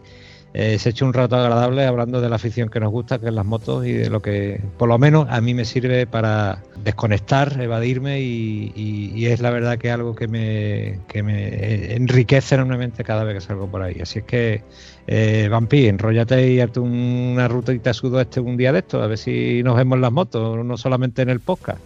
Eh, 0.59 0.78
se 0.78 0.88
ha 0.88 0.90
hecho 0.90 1.04
un 1.04 1.12
rato 1.12 1.36
agradable 1.36 1.84
hablando 1.84 2.22
de 2.22 2.30
la 2.30 2.36
afición 2.36 2.70
que 2.70 2.80
nos 2.80 2.90
gusta, 2.90 3.18
que 3.18 3.26
es 3.26 3.34
las 3.34 3.44
motos 3.44 3.84
y 3.84 3.92
de 3.92 4.09
lo 4.09 4.22
que 4.22 4.59
por 4.78 4.88
lo 4.88 4.96
menos 4.96 5.26
a 5.28 5.42
mí 5.42 5.52
me 5.52 5.66
sirve 5.66 6.07
para 6.07 6.62
desconectar, 6.82 7.61
evadirme 7.61 8.22
y, 8.22 9.26
es 9.26 9.40
la 9.40 9.50
verdad 9.50 9.76
que 9.76 9.90
algo 9.90 10.14
que 10.14 10.28
me, 10.28 11.00
que 11.09 11.22
me 11.22 11.94
enriquece 11.94 12.54
enormemente 12.54 13.04
cada 13.04 13.22
vez 13.24 13.34
que 13.34 13.40
salgo 13.42 13.66
por 13.66 13.82
ahí. 13.82 13.98
Así 14.00 14.20
es 14.20 14.24
que, 14.24 14.62
eh, 15.07 15.48
Vampi, 15.50 15.88
enróllate 15.88 16.50
y 16.50 16.61
hazte 16.61 16.80
una 16.80 17.48
rutita 17.48 17.92
sudoeste 17.92 18.40
un 18.40 18.57
día 18.57 18.72
de 18.72 18.78
esto, 18.78 19.02
a 19.02 19.09
ver 19.09 19.18
si 19.18 19.62
nos 19.62 19.76
vemos 19.76 19.96
en 19.96 20.02
las 20.02 20.12
motos, 20.12 20.64
no 20.64 20.76
solamente 20.78 21.20
en 21.20 21.28
el 21.28 21.40
podcast. 21.40 21.80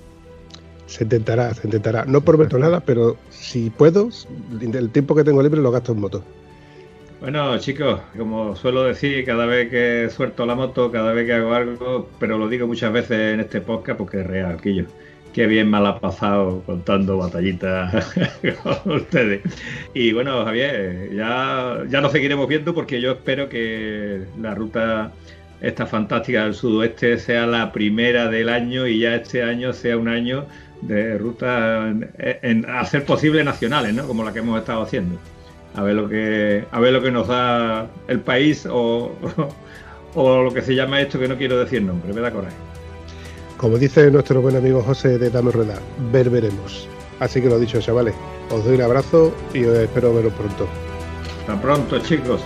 Se 0.87 1.03
intentará, 1.03 1.53
se 1.55 1.67
intentará. 1.67 2.05
No 2.05 2.21
prometo 2.21 2.57
nada, 2.57 2.79
pero 2.79 3.17
si 3.31 3.71
puedo, 3.71 4.11
el 4.61 4.91
tiempo 4.91 5.17
que 5.17 5.25
tengo 5.25 5.43
libre 5.43 5.61
lo 5.61 5.73
gasto 5.73 5.91
en 5.91 6.01
moto. 6.01 6.23
Bueno, 7.21 7.59
chicos, 7.59 8.01
como 8.17 8.57
suelo 8.57 8.85
decir, 8.85 9.27
cada 9.27 9.45
vez 9.45 9.69
que 9.69 10.09
suelto 10.09 10.47
la 10.47 10.55
moto, 10.55 10.91
cada 10.91 11.13
vez 11.13 11.27
que 11.27 11.35
hago 11.35 11.53
algo, 11.53 12.09
pero 12.19 12.39
lo 12.39 12.49
digo 12.49 12.67
muchas 12.67 12.93
veces 12.95 13.35
en 13.35 13.41
este 13.41 13.61
podcast 13.61 13.99
porque 13.99 14.21
es 14.21 14.27
real, 14.27 14.59
Quillo. 14.59 14.87
Qué 15.35 15.47
bien 15.47 15.71
me 15.71 15.79
la 15.81 15.91
ha 15.91 16.01
pasado 16.01 16.63
contando 16.65 17.19
batallitas 17.19 18.15
con 18.63 18.97
ustedes. 18.97 19.43
Y 19.93 20.13
bueno, 20.13 20.45
Javier, 20.47 21.11
ya, 21.15 21.81
ya 21.91 22.01
nos 22.01 22.13
seguiremos 22.13 22.49
viendo 22.49 22.75
porque 22.75 23.03
yo 23.03 23.13
espero 23.13 23.51
que 23.51 24.25
la 24.41 24.55
ruta 24.55 25.13
esta 25.61 25.87
fantástica 25.87 26.45
del 26.45 26.55
sudoeste 26.55 27.19
sea 27.19 27.47
la 27.47 27.71
primera 27.71 28.29
del 28.31 28.49
año 28.49 28.87
y 28.87 29.01
ya 29.01 29.17
este 29.17 29.43
año 29.43 29.75
sea 29.75 29.99
un 29.99 30.09
año 30.09 30.47
de 30.81 31.19
ruta 31.19 31.89
en, 31.89 32.11
en 32.19 32.65
hacer 32.71 33.05
posible 33.05 33.45
nacionales, 33.45 33.93
¿no? 33.93 34.07
Como 34.07 34.25
la 34.25 34.33
que 34.33 34.39
hemos 34.39 34.59
estado 34.59 34.83
haciendo 34.83 35.19
a 35.75 35.83
ver 35.83 35.95
lo 35.95 36.09
que 36.09 36.65
a 36.71 36.81
ver 36.81 36.93
lo 36.93 37.03
que 37.03 37.11
nos 37.11 37.29
da 37.29 37.87
el 38.09 38.21
país 38.21 38.67
o, 38.71 39.13
o 40.15 40.43
lo 40.43 40.53
que 40.53 40.63
se 40.63 40.75
llama 40.75 41.01
esto 41.01 41.19
que 41.19 41.29
no 41.29 41.37
quiero 41.37 41.59
decir 41.59 41.83
nombre, 41.83 42.13
me 42.13 42.21
da 42.21 42.31
coraje. 42.31 42.57
Como 43.57 43.77
dice 43.77 44.11
nuestro 44.11 44.41
buen 44.41 44.57
amigo 44.57 44.83
José 44.83 45.19
de 45.19 45.31
Dame 45.31 45.51
Rueda, 45.51 45.79
ver 46.11 46.31
veremos. 46.31 46.89
Así 47.21 47.43
que 47.43 47.49
lo 47.49 47.59
dicho, 47.59 47.79
chavales, 47.81 48.15
os 48.51 48.65
doy 48.65 48.77
un 48.77 48.83
abrazo 48.83 49.35
y 49.53 49.65
os 49.65 49.77
espero 49.77 50.15
veros 50.15 50.33
pronto. 50.33 50.67
Hasta 51.41 51.61
pronto, 51.61 51.99
chicos. 51.99 52.41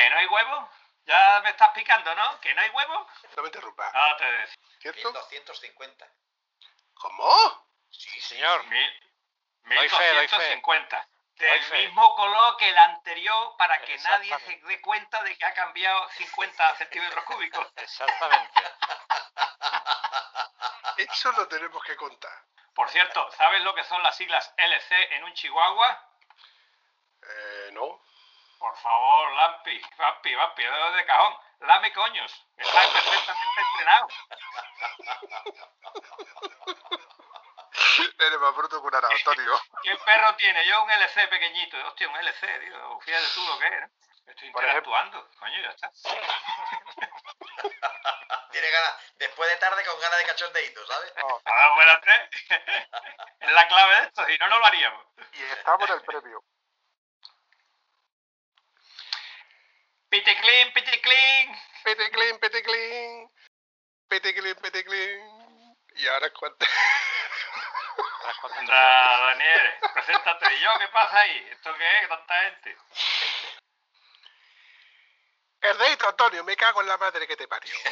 ¿Que 0.00 0.08
no 0.08 0.16
hay 0.16 0.26
huevo? 0.28 0.70
Ya 1.04 1.40
me 1.42 1.50
estás 1.50 1.72
picando, 1.72 2.14
¿no? 2.14 2.40
¿Que 2.40 2.54
no 2.54 2.62
hay 2.62 2.70
huevo? 2.70 3.06
No 3.36 3.42
me 3.42 3.48
interrumpas. 3.48 3.92
Ah, 3.94 4.16
te 4.16 4.24
decía. 4.24 4.56
¿Cierto? 4.80 5.12
1250. 5.12 6.08
¿Cómo? 6.94 7.68
Sí, 7.90 8.18
señor. 8.22 8.64
Mil, 8.68 9.12
Doy 9.64 9.90
fe, 9.90 10.14
doy 10.14 10.26
fe. 10.26 10.36
1250. 10.36 11.08
Doy 11.34 11.48
Del 11.48 11.84
mismo 11.84 12.16
color 12.16 12.56
que 12.56 12.70
el 12.70 12.78
anterior 12.78 13.54
para 13.58 13.78
que 13.82 13.98
nadie 13.98 14.38
se 14.38 14.56
dé 14.56 14.80
cuenta 14.80 15.22
de 15.22 15.36
que 15.36 15.44
ha 15.44 15.52
cambiado 15.52 16.08
50 16.16 16.74
centímetros 16.76 17.24
cúbicos. 17.24 17.66
Exactamente. 17.76 18.62
Eso 20.96 21.30
lo 21.32 21.46
tenemos 21.46 21.84
que 21.84 21.96
contar. 21.96 22.42
Por 22.74 22.88
cierto, 22.88 23.30
¿sabes 23.32 23.62
lo 23.64 23.74
que 23.74 23.84
son 23.84 24.02
las 24.02 24.16
siglas 24.16 24.50
LC 24.56 25.16
en 25.16 25.24
un 25.24 25.34
chihuahua? 25.34 26.08
Eh, 27.22 27.68
no. 27.72 28.00
Por 28.60 28.76
favor, 28.76 29.32
Lampi, 29.32 29.80
Lampi, 29.98 30.34
Lampi, 30.34 30.62
dedo 30.62 30.92
de 30.92 31.04
cajón. 31.06 31.34
lame 31.60 31.92
coños. 31.94 32.46
Está 32.58 32.80
perfectamente 32.92 33.60
entrenado. 33.72 34.08
Eres 38.18 38.38
más 38.38 38.54
bruto 38.54 38.82
que 38.82 38.86
un 38.88 38.94
Antonio. 38.94 39.60
¿Qué 39.82 39.96
perro 40.04 40.34
tiene? 40.36 40.66
Yo 40.66 40.82
un 40.84 40.90
LC 40.90 41.26
pequeñito. 41.28 41.76
Hostia, 41.86 42.06
un 42.08 42.16
LC, 42.16 42.60
tío. 42.60 43.00
Fíjate 43.00 43.26
tú 43.34 43.40
lo 43.46 43.58
que 43.58 43.66
es, 43.66 43.80
¿no? 43.80 43.86
Estoy 44.26 44.50
Por 44.50 44.62
interactuando. 44.62 45.26
Coño, 45.38 45.62
ya 45.62 45.70
está. 45.70 45.90
Tiene 48.52 48.70
ganas, 48.70 48.94
después 49.16 49.48
de 49.50 49.56
tarde 49.56 49.82
con 49.86 49.98
ganas 50.00 50.18
de 50.18 50.26
cachondeíto, 50.26 50.86
¿sabes? 50.86 51.14
Oh, 51.22 51.40
Ah, 51.46 51.68
espérate. 51.78 52.28
es 53.40 53.52
la 53.52 53.66
clave 53.68 53.94
de 53.96 54.02
esto, 54.06 54.24
si 54.26 54.36
no, 54.38 54.48
no 54.48 54.58
lo 54.58 54.66
haríamos. 54.66 55.06
y 55.32 55.42
estamos 55.44 55.88
en 55.88 55.94
el 55.96 56.02
premio. 56.02 56.42
Piticlin, 60.10 60.72
piticlin. 60.72 61.56
Peticlin, 61.84 62.38
peticlin. 62.40 63.30
Peticlin, 64.08 64.54
peticlin. 64.56 65.76
Y 65.94 66.08
ahora 66.08 66.26
es 66.26 66.32
cuando. 66.32 66.66
Ahora 68.18 68.32
es 68.32 68.38
cuando 68.40 68.60
entro 68.60 68.74
Anda, 68.74 69.26
Daniel, 69.26 69.74
preséntate. 69.94 70.54
¿Y 70.54 70.60
yo 70.60 70.78
qué 70.80 70.88
pasa 70.88 71.16
ahí? 71.20 71.48
¿Esto 71.52 71.76
qué 71.76 71.98
es? 72.02 72.08
¿Tanta 72.08 72.40
gente? 72.42 72.76
El 75.60 75.78
dedito, 75.78 76.08
Antonio, 76.08 76.42
me 76.42 76.56
cago 76.56 76.80
en 76.80 76.88
la 76.88 76.96
madre 76.98 77.28
que 77.28 77.36
te 77.36 77.46
parió. 77.46 77.72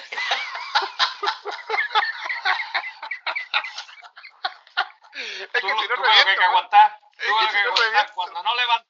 es 5.13 5.51
que 5.53 5.61
Tú, 5.61 5.69
si 5.69 5.89
no 5.89 5.95
tú 5.95 6.03
reviento, 6.03 6.03
lo 6.03 6.05
que 6.05 6.11
hay 6.11 6.25
que 6.25 6.43
¿eh? 6.43 6.45
aguantar. 6.47 6.99
Es 7.19 7.27
Tú 7.27 7.37
que 7.39 7.45
lo 7.45 7.49
si 7.49 7.53
que 7.53 7.59
hay 7.59 7.63
que 7.63 7.69
no 7.69 7.75
aguantar. 7.75 8.13
Cuando 8.15 8.43
no 8.43 8.57
levanto. 8.57 8.88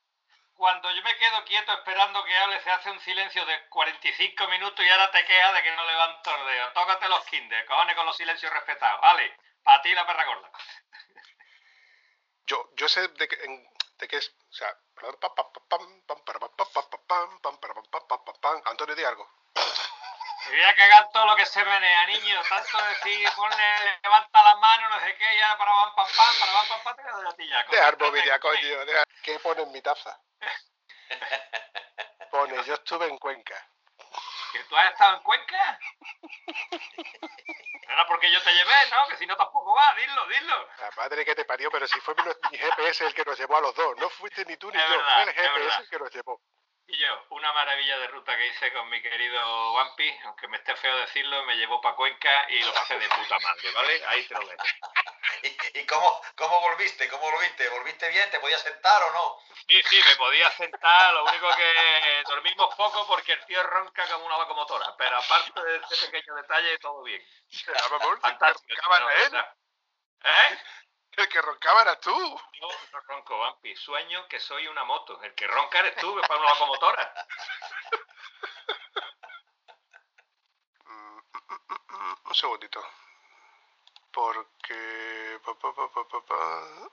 Cuando 0.59 0.91
yo 0.91 1.01
me 1.05 1.17
quedo 1.17 1.45
quieto 1.45 1.73
esperando 1.73 2.25
que 2.25 2.37
hable, 2.37 2.61
se 2.61 2.71
hace 2.73 2.91
un 2.91 2.99
silencio 2.99 3.47
de 3.47 3.69
45 3.69 4.49
minutos 4.49 4.85
y 4.85 4.89
ahora 4.89 5.09
te 5.13 5.25
quejas 5.25 5.55
de 5.55 5.63
que 5.63 5.71
no 5.71 5.85
levanto 5.85 6.35
el 6.35 6.47
dedo. 6.47 6.73
Tócate 6.73 7.09
los 7.09 7.25
kinder, 7.27 7.65
cojones 7.67 7.95
con 7.95 8.05
los 8.05 8.17
silencios 8.17 8.53
respetados. 8.53 9.01
Vale, 9.01 9.37
para 9.63 9.81
ti 9.83 9.95
la 9.95 10.05
perra 10.05 10.25
gorda. 10.25 10.51
Yo, 12.47 12.71
yo 12.75 12.89
sé 12.89 13.07
de 13.07 13.29
qué, 13.29 13.37
en- 13.45 13.71
de 13.99 14.09
qué 14.09 14.17
es. 14.17 14.35
O 14.51 14.53
sea. 14.53 14.77
Antonio, 18.65 18.95
di 18.97 19.05
algo. 19.05 19.31
Me 19.55 20.57
voy 20.57 20.65
a 20.65 20.75
cagar 20.75 21.09
todo 21.13 21.25
lo 21.27 21.37
que 21.37 21.47
se 21.47 21.65
menea, 21.65 22.07
niño. 22.07 22.43
Tanto 22.49 22.83
decir, 22.83 23.31
ponle, 23.37 23.99
levanta 24.03 24.43
las 24.43 24.59
manos, 24.59 24.91
no 24.91 25.01
sé 25.07 25.15
qué, 25.19 25.39
ya 25.39 25.57
para 25.57 25.71
pam, 25.71 25.95
pam, 25.95 26.07
pam, 26.17 26.35
para 26.41 26.53
pam, 26.53 26.69
pam, 26.69 26.83
pam, 26.83 26.97
te 26.97 27.13
doy 27.13 27.27
a 27.29 27.37
ti 27.37 27.49
ya. 27.49 27.65
Coño. 27.67 29.07
¿Qué 29.29 29.39
pone 29.41 29.61
en 29.61 29.73
mi 29.73 29.83
taza? 29.83 30.19
Pone, 32.31 32.65
yo 32.65 32.73
estuve 32.73 33.09
en 33.09 33.19
Cuenca. 33.19 33.63
¿Que 34.53 34.65
tú 34.65 34.75
has 34.75 34.91
estado 34.91 35.19
en 35.19 35.23
Cuenca? 35.23 35.79
Era 37.91 38.07
porque 38.07 38.33
yo 38.33 38.43
te 38.43 38.55
llevé, 38.55 38.91
¿no? 38.91 39.07
Que 39.07 39.19
si 39.19 39.27
no 39.27 39.37
tampoco 39.37 39.75
va, 39.75 39.95
dilo, 39.97 40.27
dilo. 40.29 40.69
La 40.79 40.91
madre 40.97 41.27
que 41.27 41.35
te 41.35 41.45
parió, 41.45 41.71
pero 41.71 41.87
si 41.87 42.01
fue 42.01 42.15
mi, 42.15 42.23
mi 42.53 42.57
GPS 42.57 43.05
el 43.05 43.13
que 43.15 43.25
nos 43.27 43.39
llevó 43.39 43.59
a 43.59 43.61
los 43.61 43.75
dos. 43.75 43.99
No 43.99 44.09
fuiste 44.09 44.47
ni 44.47 44.57
tú 44.57 44.71
ni 44.71 44.79
Es 44.79 44.89
yo, 44.89 44.97
verdad, 44.97 45.13
fue 45.13 45.23
el 45.25 45.35
GPS 45.35 45.81
el 45.83 45.89
que 45.91 45.99
nos 45.99 46.15
llevó. 46.15 46.41
Y 46.91 46.97
yo, 46.97 47.27
una 47.31 47.53
maravilla 47.53 47.99
de 47.99 48.07
ruta 48.09 48.35
que 48.35 48.47
hice 48.47 48.73
con 48.73 48.89
mi 48.89 49.03
querido 49.03 49.75
Wampi, 49.75 50.11
aunque 50.25 50.49
me 50.49 50.57
esté 50.57 50.75
feo 50.75 50.97
decirlo, 50.97 51.45
me 51.45 51.55
llevó 51.57 51.83
para 51.83 51.95
Cuenca 51.95 52.47
y 52.49 52.63
lo 52.63 52.73
pasé 52.73 52.99
de 52.99 53.07
puta 53.11 53.39
madre, 53.41 53.71
¿vale? 53.73 54.07
Ahí 54.07 54.25
te 54.27 54.33
lo 54.33 54.41
dejo. 54.41 54.65
¿Y, 55.43 55.81
y 55.81 55.87
cómo, 55.87 56.19
cómo 56.35 56.61
volviste? 56.63 57.07
¿Cómo 57.11 57.31
volviste? 57.31 57.69
¿Volviste 57.69 58.09
bien? 58.09 58.31
¿Te 58.31 58.41
podías 58.41 58.63
sentar 58.63 59.03
o 59.03 59.13
no? 59.13 59.39
Sí, 59.69 59.83
sí, 59.83 60.01
me 60.03 60.17
podía 60.17 60.51
sentar, 60.53 61.13
lo 61.13 61.25
único 61.27 61.55
que 61.57 62.23
dormimos 62.27 62.75
poco 62.75 63.07
porque 63.07 63.33
el 63.35 63.45
tío 63.45 63.63
ronca 63.65 64.07
como 64.09 64.25
una 64.25 64.39
locomotora, 64.39 64.97
pero 64.97 65.19
aparte 65.19 65.63
de 65.63 65.77
ese 65.91 66.07
pequeño 66.07 66.35
detalle, 66.37 66.79
todo 66.79 67.03
bien. 67.03 67.23
Fantástico. 68.23 68.81
¿Eh? 70.25 70.59
El 71.19 71.29
que 71.29 71.43
roncaba 71.43 71.83
eras 71.83 72.01
tú. 72.01 72.41
Yo 72.53 72.69
no 72.93 73.01
ronco, 73.01 73.37
Vampi. 73.41 73.75
Sueño 73.75 74.29
que 74.29 74.39
soy 74.39 74.69
una 74.69 74.85
moto. 74.85 75.21
El 75.21 75.35
que 75.35 75.49
ronca 75.49 75.81
eres 75.81 75.97
tú, 75.97 76.15
que 76.15 76.21
para 76.21 76.39
una 76.39 76.51
locomotora. 76.51 77.27
Mm, 80.85 81.19
mm, 81.19 81.75
mm, 81.89 82.15
Un 82.25 82.35
segundito. 82.37 82.81
Porque. 84.13 85.41
pa, 85.45 85.55
pa, 85.59 85.73
pa. 86.23 86.89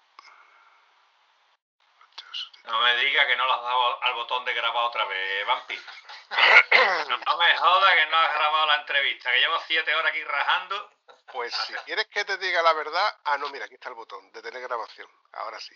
No 2.64 2.82
me 2.82 2.96
diga 2.96 3.28
que 3.28 3.36
no 3.36 3.46
le 3.46 3.54
has 3.54 3.62
dado 3.62 4.04
al 4.04 4.14
botón 4.16 4.44
de 4.44 4.56
grabar 4.56 4.86
otra 4.86 5.06
vez, 5.06 5.46
Vampi. 5.46 5.80
No, 7.10 7.18
no 7.18 7.38
me 7.38 7.58
joda 7.58 7.96
que 7.96 8.06
no 8.08 8.18
has 8.18 8.34
grabado 8.34 8.66
la 8.66 8.76
entrevista, 8.78 9.32
que 9.32 9.40
llevo 9.40 9.60
siete 9.68 9.94
horas 9.94 10.10
aquí 10.10 10.24
rajando. 10.24 10.95
Pues 11.36 11.54
si 11.68 11.74
quieres 11.86 12.08
que 12.08 12.24
te 12.24 12.38
diga 12.38 12.62
la 12.64 12.72
verdad. 12.74 13.20
Ah, 13.26 13.38
no, 13.38 13.50
mira, 13.50 13.66
aquí 13.66 13.74
está 13.76 13.90
el 13.90 13.96
botón. 13.96 14.32
Detener 14.32 14.62
grabación. 14.62 15.10
Ahora 15.34 15.60
sí. 15.60 15.76